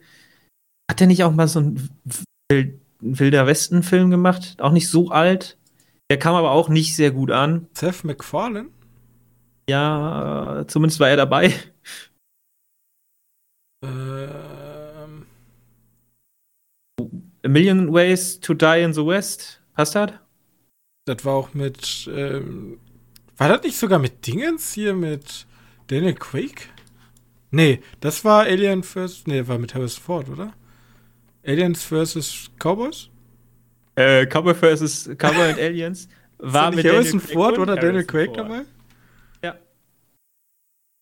Hat 0.91 1.01
der 1.01 1.07
nicht 1.07 1.25
auch 1.25 1.33
mal 1.33 1.49
so 1.49 1.61
einen 1.61 1.91
Wild- 2.51 2.81
Wilder 3.01 3.47
Westen-Film 3.47 4.11
gemacht? 4.11 4.57
Auch 4.61 4.73
nicht 4.73 4.89
so 4.89 5.09
alt. 5.11 5.57
Der 6.11 6.19
kam 6.19 6.35
aber 6.35 6.51
auch 6.51 6.69
nicht 6.69 6.95
sehr 6.97 7.11
gut 7.11 7.31
an. 7.31 7.69
Seth 7.73 8.05
MacFarlane? 8.05 8.71
Ja, 9.69 10.65
zumindest 10.69 11.01
war 11.01 11.09
er 11.09 11.17
dabei. 11.17 11.55
Ähm, 13.85 15.27
A 17.45 17.49
Million 17.49 17.93
Ways 17.93 18.41
to 18.41 18.55
Die 18.55 18.83
in 18.83 18.93
the 18.93 19.05
West. 19.05 19.61
Passt 19.75 19.95
das? 19.95 20.13
das 21.07 21.25
war 21.25 21.35
auch 21.35 21.55
mit, 21.55 22.09
ähm, 22.13 22.79
war 23.37 23.49
das 23.49 23.63
nicht 23.63 23.77
sogar 23.77 23.99
mit 23.99 24.27
Dingens 24.27 24.73
hier 24.73 24.95
mit 24.95 25.47
Daniel 25.89 26.15
Quake? 26.15 26.69
Nee, 27.51 27.83
das 28.01 28.25
war 28.25 28.45
Alien 28.45 28.83
vs. 28.83 29.27
Nee, 29.27 29.47
war 29.47 29.59
mit 29.59 29.75
Harrison 29.75 30.03
Ford, 30.03 30.29
oder? 30.29 30.55
Aliens 31.47 31.85
vs. 31.85 32.51
Cowboys? 32.59 33.11
Äh, 33.97 34.27
Cowboy 34.27 34.55
vs. 34.55 35.11
Cowboy 35.17 35.51
and 35.51 35.59
Aliens. 35.59 36.09
War 36.39 36.71
mit 36.73 36.85
Harrison 36.85 37.21
Daniel 37.21 37.27
Craig 37.27 37.33
Ford 37.33 37.59
oder 37.59 37.77
Daniel 37.77 38.05
Quake 38.05 38.27
Ford. 38.27 38.39
dabei? 38.39 38.63
Ja. 39.43 39.59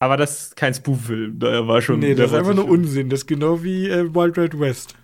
Aber 0.01 0.16
das 0.16 0.43
ist 0.49 0.57
kein 0.57 0.74
Spoof-Film. 0.74 1.38
Der 1.38 1.66
war 1.66 1.80
schon. 1.80 2.01
nee, 2.01 2.14
das 2.14 2.30
ist 2.30 2.36
einfach 2.36 2.55
nur 2.55 2.68
Unsinn. 2.68 3.09
Das 3.09 3.20
ist 3.20 3.26
genau 3.26 3.62
wie 3.62 3.88
äh, 3.88 4.14
Wild 4.14 4.36
Wild 4.36 4.59
West. 4.61 4.95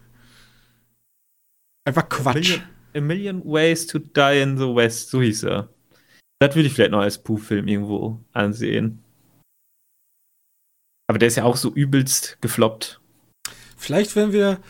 Einfach 1.86 2.08
Quatsch. 2.08 2.34
Million, 2.34 2.62
A 2.94 3.00
Million 3.00 3.42
Ways 3.44 3.86
to 3.86 3.98
Die 3.98 4.40
in 4.42 4.58
the 4.58 4.64
West, 4.64 5.10
so 5.10 5.22
hieß 5.22 5.44
er. 5.44 5.68
Das 6.40 6.54
würde 6.54 6.68
ich 6.68 6.74
vielleicht 6.74 6.92
noch 6.92 7.00
als 7.00 7.16
Spoof-Film 7.16 7.66
irgendwo 7.66 8.22
ansehen. 8.32 9.02
Aber 11.08 11.18
der 11.18 11.28
ist 11.28 11.36
ja 11.36 11.44
auch 11.44 11.56
so 11.56 11.72
übelst 11.72 12.38
gefloppt. 12.42 13.00
Vielleicht, 13.76 14.14
wenn 14.14 14.32
wir. 14.32 14.60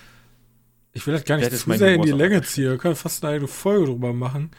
Ich 0.98 1.06
will 1.06 1.14
das 1.14 1.24
gar 1.24 1.36
nicht 1.36 1.52
Das 1.52 1.60
zu 1.60 1.72
sehr 1.74 1.94
in 1.94 2.02
die 2.02 2.10
Länge 2.10 2.42
ziehen. 2.42 2.70
Wir 2.70 2.76
können 2.76 2.96
fast 2.96 3.24
eine 3.24 3.34
eigene 3.34 3.46
Folge 3.46 3.86
drüber 3.86 4.12
machen. 4.12 4.50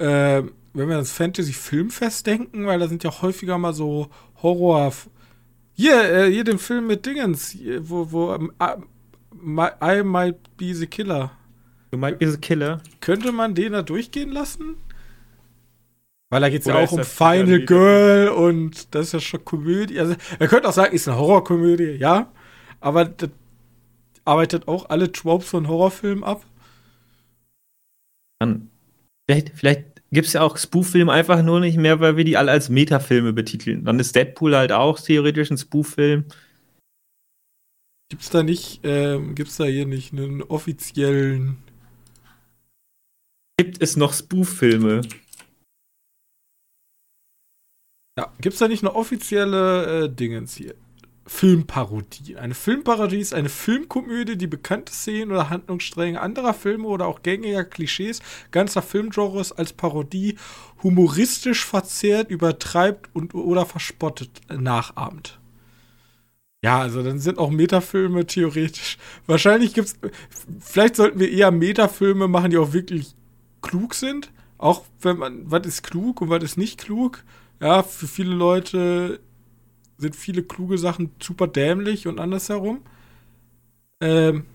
Ähm, 0.00 0.50
wenn 0.72 0.88
wir 0.88 0.96
ans 0.96 1.12
Fantasy-Filmfest 1.12 2.26
denken, 2.26 2.66
weil 2.66 2.80
da 2.80 2.88
sind 2.88 3.04
ja 3.04 3.22
häufiger 3.22 3.58
mal 3.58 3.72
so 3.72 4.08
Horror. 4.42 4.92
Hier, 5.72 6.02
äh, 6.12 6.30
hier 6.32 6.42
den 6.42 6.58
Film 6.58 6.88
mit 6.88 7.06
Dingens, 7.06 7.50
hier, 7.50 7.88
wo, 7.88 8.10
wo 8.10 8.34
ähm, 8.34 8.52
I, 8.60 8.72
my- 9.32 9.70
I 9.80 10.02
Might 10.02 10.56
Be 10.56 10.74
the 10.74 10.88
Killer. 10.88 11.30
Du 11.92 11.98
meinst 11.98 12.20
diese 12.20 12.38
Killer? 12.38 12.80
Könnte 13.00 13.30
man 13.30 13.54
den 13.54 13.70
da 13.70 13.82
durchgehen 13.82 14.32
lassen? 14.32 14.74
Weil 16.28 16.40
da 16.40 16.48
geht 16.50 16.62
es 16.62 16.66
ja 16.66 16.74
auch 16.74 16.90
um 16.90 16.98
das 16.98 17.12
Final 17.12 17.64
Girl 17.66 18.28
und 18.30 18.92
das 18.96 19.06
ist 19.06 19.12
ja 19.12 19.20
schon 19.20 19.44
Komödie. 19.44 20.00
Also, 20.00 20.16
er 20.40 20.48
könnte 20.48 20.68
auch 20.68 20.72
sagen, 20.72 20.92
ist 20.92 21.06
eine 21.06 21.18
Horrorkomödie, 21.18 21.92
ja. 22.00 22.32
Aber 22.80 23.04
das 23.04 23.30
arbeitet 24.24 24.68
auch 24.68 24.88
alle 24.88 25.12
Tropes 25.12 25.48
von 25.48 25.68
Horrorfilmen 25.68 26.24
ab. 26.24 26.44
Mann. 28.40 28.70
Vielleicht, 29.26 29.50
vielleicht 29.50 30.02
gibt 30.10 30.26
es 30.26 30.34
ja 30.34 30.42
auch 30.42 30.58
Spoof-Filme 30.58 31.10
einfach 31.10 31.42
nur 31.42 31.60
nicht 31.60 31.78
mehr, 31.78 32.00
weil 32.00 32.16
wir 32.16 32.24
die 32.24 32.36
alle 32.36 32.50
als 32.50 32.68
Metafilme 32.68 33.32
betiteln. 33.32 33.84
Dann 33.84 33.98
ist 33.98 34.14
Deadpool 34.14 34.54
halt 34.54 34.72
auch 34.72 35.00
theoretisch 35.00 35.50
ein 35.50 35.58
Spoof-Film. 35.58 36.26
Gibt's 38.10 38.30
da 38.30 38.42
nicht, 38.42 38.80
ähm, 38.84 39.34
gibt's 39.34 39.56
da 39.56 39.64
hier 39.64 39.86
nicht 39.86 40.12
einen 40.12 40.42
offiziellen. 40.42 41.56
Gibt 43.56 43.80
es 43.80 43.96
noch 43.96 44.12
Spoof-Filme? 44.12 45.00
Ja, 48.18 48.32
gibt's 48.40 48.58
da 48.58 48.68
nicht 48.68 48.84
eine 48.84 48.94
offizielle 48.94 50.04
äh, 50.04 50.08
Dingens 50.08 50.54
hier? 50.54 50.74
Filmparodie. 51.26 52.36
Eine 52.36 52.54
Filmparodie 52.54 53.18
ist 53.18 53.32
eine 53.32 53.48
Filmkomödie, 53.48 54.36
die 54.36 54.46
bekannte 54.46 54.92
Szenen 54.92 55.32
oder 55.32 55.48
Handlungsstränge 55.48 56.20
anderer 56.20 56.52
Filme 56.52 56.86
oder 56.86 57.06
auch 57.06 57.22
gängiger 57.22 57.64
Klischees 57.64 58.20
ganzer 58.50 58.82
Filmgenres 58.82 59.52
als 59.52 59.72
Parodie 59.72 60.36
humoristisch 60.82 61.64
verzerrt, 61.64 62.30
übertreibt 62.30 63.08
und 63.14 63.34
oder 63.34 63.64
verspottet 63.64 64.30
nachahmt. 64.54 65.38
Ja, 66.62 66.80
also 66.80 67.02
dann 67.02 67.18
sind 67.18 67.38
auch 67.38 67.50
Metafilme 67.50 68.26
theoretisch. 68.26 68.96
Wahrscheinlich 69.26 69.74
gibt's. 69.74 69.96
Vielleicht 70.60 70.96
sollten 70.96 71.20
wir 71.20 71.30
eher 71.30 71.50
Metafilme 71.50 72.26
machen, 72.26 72.50
die 72.50 72.58
auch 72.58 72.72
wirklich 72.72 73.14
klug 73.60 73.94
sind. 73.94 74.30
Auch 74.56 74.84
wenn 75.00 75.18
man, 75.18 75.50
was 75.50 75.66
ist 75.66 75.82
klug 75.82 76.20
und 76.22 76.30
was 76.30 76.42
ist 76.42 76.56
nicht 76.56 76.80
klug. 76.80 77.22
Ja, 77.60 77.82
für 77.82 78.06
viele 78.06 78.34
Leute 78.34 79.20
sind 79.98 80.16
viele 80.16 80.42
kluge 80.42 80.78
Sachen 80.78 81.10
super 81.20 81.46
dämlich 81.48 82.06
und 82.06 82.20
andersherum. 82.20 82.82
Ähm. 84.00 84.46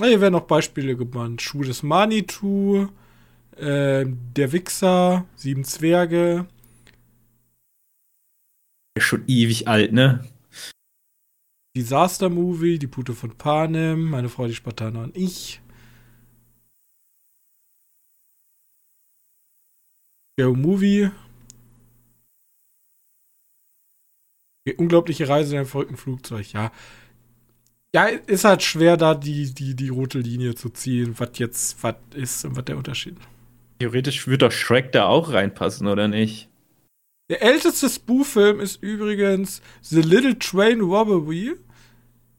na, 0.00 0.06
Hier 0.06 0.20
werden 0.20 0.32
noch 0.32 0.46
Beispiele 0.46 0.96
genannt. 0.96 1.42
Schuh 1.42 1.62
des 1.62 1.82
Manitou, 1.82 2.88
ähm, 3.56 4.18
Der 4.36 4.52
Wichser, 4.52 5.26
Sieben 5.36 5.64
Zwerge, 5.64 6.46
schon 8.98 9.24
ewig 9.26 9.68
alt, 9.68 9.92
ne? 9.92 10.24
Disaster 11.76 12.30
Movie, 12.30 12.78
Die 12.78 12.86
Pute 12.86 13.14
von 13.14 13.36
Panem, 13.36 14.10
Meine 14.10 14.28
Frau, 14.28 14.46
die 14.46 14.54
Spartaner 14.54 15.02
und 15.04 15.16
ich. 15.16 15.60
Der 20.38 20.50
Movie. 20.52 21.10
Die 24.66 24.74
unglaubliche 24.74 25.28
Reise 25.28 25.52
in 25.52 25.58
einem 25.58 25.68
verrückten 25.68 25.96
Flugzeug, 25.96 26.52
ja. 26.52 26.72
Ja, 27.94 28.06
ist 28.06 28.44
halt 28.44 28.62
schwer, 28.62 28.96
da 28.96 29.14
die, 29.14 29.54
die, 29.54 29.74
die 29.74 29.88
rote 29.88 30.18
Linie 30.18 30.54
zu 30.54 30.68
ziehen, 30.68 31.14
was 31.18 31.30
jetzt 31.34 31.82
was 31.82 31.94
ist 32.14 32.44
und 32.44 32.56
was 32.56 32.64
der 32.64 32.76
Unterschied. 32.76 33.16
Theoretisch 33.78 34.26
würde 34.26 34.46
doch 34.46 34.52
Shrek 34.52 34.92
da 34.92 35.06
auch 35.06 35.32
reinpassen, 35.32 35.86
oder 35.86 36.08
nicht? 36.08 36.48
Der 37.28 37.42
älteste 37.42 37.88
Spoof-Film 37.88 38.60
ist 38.60 38.82
übrigens 38.82 39.60
The 39.82 40.00
Little 40.00 40.38
Train 40.38 40.80
Robbery, 40.80 41.54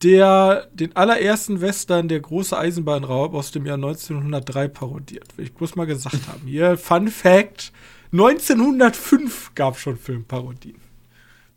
der 0.03 0.67
den 0.73 0.95
allerersten 0.95 1.59
Western 1.59 2.07
Der 2.07 2.19
große 2.19 2.57
Eisenbahnraub 2.57 3.33
aus 3.33 3.51
dem 3.51 3.65
Jahr 3.65 3.75
1903 3.75 4.67
parodiert. 4.67 5.37
Will 5.37 5.45
ich 5.45 5.53
bloß 5.53 5.75
mal 5.75 5.85
gesagt 5.85 6.27
haben. 6.27 6.47
Hier, 6.47 6.77
Fun 6.77 7.07
Fact: 7.07 7.71
1905 8.11 9.55
gab 9.55 9.77
schon 9.77 9.97
Filmparodien. 9.97 10.86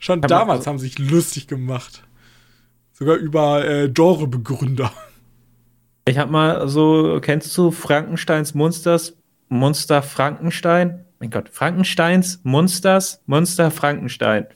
Schon 0.00 0.22
damals 0.22 0.66
haben 0.66 0.78
sich 0.78 0.98
lustig 0.98 1.46
gemacht. 1.46 2.02
Sogar 2.92 3.16
über 3.16 3.64
äh, 3.68 3.88
Genrebegründer. 3.88 4.92
Ich 6.06 6.18
hab 6.18 6.30
mal 6.30 6.66
so, 6.68 7.20
kennst 7.20 7.56
du 7.56 7.70
Frankensteins 7.70 8.54
Monsters, 8.54 9.16
Monster 9.48 10.02
Frankenstein? 10.02 11.04
Mein 11.18 11.30
Gott, 11.30 11.50
Frankensteins 11.50 12.40
Monsters, 12.42 13.22
Monster 13.26 13.70
Frankenstein. 13.70 14.46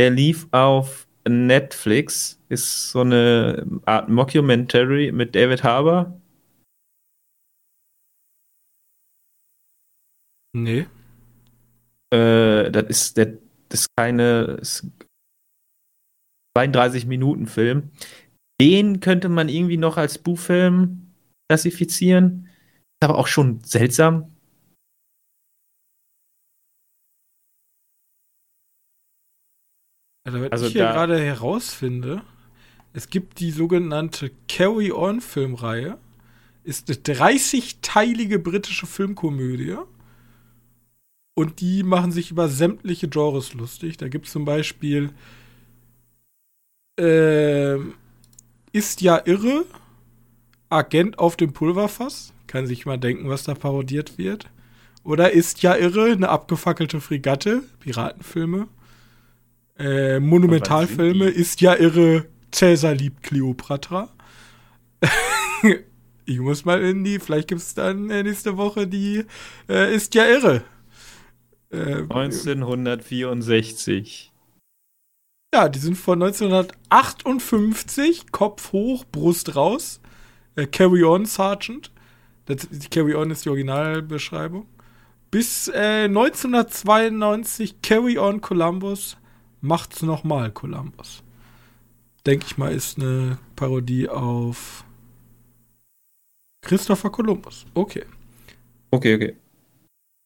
Der 0.00 0.10
lief 0.10 0.48
auf 0.50 1.06
Netflix, 1.28 2.40
ist 2.48 2.90
so 2.90 3.02
eine 3.02 3.66
Art 3.84 4.08
Mockumentary 4.08 5.12
mit 5.12 5.34
David 5.34 5.62
Harbour. 5.62 6.18
Nee. 10.54 10.86
Äh, 12.10 12.70
das 12.70 12.84
ist 12.88 13.16
der, 13.18 13.38
ist 13.72 13.88
keine 13.96 14.58
ist 14.60 14.86
32 16.56 17.06
Minuten 17.06 17.46
Film. 17.46 17.90
Den 18.60 19.00
könnte 19.00 19.28
man 19.28 19.48
irgendwie 19.48 19.76
noch 19.76 19.96
als 19.96 20.18
Buchfilm 20.18 21.12
klassifizieren. 21.50 22.48
Ist 23.02 23.08
aber 23.08 23.18
auch 23.18 23.26
schon 23.26 23.62
seltsam. 23.64 24.32
Also, 30.24 30.40
wenn 30.40 30.52
Also 30.52 30.66
ich 30.66 30.72
hier 30.72 30.84
gerade 30.84 31.18
herausfinde, 31.18 32.22
es 32.92 33.10
gibt 33.10 33.40
die 33.40 33.50
sogenannte 33.50 34.30
Carry 34.48 34.92
On 34.92 35.20
Filmreihe, 35.20 35.98
ist 36.62 36.88
eine 36.88 36.98
30-teilige 36.98 38.38
britische 38.38 38.86
Filmkomödie 38.86 39.78
und 41.34 41.60
die 41.60 41.82
machen 41.82 42.12
sich 42.12 42.30
über 42.30 42.48
sämtliche 42.48 43.08
Genres 43.08 43.54
lustig. 43.54 43.96
Da 43.96 44.08
gibt 44.08 44.26
es 44.26 44.32
zum 44.32 44.44
Beispiel 44.44 45.10
ähm, 46.98 47.94
Ist 48.72 49.00
ja 49.00 49.20
irre, 49.24 49.64
Agent 50.68 51.18
auf 51.18 51.36
dem 51.36 51.52
Pulverfass, 51.52 52.32
kann 52.46 52.66
sich 52.66 52.86
mal 52.86 52.98
denken, 52.98 53.28
was 53.28 53.44
da 53.44 53.54
parodiert 53.54 54.18
wird. 54.18 54.50
Oder 55.04 55.32
Ist 55.32 55.62
ja 55.62 55.74
irre, 55.74 56.12
eine 56.12 56.28
abgefackelte 56.28 57.00
Fregatte, 57.00 57.62
Piratenfilme. 57.80 58.68
Äh, 59.78 60.20
Monumentalfilme 60.20 61.28
ist 61.28 61.60
ja 61.60 61.74
irre. 61.74 62.26
Cäsar 62.52 62.94
liebt 62.94 63.22
Kleopatra. 63.22 64.10
ich 66.26 66.38
muss 66.38 66.64
mal 66.66 66.82
in 66.82 67.02
die, 67.02 67.18
vielleicht 67.18 67.48
gibt 67.48 67.62
es 67.62 67.74
dann 67.74 68.10
äh, 68.10 68.22
nächste 68.22 68.58
Woche 68.58 68.86
die 68.86 69.24
äh, 69.68 69.94
ist 69.94 70.14
ja 70.14 70.26
irre. 70.26 70.62
Äh, 71.72 72.02
1964. 72.02 74.30
ja, 75.54 75.68
die 75.68 75.78
sind 75.78 75.96
von 75.96 76.22
1958, 76.22 78.30
Kopf 78.30 78.72
hoch, 78.72 79.04
Brust 79.10 79.56
raus. 79.56 80.00
Äh, 80.54 80.66
Carry 80.66 81.02
on, 81.04 81.24
Sergeant. 81.24 81.90
Das, 82.44 82.68
die 82.68 82.88
Carry 82.88 83.14
on 83.14 83.30
ist 83.30 83.46
die 83.46 83.48
Originalbeschreibung. 83.48 84.66
Bis 85.30 85.68
äh, 85.68 86.04
1992 86.04 87.80
Carry 87.80 88.18
on 88.18 88.42
Columbus 88.42 89.16
macht's 89.62 90.02
nochmal 90.02 90.50
Columbus. 90.50 91.22
Denke 92.26 92.44
ich 92.46 92.58
mal, 92.58 92.72
ist 92.72 92.98
eine 92.98 93.38
Parodie 93.56 94.10
auf 94.10 94.84
Christopher 96.60 97.08
Columbus. 97.10 97.64
Okay. 97.74 98.04
Okay, 98.90 99.14
okay. 99.14 99.36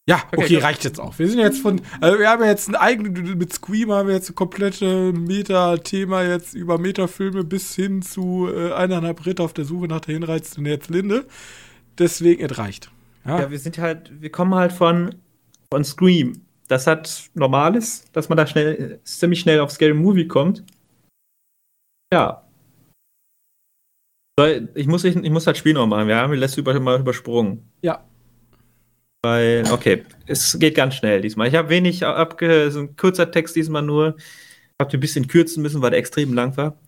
Ja, 0.09 0.22
okay, 0.28 0.44
Okay, 0.44 0.59
reicht 0.59 0.84
jetzt 0.84 1.00
auch. 1.00 1.18
Wir 1.18 1.28
sind 1.28 1.40
jetzt 1.40 1.61
von, 1.61 1.80
also 2.00 2.18
wir 2.18 2.30
haben 2.30 2.44
jetzt 2.44 2.68
ein 2.68 2.76
eigenes, 2.76 3.34
mit 3.34 3.52
Scream 3.52 3.90
haben 3.90 4.07
wir 4.07 4.14
jetzt 4.14 4.30
ein 4.30 4.36
komplette 4.36 5.12
Meta-Thema 5.12 6.22
jetzt 6.22 6.54
über 6.54 6.78
Metafilme 6.78 7.42
bis 7.42 7.74
hin 7.74 8.02
zu 8.02 8.48
äh, 8.48 8.72
eineinhalb 8.72 9.26
Ritter 9.26 9.42
auf 9.42 9.52
der 9.52 9.64
Suche 9.64 9.88
nach 9.88 10.00
der 10.00 10.14
hinreizenden 10.14 10.66
Herzlinde. 10.66 11.26
Deswegen, 11.98 12.44
es 12.44 12.57
reicht. 12.57 12.90
Ja, 13.24 13.40
Ja, 13.40 13.50
wir 13.50 13.59
sind 13.59 13.78
halt, 13.78 14.12
wir 14.20 14.30
kommen 14.30 14.54
halt 14.54 14.72
von, 14.72 15.16
von 15.72 15.82
Scream. 15.82 16.42
Das 16.68 16.86
hat 16.86 17.30
Normales, 17.34 18.04
dass 18.12 18.28
man 18.28 18.36
da 18.36 18.46
schnell, 18.46 19.00
ziemlich 19.02 19.40
schnell 19.40 19.59
auf 19.59 19.72
Scary 19.72 19.94
Movie 19.94 20.28
kommt. 20.28 20.62
Ja. 22.12 22.44
Ich 24.74 24.86
muss, 24.86 25.02
ich, 25.02 25.16
ich 25.16 25.30
muss 25.30 25.46
halt 25.46 25.57
Spiel 25.57 25.72
noch 25.72 25.86
machen. 25.86 26.07
Wir 26.07 26.16
haben 26.16 26.30
die 26.30 26.38
letzte 26.38 26.61
über, 26.61 26.78
mal 26.78 27.00
übersprungen. 27.00 27.68
ja. 27.82 28.04
Weil, 29.27 29.64
okay, 29.72 30.05
es 30.29 30.57
geht 30.57 30.77
ganz 30.77 30.95
schnell 30.95 31.20
diesmal. 31.20 31.49
Ich 31.49 31.57
habe 31.57 31.68
wenig 31.68 32.07
abge, 32.07 32.70
so 32.70 32.79
ein 32.79 32.95
kurzer 32.95 33.29
Text 33.29 33.57
diesmal 33.57 33.83
nur. 33.83 34.16
Habt 34.81 34.93
ihr 34.93 34.99
ein 34.99 35.01
bisschen 35.01 35.27
kürzen 35.27 35.64
müssen, 35.64 35.83
weil 35.83 35.91
der 35.91 35.99
extrem 35.99 36.33
lang 36.33 36.57
war. 36.57 36.79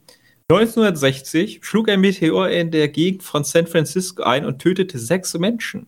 1960 0.49 1.64
schlug 1.64 1.89
ein 1.89 2.01
Meteor 2.01 2.49
in 2.49 2.70
der 2.70 2.86
Gegend 2.91 3.24
von 3.24 3.43
San 3.43 3.66
Francisco 3.66 4.22
ein 4.22 4.45
und 4.45 4.61
tötete 4.61 5.01
sechs 5.01 5.36
Menschen. 5.36 5.86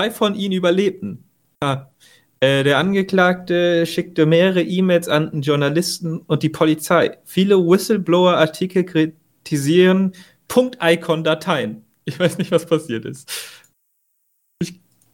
Zwei 0.00 0.10
von 0.10 0.34
ihnen 0.34 0.54
überlebten. 0.54 1.24
Ah, 1.62 1.88
äh, 2.40 2.64
der 2.64 2.78
Angeklagte 2.78 3.84
schickte 3.84 4.24
mehrere 4.24 4.62
E-Mails 4.62 5.08
an 5.08 5.42
Journalisten 5.42 6.20
und 6.20 6.42
die 6.42 6.48
Polizei. 6.48 7.18
Viele 7.26 7.58
Whistleblower-Artikel 7.58 8.84
kritisieren 8.84 10.12
Punkt-Icon-Dateien. 10.48 11.82
Ich 12.06 12.18
weiß 12.18 12.38
nicht, 12.38 12.50
was 12.52 12.64
passiert 12.64 13.04
ist. 13.04 13.55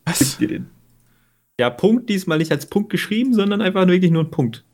Was? 0.05 0.39
Gib 0.39 0.39
dir 0.39 0.59
den. 0.59 0.71
Ja, 1.61 1.71
Punkt 1.71 2.09
diesmal 2.09 2.39
nicht 2.39 2.51
als 2.51 2.67
Punkt 2.67 2.91
geschrieben, 2.91 3.35
sondern 3.35 3.61
einfach 3.61 3.87
wirklich 3.87 4.11
nur 4.11 4.25
ein 4.25 4.31
Punkt. 4.31 4.65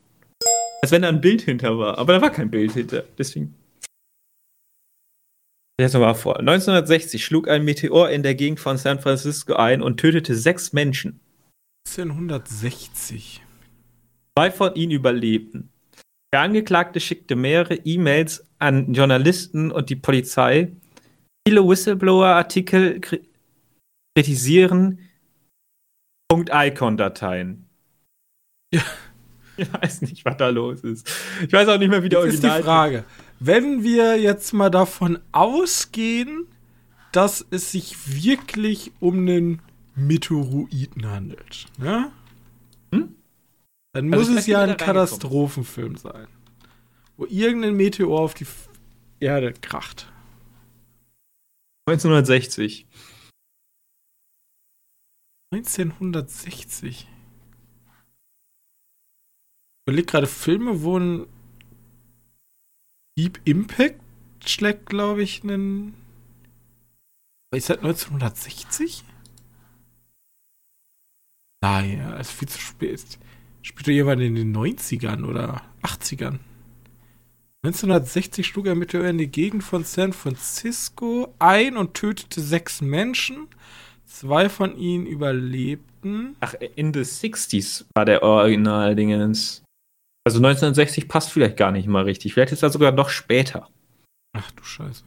Als 0.81 0.91
wenn 0.91 1.01
da 1.01 1.09
ein 1.09 1.21
Bild 1.21 1.41
hinter 1.41 1.77
war. 1.77 1.97
Aber 1.97 2.13
da 2.13 2.21
war 2.21 2.31
kein 2.31 2.49
Bild 2.49 2.71
hinter. 2.71 3.03
Deswegen. 3.17 3.53
Jetzt 5.79 5.93
nochmal 5.93 6.15
vor. 6.15 6.39
1960 6.39 7.23
schlug 7.23 7.47
ein 7.47 7.63
Meteor 7.63 8.09
in 8.09 8.23
der 8.23 8.35
Gegend 8.35 8.59
von 8.59 8.77
San 8.77 8.99
Francisco 8.99 9.53
ein 9.53 9.81
und 9.81 9.97
tötete 9.97 10.35
sechs 10.35 10.73
Menschen. 10.73 11.19
1960. 11.87 13.41
Zwei 14.37 14.51
von 14.51 14.75
ihnen 14.75 14.91
überlebten. 14.91 15.69
Der 16.33 16.41
Angeklagte 16.41 16.99
schickte 16.99 17.35
mehrere 17.35 17.75
E-Mails 17.75 18.45
an 18.59 18.93
Journalisten 18.93 19.71
und 19.71 19.89
die 19.89 19.95
Polizei. 19.95 20.71
Viele 21.47 21.67
Whistleblower-Artikel 21.67 22.99
kri 22.99 23.21
kritisieren 24.15 24.99
.icon-Dateien. 26.31 27.67
Ja. 28.73 28.81
Ich 29.57 29.73
weiß 29.73 30.03
nicht, 30.03 30.23
was 30.23 30.37
da 30.37 30.47
los 30.47 30.79
ist. 30.85 31.05
Ich 31.45 31.51
weiß 31.51 31.67
auch 31.67 31.77
nicht 31.77 31.89
mehr, 31.89 32.01
wie 32.01 32.07
der 32.07 32.23
Jetzt 32.23 32.35
ist 32.35 32.43
die 32.43 32.47
Original 32.47 32.63
Frage, 32.63 33.03
wenn 33.41 33.83
wir 33.83 34.17
jetzt 34.17 34.53
mal 34.53 34.69
davon 34.69 35.19
ausgehen, 35.33 36.45
dass 37.11 37.45
es 37.51 37.69
sich 37.73 38.23
wirklich 38.23 38.93
um 39.01 39.17
einen 39.17 39.61
Meteoroiden 39.95 41.05
handelt, 41.09 41.65
ne? 41.77 42.09
Hm? 42.93 43.15
Dann 43.91 44.13
Also 44.13 44.31
muss 44.31 44.39
es 44.39 44.47
ja 44.47 44.61
ein. 44.61 44.77
Katastrophenfilm 44.77 45.97
sein. 45.97 46.27
Wo 47.17 47.25
irgendein 47.25 47.75
Meteor 47.75 48.17
auf 48.17 48.33
die 48.33 48.47
Erde 49.19 49.51
kracht. 49.51 50.09
1960. 51.85 52.87
1960. 55.51 56.85
Ich 56.85 57.07
überleg 59.87 60.07
gerade 60.07 60.27
Filme, 60.27 60.83
wo 60.83 60.99
ein 60.99 61.25
Deep 63.17 63.41
Impact 63.45 63.99
schlägt, 64.45 64.85
glaube 64.85 65.23
ich, 65.23 65.43
einen. 65.43 65.95
Ist 67.51 67.69
das 67.69 67.79
1960? 67.79 69.03
Nein, 71.61 71.99
das 72.11 72.29
ist 72.29 72.37
viel 72.37 72.47
zu 72.47 72.59
spät. 72.59 73.19
Spielt 73.63 73.87
doch 73.87 73.91
jemand 73.91 74.21
in 74.21 74.35
den 74.35 74.55
90ern 74.55 75.25
oder 75.25 75.63
80ern? 75.81 76.39
1960 77.63 78.47
schlug 78.47 78.67
er 78.67 78.75
Meteor 78.75 79.05
in 79.05 79.17
die 79.17 79.27
Gegend 79.27 79.63
von 79.63 79.83
San 79.83 80.13
Francisco 80.13 81.33
ein 81.39 81.75
und 81.75 81.93
tötete 81.93 82.39
sechs 82.39 82.79
Menschen. 82.79 83.47
Zwei 84.09 84.49
von 84.49 84.75
ihnen 84.75 85.05
überlebten. 85.05 86.35
Ach, 86.39 86.55
in 86.75 86.93
the 86.93 87.01
60s 87.01 87.85
war 87.93 88.05
der 88.05 88.23
Original-Dingens. 88.23 89.63
Also 90.25 90.39
1960 90.39 91.07
passt 91.07 91.31
vielleicht 91.31 91.57
gar 91.57 91.71
nicht 91.71 91.87
mal 91.87 92.03
richtig. 92.03 92.33
Vielleicht 92.33 92.51
ist 92.51 92.63
er 92.63 92.71
sogar 92.71 92.91
noch 92.91 93.09
später. 93.09 93.69
Ach 94.33 94.49
du 94.51 94.63
Scheiße. 94.63 95.03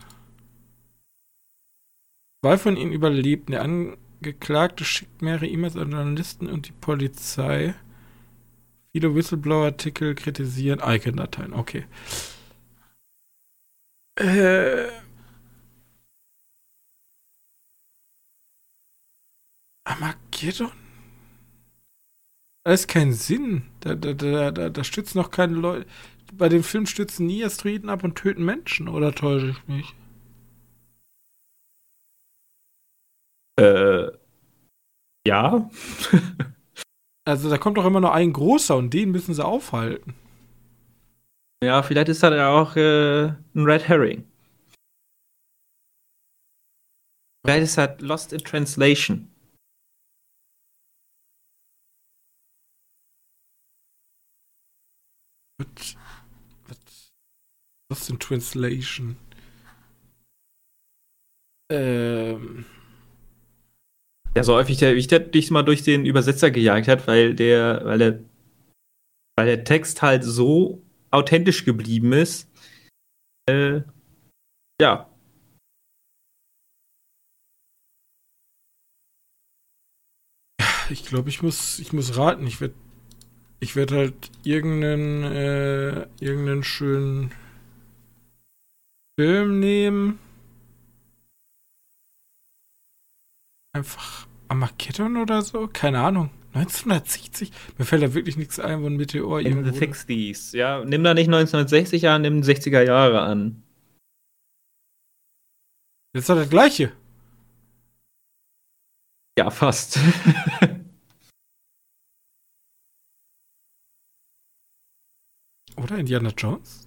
Zwei 2.44 2.56
von 2.56 2.76
ihnen 2.76 2.92
überlebten. 2.92 3.52
Der 3.52 3.62
Angeklagte 3.62 4.84
schickt 4.84 5.20
mehrere 5.20 5.48
E-Mails 5.48 5.76
an 5.76 5.90
Journalisten 5.90 6.46
und 6.46 6.68
die 6.68 6.72
Polizei. 6.72 7.74
Viele 8.92 9.14
Whistleblower-Artikel 9.16 10.14
kritisieren 10.14 10.80
Icon-Dateien. 10.80 11.54
Okay. 11.54 11.86
Äh. 14.14 15.01
Armageddon? 20.42 20.72
Da 22.64 22.72
ist 22.72 22.88
kein 22.88 23.12
Sinn. 23.12 23.62
Da, 23.80 23.94
da, 23.94 24.12
da, 24.12 24.50
da, 24.50 24.68
da 24.70 24.84
stützen 24.84 25.18
noch 25.18 25.30
keine 25.30 25.54
Leute. 25.54 25.86
Bei 26.32 26.48
dem 26.48 26.62
Film 26.62 26.86
stützen 26.86 27.26
nie 27.26 27.44
Asteroiden 27.44 27.88
ab 27.88 28.04
und 28.04 28.16
töten 28.16 28.44
Menschen, 28.44 28.88
oder 28.88 29.14
täusche 29.14 29.50
ich 29.50 29.68
mich? 29.68 29.94
Äh. 33.58 34.10
Ja. 35.26 35.70
Also 37.24 37.48
da 37.48 37.56
kommt 37.56 37.76
doch 37.76 37.84
immer 37.84 38.00
nur 38.00 38.12
ein 38.12 38.32
großer 38.32 38.76
und 38.76 38.92
den 38.92 39.12
müssen 39.12 39.32
sie 39.32 39.44
aufhalten. 39.44 40.16
ja, 41.62 41.84
vielleicht 41.84 42.08
ist 42.08 42.20
das 42.24 42.34
ja 42.34 42.48
auch 42.48 42.74
äh, 42.74 43.26
ein 43.26 43.64
Red 43.64 43.86
Herring. 43.86 44.26
Vielleicht 47.46 47.62
ist 47.62 47.78
das 47.78 48.00
Lost 48.00 48.32
in 48.32 48.40
Translation. 48.40 49.31
Was? 55.62 55.96
Was? 56.68 57.12
Was 57.90 58.08
in 58.10 58.18
Translation? 58.18 59.16
Ähm. 61.70 62.64
Ja, 64.34 64.44
so 64.44 64.54
häufig, 64.54 64.78
der, 64.78 64.94
wie 64.94 65.06
der 65.06 65.20
dich 65.20 65.50
mal 65.50 65.62
durch 65.62 65.82
den 65.82 66.06
Übersetzer 66.06 66.50
gejagt 66.50 66.88
hat, 66.88 67.06
weil 67.06 67.34
der, 67.34 67.82
weil 67.84 67.98
der, 67.98 68.20
weil 69.36 69.46
der 69.46 69.64
Text 69.64 70.00
halt 70.00 70.24
so 70.24 70.82
authentisch 71.10 71.64
geblieben 71.64 72.12
ist. 72.12 72.48
Äh, 73.46 73.82
ja. 74.80 75.08
Ich 80.90 81.04
glaube, 81.04 81.28
ich 81.28 81.42
muss, 81.42 81.78
ich 81.78 81.92
muss 81.92 82.16
raten. 82.16 82.46
Ich 82.46 82.60
werde 82.60 82.74
ich 83.62 83.76
werd 83.76 83.92
halt 83.92 84.30
irgendeinen, 84.42 85.22
äh, 85.22 86.06
irgendeinen 86.18 86.64
schönen 86.64 87.30
Film 89.16 89.60
nehmen. 89.60 90.18
Einfach 93.72 94.26
Armageddon 94.48 95.16
oder 95.16 95.42
so? 95.42 95.68
Keine 95.72 96.00
Ahnung. 96.00 96.30
1960? 96.54 97.52
Mir 97.78 97.84
fällt 97.84 98.02
da 98.02 98.14
wirklich 98.14 98.36
nichts 98.36 98.58
ein, 98.58 98.82
wo 98.82 98.88
ein 98.88 98.96
Meteor 98.96 99.40
In 99.40 99.64
the 99.64 99.70
60s. 99.70 100.56
Ja, 100.56 100.84
nimm 100.84 101.04
da 101.04 101.14
nicht 101.14 101.28
1960 101.28 102.08
an, 102.08 102.22
nimm 102.22 102.40
60er 102.40 102.82
Jahre 102.82 103.20
an. 103.20 103.62
Ist 106.14 106.28
doch 106.28 106.34
das 106.34 106.50
gleiche. 106.50 106.92
Ja, 109.38 109.50
fast. 109.50 110.00
Oder 115.82 115.98
Indiana 115.98 116.30
Jones? 116.36 116.86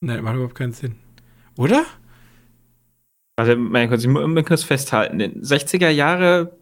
Nein, 0.00 0.22
macht 0.22 0.34
überhaupt 0.34 0.54
keinen 0.54 0.72
Sinn. 0.72 0.96
Oder? 1.56 1.84
Warte, 3.36 3.56
mein 3.56 3.88
Gott, 3.88 4.00
ich 4.00 4.06
muss 4.06 4.26
muss 4.26 4.44
kurz 4.44 4.62
festhalten. 4.62 5.18
Den 5.18 5.42
60er 5.42 5.88
Jahre 5.88 6.56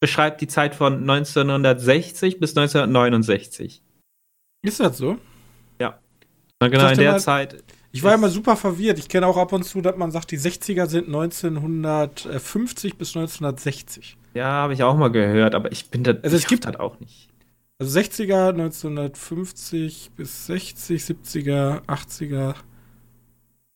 beschreibt 0.00 0.40
die 0.40 0.46
Zeit 0.48 0.74
von 0.74 1.00
1960 1.08 2.38
bis 2.40 2.56
1969. 2.56 3.82
Ist 4.62 4.80
das 4.80 4.98
so? 4.98 5.18
Und 6.62 6.70
genau 6.70 6.84
dachte 6.84 6.94
in 6.94 7.00
der 7.00 7.12
mal- 7.12 7.20
Zeit. 7.20 7.62
Ich 7.92 8.02
war 8.04 8.14
immer 8.14 8.28
super 8.30 8.56
verwirrt. 8.56 8.98
Ich 8.98 9.08
kenne 9.08 9.26
auch 9.26 9.36
ab 9.36 9.52
und 9.52 9.64
zu, 9.64 9.80
dass 9.82 9.96
man 9.96 10.10
sagt, 10.12 10.30
die 10.30 10.38
60er 10.38 10.86
sind 10.86 11.08
1950 11.08 12.96
bis 12.96 13.14
1960. 13.14 14.16
Ja, 14.34 14.46
habe 14.46 14.72
ich 14.72 14.82
auch 14.82 14.96
mal 14.96 15.10
gehört, 15.10 15.54
aber 15.54 15.70
ich 15.72 15.90
bin 15.90 16.04
da. 16.04 16.12
Also 16.22 16.36
es 16.36 16.46
gibt- 16.46 16.64
das 16.64 16.76
auch 16.76 16.98
nicht. 17.00 17.28
Also 17.80 17.98
60er, 17.98 18.50
1950 18.50 20.12
bis 20.12 20.46
60, 20.46 21.02
70er, 21.02 21.84
80er. 21.86 22.54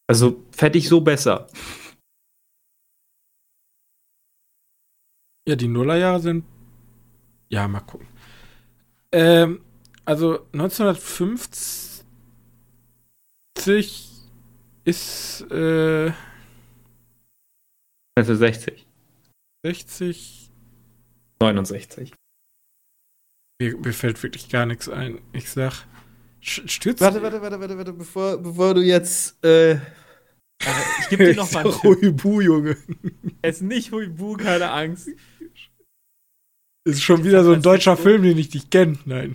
Also 0.07 0.45
ich 0.79 0.89
so 0.89 1.01
besser. 1.01 1.49
Ja, 5.49 5.57
die 5.57 5.69
Nullerjahre 5.69 6.21
sind. 6.21 6.45
Ja, 7.49 7.67
mal 7.67 7.81
gucken. 7.81 8.07
Ähm, 9.11 9.63
also 10.05 10.47
1950 10.53 12.05
ist 14.85 15.41
äh, 15.51 16.13
1960. 18.17 18.87
60. 19.65 20.51
69. 21.41 22.13
Mir, 23.61 23.77
mir 23.77 23.93
fällt 23.93 24.23
wirklich 24.23 24.49
gar 24.49 24.67
nichts 24.67 24.89
ein. 24.89 25.19
Ich 25.33 25.51
sag. 25.51 25.85
Stürzt. 26.41 27.01
Warte, 27.01 27.21
warte, 27.23 27.43
warte, 27.43 27.59
warte, 27.61 27.77
warte, 27.77 27.93
bevor, 27.93 28.39
bevor 28.39 28.75
du 28.75 28.83
jetzt. 28.83 29.45
Äh, 29.45 29.75
ich 31.01 31.09
gebe 31.11 31.25
dir 31.27 31.35
noch 31.37 31.51
mal 31.51 31.65
einen. 31.65 31.83
Huibu, 31.83 32.41
Junge. 32.41 32.77
Es 33.43 33.57
ist 33.57 33.63
nicht 33.63 33.91
Huibu, 33.91 34.37
keine 34.37 34.71
Angst. 34.71 35.09
Ist 36.85 37.03
schon 37.03 37.25
wieder 37.25 37.43
so 37.43 37.53
ein 37.53 37.63
deutscher 37.63 37.97
Film, 37.97 38.23
den 38.23 38.39
ich 38.39 38.55
nicht 38.55 38.71
kenne. 38.71 38.97
Nein. 39.05 39.35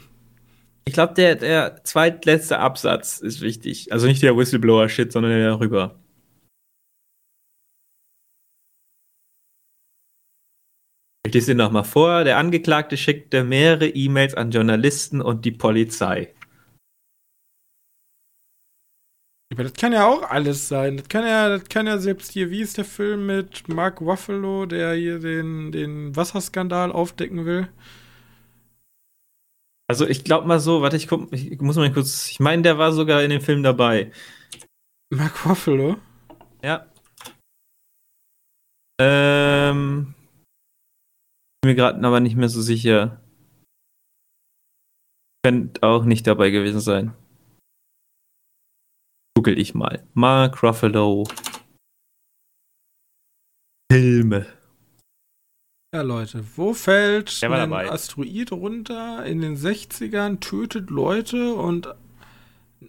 Ich 0.85 0.93
glaube, 0.93 1.13
der, 1.13 1.35
der 1.35 1.83
zweitletzte 1.83 2.59
Absatz 2.59 3.19
ist 3.19 3.41
wichtig. 3.41 3.91
Also 3.91 4.07
nicht 4.07 4.21
der 4.21 4.35
Whistleblower-Shit, 4.35 5.11
sondern 5.11 5.33
der 5.33 5.49
darüber. 5.49 5.99
Ich 11.33 11.35
lese 11.35 11.55
den 11.55 11.57
nochmal 11.57 11.83
vor. 11.83 12.23
Der 12.25 12.37
Angeklagte 12.37 12.95
schickte 12.95 13.43
mehrere 13.43 13.87
E-Mails 13.87 14.35
an 14.35 14.51
Journalisten 14.51 15.19
und 15.19 15.45
die 15.45 15.51
Polizei. 15.51 16.31
Aber 19.51 19.63
das 19.63 19.73
kann 19.73 19.93
ja 19.93 20.05
auch 20.05 20.21
alles 20.29 20.67
sein. 20.67 20.97
Das 20.97 21.09
kann 21.09 21.25
ja, 21.25 21.49
das 21.49 21.67
kann 21.69 21.87
ja 21.87 21.97
selbst 21.97 22.33
hier, 22.33 22.51
wie 22.51 22.61
ist 22.61 22.77
der 22.77 22.85
Film 22.85 23.25
mit 23.25 23.67
Mark 23.67 23.99
Ruffalo, 23.99 24.67
der 24.67 24.93
hier 24.93 25.17
den, 25.17 25.71
den 25.71 26.15
Wasserskandal 26.15 26.91
aufdecken 26.91 27.47
will? 27.47 27.67
Also 29.87 30.07
ich 30.07 30.23
glaube 30.23 30.47
mal 30.47 30.59
so, 30.59 30.83
warte, 30.83 30.97
ich, 30.97 31.07
guck, 31.07 31.33
ich 31.33 31.59
muss 31.59 31.77
mal 31.77 31.91
kurz. 31.91 32.29
Ich 32.29 32.41
meine, 32.41 32.61
der 32.61 32.77
war 32.77 32.91
sogar 32.91 33.23
in 33.23 33.31
dem 33.31 33.41
Film 33.41 33.63
dabei. 33.63 34.11
Mark 35.09 35.47
Ruffalo? 35.47 35.97
Ja. 36.61 36.85
Ähm. 39.01 40.13
Bin 41.63 41.69
mir 41.69 41.75
gerade 41.75 42.05
aber 42.05 42.19
nicht 42.19 42.35
mehr 42.35 42.49
so 42.49 42.61
sicher. 42.61 43.21
Könnte 45.45 45.81
auch 45.81 46.03
nicht 46.03 46.27
dabei 46.27 46.49
gewesen 46.49 46.81
sein. 46.81 47.13
Google 49.37 49.57
ich 49.57 49.73
mal. 49.73 50.05
Mark 50.13 50.61
Ruffalo. 50.61 51.25
Filme. 53.89 54.45
Ja, 55.95 56.01
Leute, 56.01 56.43
wo 56.57 56.73
fällt 56.73 57.41
ein 57.41 57.51
dabei. 57.51 57.89
Asteroid 57.89 58.51
runter 58.51 59.25
in 59.25 59.39
den 59.39 59.55
60ern, 59.55 60.41
tötet 60.41 60.89
Leute 60.89 61.53
und 61.53 61.87
ein 61.87 61.95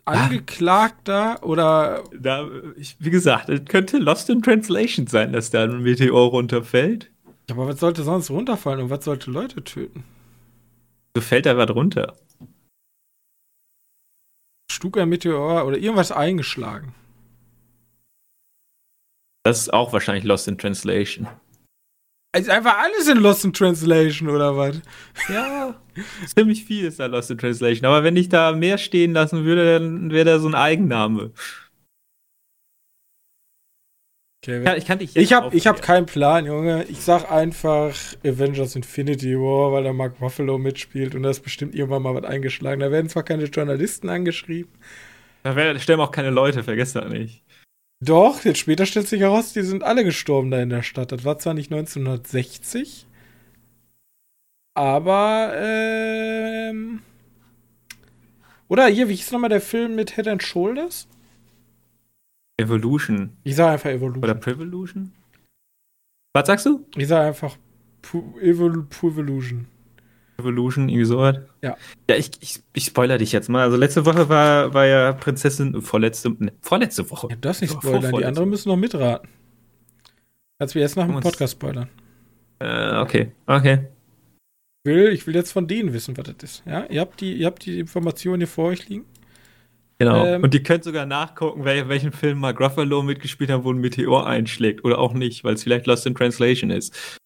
Ah. 0.06 0.24
Angeklagter 0.24 1.44
oder 1.44 2.02
Da, 2.12 2.50
ich, 2.74 2.96
wie 2.98 3.10
gesagt, 3.10 3.48
es 3.50 3.64
könnte 3.66 3.98
Lost 3.98 4.28
in 4.30 4.42
Translation 4.42 5.06
sein, 5.06 5.32
dass 5.32 5.52
da 5.52 5.62
ein 5.62 5.84
Meteor 5.84 6.30
runterfällt. 6.30 7.12
Aber 7.50 7.68
was 7.68 7.80
sollte 7.80 8.02
sonst 8.02 8.30
runterfallen 8.30 8.80
und 8.80 8.90
was 8.90 9.04
sollte 9.04 9.30
Leute 9.30 9.62
töten? 9.62 10.04
So 11.16 11.22
fällt 11.22 11.46
da 11.46 11.56
was 11.56 11.70
runter. 11.70 12.16
Ein 14.96 15.08
Meteor 15.08 15.64
oder 15.64 15.78
irgendwas 15.78 16.12
eingeschlagen? 16.12 16.94
Das 19.44 19.60
ist 19.60 19.72
auch 19.72 19.92
wahrscheinlich 19.92 20.24
Lost 20.24 20.46
in 20.48 20.58
Translation. 20.58 21.26
Also 22.34 22.50
einfach 22.50 22.78
alles 22.78 23.08
in 23.08 23.18
Lost 23.18 23.44
in 23.44 23.52
Translation 23.52 24.28
oder 24.28 24.56
was? 24.56 24.82
Ja, 25.28 25.80
ziemlich 26.34 26.64
viel 26.64 26.86
ist 26.86 26.98
da 26.98 27.06
Lost 27.06 27.30
in 27.30 27.38
Translation. 27.38 27.86
Aber 27.86 28.02
wenn 28.02 28.16
ich 28.16 28.28
da 28.28 28.52
mehr 28.52 28.76
stehen 28.76 29.12
lassen 29.12 29.44
würde, 29.44 29.78
dann 29.78 30.10
wäre 30.10 30.24
da 30.24 30.38
so 30.38 30.48
ein 30.48 30.54
Eigenname. 30.54 31.32
Okay, 34.46 34.76
ich 34.76 34.84
kann 34.84 34.98
dich 34.98 35.16
Ich 35.16 35.32
habe 35.32 35.56
hab 35.56 35.80
keinen 35.80 36.04
Plan, 36.04 36.44
Junge. 36.44 36.84
Ich 36.84 37.00
sag 37.00 37.30
einfach 37.30 37.96
Avengers 38.24 38.76
Infinity 38.76 39.38
War, 39.38 39.72
weil 39.72 39.84
da 39.84 39.94
Mark 39.94 40.20
Ruffalo 40.20 40.58
mitspielt 40.58 41.14
und 41.14 41.22
da 41.22 41.30
ist 41.30 41.40
bestimmt 41.40 41.74
irgendwann 41.74 42.02
mal 42.02 42.14
was 42.14 42.24
eingeschlagen. 42.24 42.80
Da 42.80 42.90
werden 42.90 43.08
zwar 43.08 43.22
keine 43.22 43.44
Journalisten 43.44 44.10
angeschrieben. 44.10 44.70
Da 45.44 45.78
sterben 45.78 46.02
auch 46.02 46.10
keine 46.10 46.28
Leute, 46.30 46.62
vergesst 46.62 46.94
das 46.94 47.08
nicht. 47.08 47.42
Doch, 48.00 48.44
jetzt 48.44 48.58
später 48.58 48.84
stellt 48.84 49.08
sich 49.08 49.20
heraus, 49.20 49.54
die 49.54 49.62
sind 49.62 49.82
alle 49.82 50.04
gestorben 50.04 50.50
da 50.50 50.60
in 50.60 50.68
der 50.68 50.82
Stadt. 50.82 51.10
Das 51.12 51.24
war 51.24 51.38
zwar 51.38 51.54
nicht 51.54 51.72
1960, 51.72 53.06
aber, 54.74 55.54
ähm. 55.56 57.00
Oder 58.68 58.86
hier, 58.88 59.08
wie 59.08 59.14
hieß 59.14 59.32
nochmal 59.32 59.50
der 59.50 59.60
Film 59.60 59.94
mit 59.94 60.16
Head 60.16 60.28
and 60.28 60.42
Shoulders? 60.42 61.06
Evolution. 62.56 63.36
Ich 63.44 63.56
sage 63.56 63.72
einfach 63.72 63.90
Evolution. 63.90 64.24
Oder 64.24 64.34
Privolution? 64.34 65.12
Was 66.34 66.46
sagst 66.46 66.66
du? 66.66 66.86
Ich 66.96 67.08
sage 67.08 67.28
einfach 67.28 67.56
Evol 68.40 68.86
Evolution. 68.90 69.66
Evolution, 70.36 70.88
irgendwie 70.88 71.04
so 71.04 71.18
was? 71.18 71.38
Ja. 71.62 71.76
Ja, 72.10 72.16
ich, 72.16 72.30
ich, 72.40 72.62
ich 72.72 72.84
spoiler 72.86 73.18
dich 73.18 73.32
jetzt 73.32 73.48
mal. 73.48 73.62
Also 73.62 73.76
letzte 73.76 74.04
Woche 74.04 74.28
war, 74.28 74.74
war 74.74 74.86
ja 74.86 75.12
Prinzessin, 75.12 75.80
vorletzte, 75.80 76.30
ne, 76.30 76.52
vorletzte 76.60 77.08
Woche. 77.10 77.28
Ja, 77.30 77.36
das 77.36 77.60
nicht 77.60 77.72
spoilern, 77.72 78.12
die 78.16 78.24
anderen 78.24 78.50
müssen 78.50 78.68
noch 78.68 78.76
mitraten. 78.76 79.28
Als 80.58 80.74
wir 80.74 80.82
jetzt 80.82 80.96
nach 80.96 81.06
dem 81.06 81.20
Podcast 81.20 81.52
spoilern. 81.52 81.88
Äh, 82.58 82.96
okay, 82.98 83.32
okay. 83.46 83.86
Ich 84.84 84.90
will, 84.90 85.08
ich 85.12 85.26
will 85.26 85.34
jetzt 85.34 85.52
von 85.52 85.66
denen 85.66 85.92
wissen, 85.92 86.16
was 86.16 86.24
das 86.24 86.36
ist. 86.42 86.62
Ja, 86.66 86.84
ihr 86.86 87.00
habt 87.00 87.20
die, 87.20 87.34
ihr 87.34 87.46
habt 87.46 87.64
die 87.64 87.78
Informationen 87.78 88.40
hier 88.40 88.48
vor 88.48 88.66
euch 88.66 88.88
liegen. 88.88 89.04
Genau. 89.98 90.26
Ähm, 90.26 90.42
und 90.42 90.52
ihr 90.54 90.62
könnt 90.62 90.84
sogar 90.84 91.06
nachgucken, 91.06 91.64
wel 91.64 91.88
welchen 91.88 92.12
Film 92.12 92.38
Mark 92.40 92.60
Ruffalo 92.60 93.02
mitgespielt 93.02 93.50
hat, 93.50 93.64
wo 93.64 93.72
ein 93.72 93.78
Meteor 93.78 94.26
einschlägt. 94.26 94.84
Oder 94.84 94.98
auch 94.98 95.14
nicht, 95.14 95.44
weil 95.44 95.54
es 95.54 95.62
vielleicht 95.62 95.86
Lost 95.86 96.06
in 96.06 96.14
Translation 96.14 96.70
ist. 96.70 97.18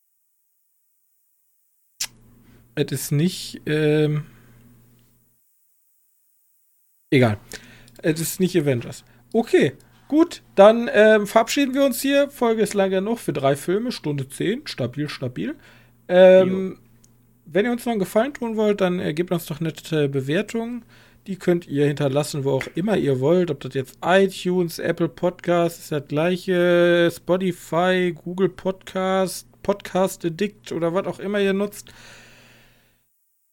Es 2.74 2.92
ist 2.92 3.12
nicht. 3.12 3.60
Ähm, 3.66 4.26
egal. 7.10 7.38
Es 8.02 8.20
ist 8.20 8.38
nicht 8.38 8.56
Avengers. 8.56 9.04
Okay, 9.32 9.72
gut. 10.06 10.42
Dann 10.54 10.88
ähm, 10.92 11.26
verabschieden 11.26 11.74
wir 11.74 11.84
uns 11.84 12.00
hier. 12.02 12.30
Folge 12.30 12.62
ist 12.62 12.74
lang 12.74 12.90
genug 12.90 13.18
für 13.18 13.32
drei 13.32 13.56
Filme. 13.56 13.92
Stunde 13.92 14.28
10. 14.28 14.66
Stabil, 14.66 15.08
stabil. 15.08 15.56
Ähm, 16.06 16.78
wenn 17.46 17.64
ihr 17.64 17.72
uns 17.72 17.84
noch 17.84 17.92
einen 17.92 18.00
Gefallen 18.00 18.34
tun 18.34 18.56
wollt, 18.56 18.80
dann 18.80 19.00
äh, 19.00 19.14
gebt 19.14 19.32
uns 19.32 19.46
doch 19.46 19.60
nette 19.60 20.08
Bewertungen. 20.08 20.84
Die 21.28 21.36
könnt 21.36 21.68
ihr 21.68 21.86
hinterlassen, 21.86 22.44
wo 22.44 22.52
auch 22.52 22.66
immer 22.74 22.96
ihr 22.96 23.20
wollt. 23.20 23.50
Ob 23.50 23.60
das 23.60 23.74
jetzt 23.74 23.98
iTunes, 24.02 24.78
Apple 24.78 25.10
Podcast 25.10 25.78
ist 25.78 25.92
das 25.92 26.08
gleiche, 26.08 27.12
Spotify, 27.14 28.14
Google 28.14 28.48
Podcast, 28.48 29.46
Podcast 29.62 30.24
Addict 30.24 30.72
oder 30.72 30.94
was 30.94 31.06
auch 31.06 31.18
immer 31.18 31.38
ihr 31.38 31.52
nutzt. 31.52 31.92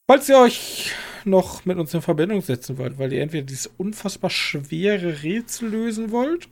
Falls 0.10 0.30
ihr 0.30 0.38
euch 0.38 0.94
noch 1.26 1.66
mit 1.66 1.78
uns 1.78 1.94
in 1.94 2.02
Verbindung 2.02 2.40
setzen 2.40 2.78
wollt, 2.78 2.98
weil 2.98 3.12
ihr 3.12 3.22
entweder 3.22 3.46
dieses 3.46 3.68
unfassbar 3.78 4.30
schwere 4.30 5.22
Rätsel 5.22 5.68
lösen 5.68 6.12
wollt 6.12 6.48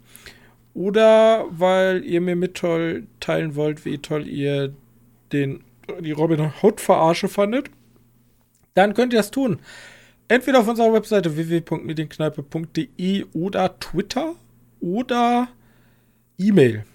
oder 0.73 1.45
weil 1.51 2.03
ihr 2.03 2.19
mir 2.19 2.35
mitteilen 2.35 3.07
wollt, 3.55 3.85
wie 3.85 3.97
toll 3.99 4.27
ihr 4.27 4.73
den, 5.31 5.63
die 6.01 6.11
Robin 6.11 6.51
Hood 6.61 6.81
Verarsche 6.81 7.29
fandet, 7.29 7.69
dann 8.73 8.93
könnt 8.93 9.13
ihr 9.13 9.19
das 9.19 9.31
tun. 9.31 9.59
Entweder 10.27 10.59
auf 10.59 10.67
unserer 10.67 10.93
Webseite 10.93 11.35
www.medienkneipe.de 11.35 13.25
oder 13.33 13.79
Twitter 13.79 14.35
oder 14.79 15.47
E-Mail. 16.37 16.85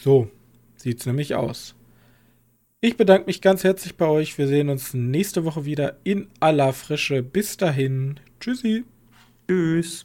So 0.00 0.28
sieht 0.76 1.00
es 1.00 1.06
nämlich 1.06 1.34
aus. 1.34 1.74
Ich 2.80 2.96
bedanke 2.96 3.26
mich 3.26 3.40
ganz 3.40 3.62
herzlich 3.62 3.96
bei 3.96 4.06
euch. 4.06 4.36
Wir 4.38 4.48
sehen 4.48 4.68
uns 4.68 4.92
nächste 4.92 5.44
Woche 5.44 5.64
wieder 5.64 5.98
in 6.02 6.26
aller 6.40 6.72
Frische. 6.72 7.22
Bis 7.22 7.56
dahin. 7.56 8.18
Tschüssi. 8.40 8.84
Tschüss. 9.46 10.04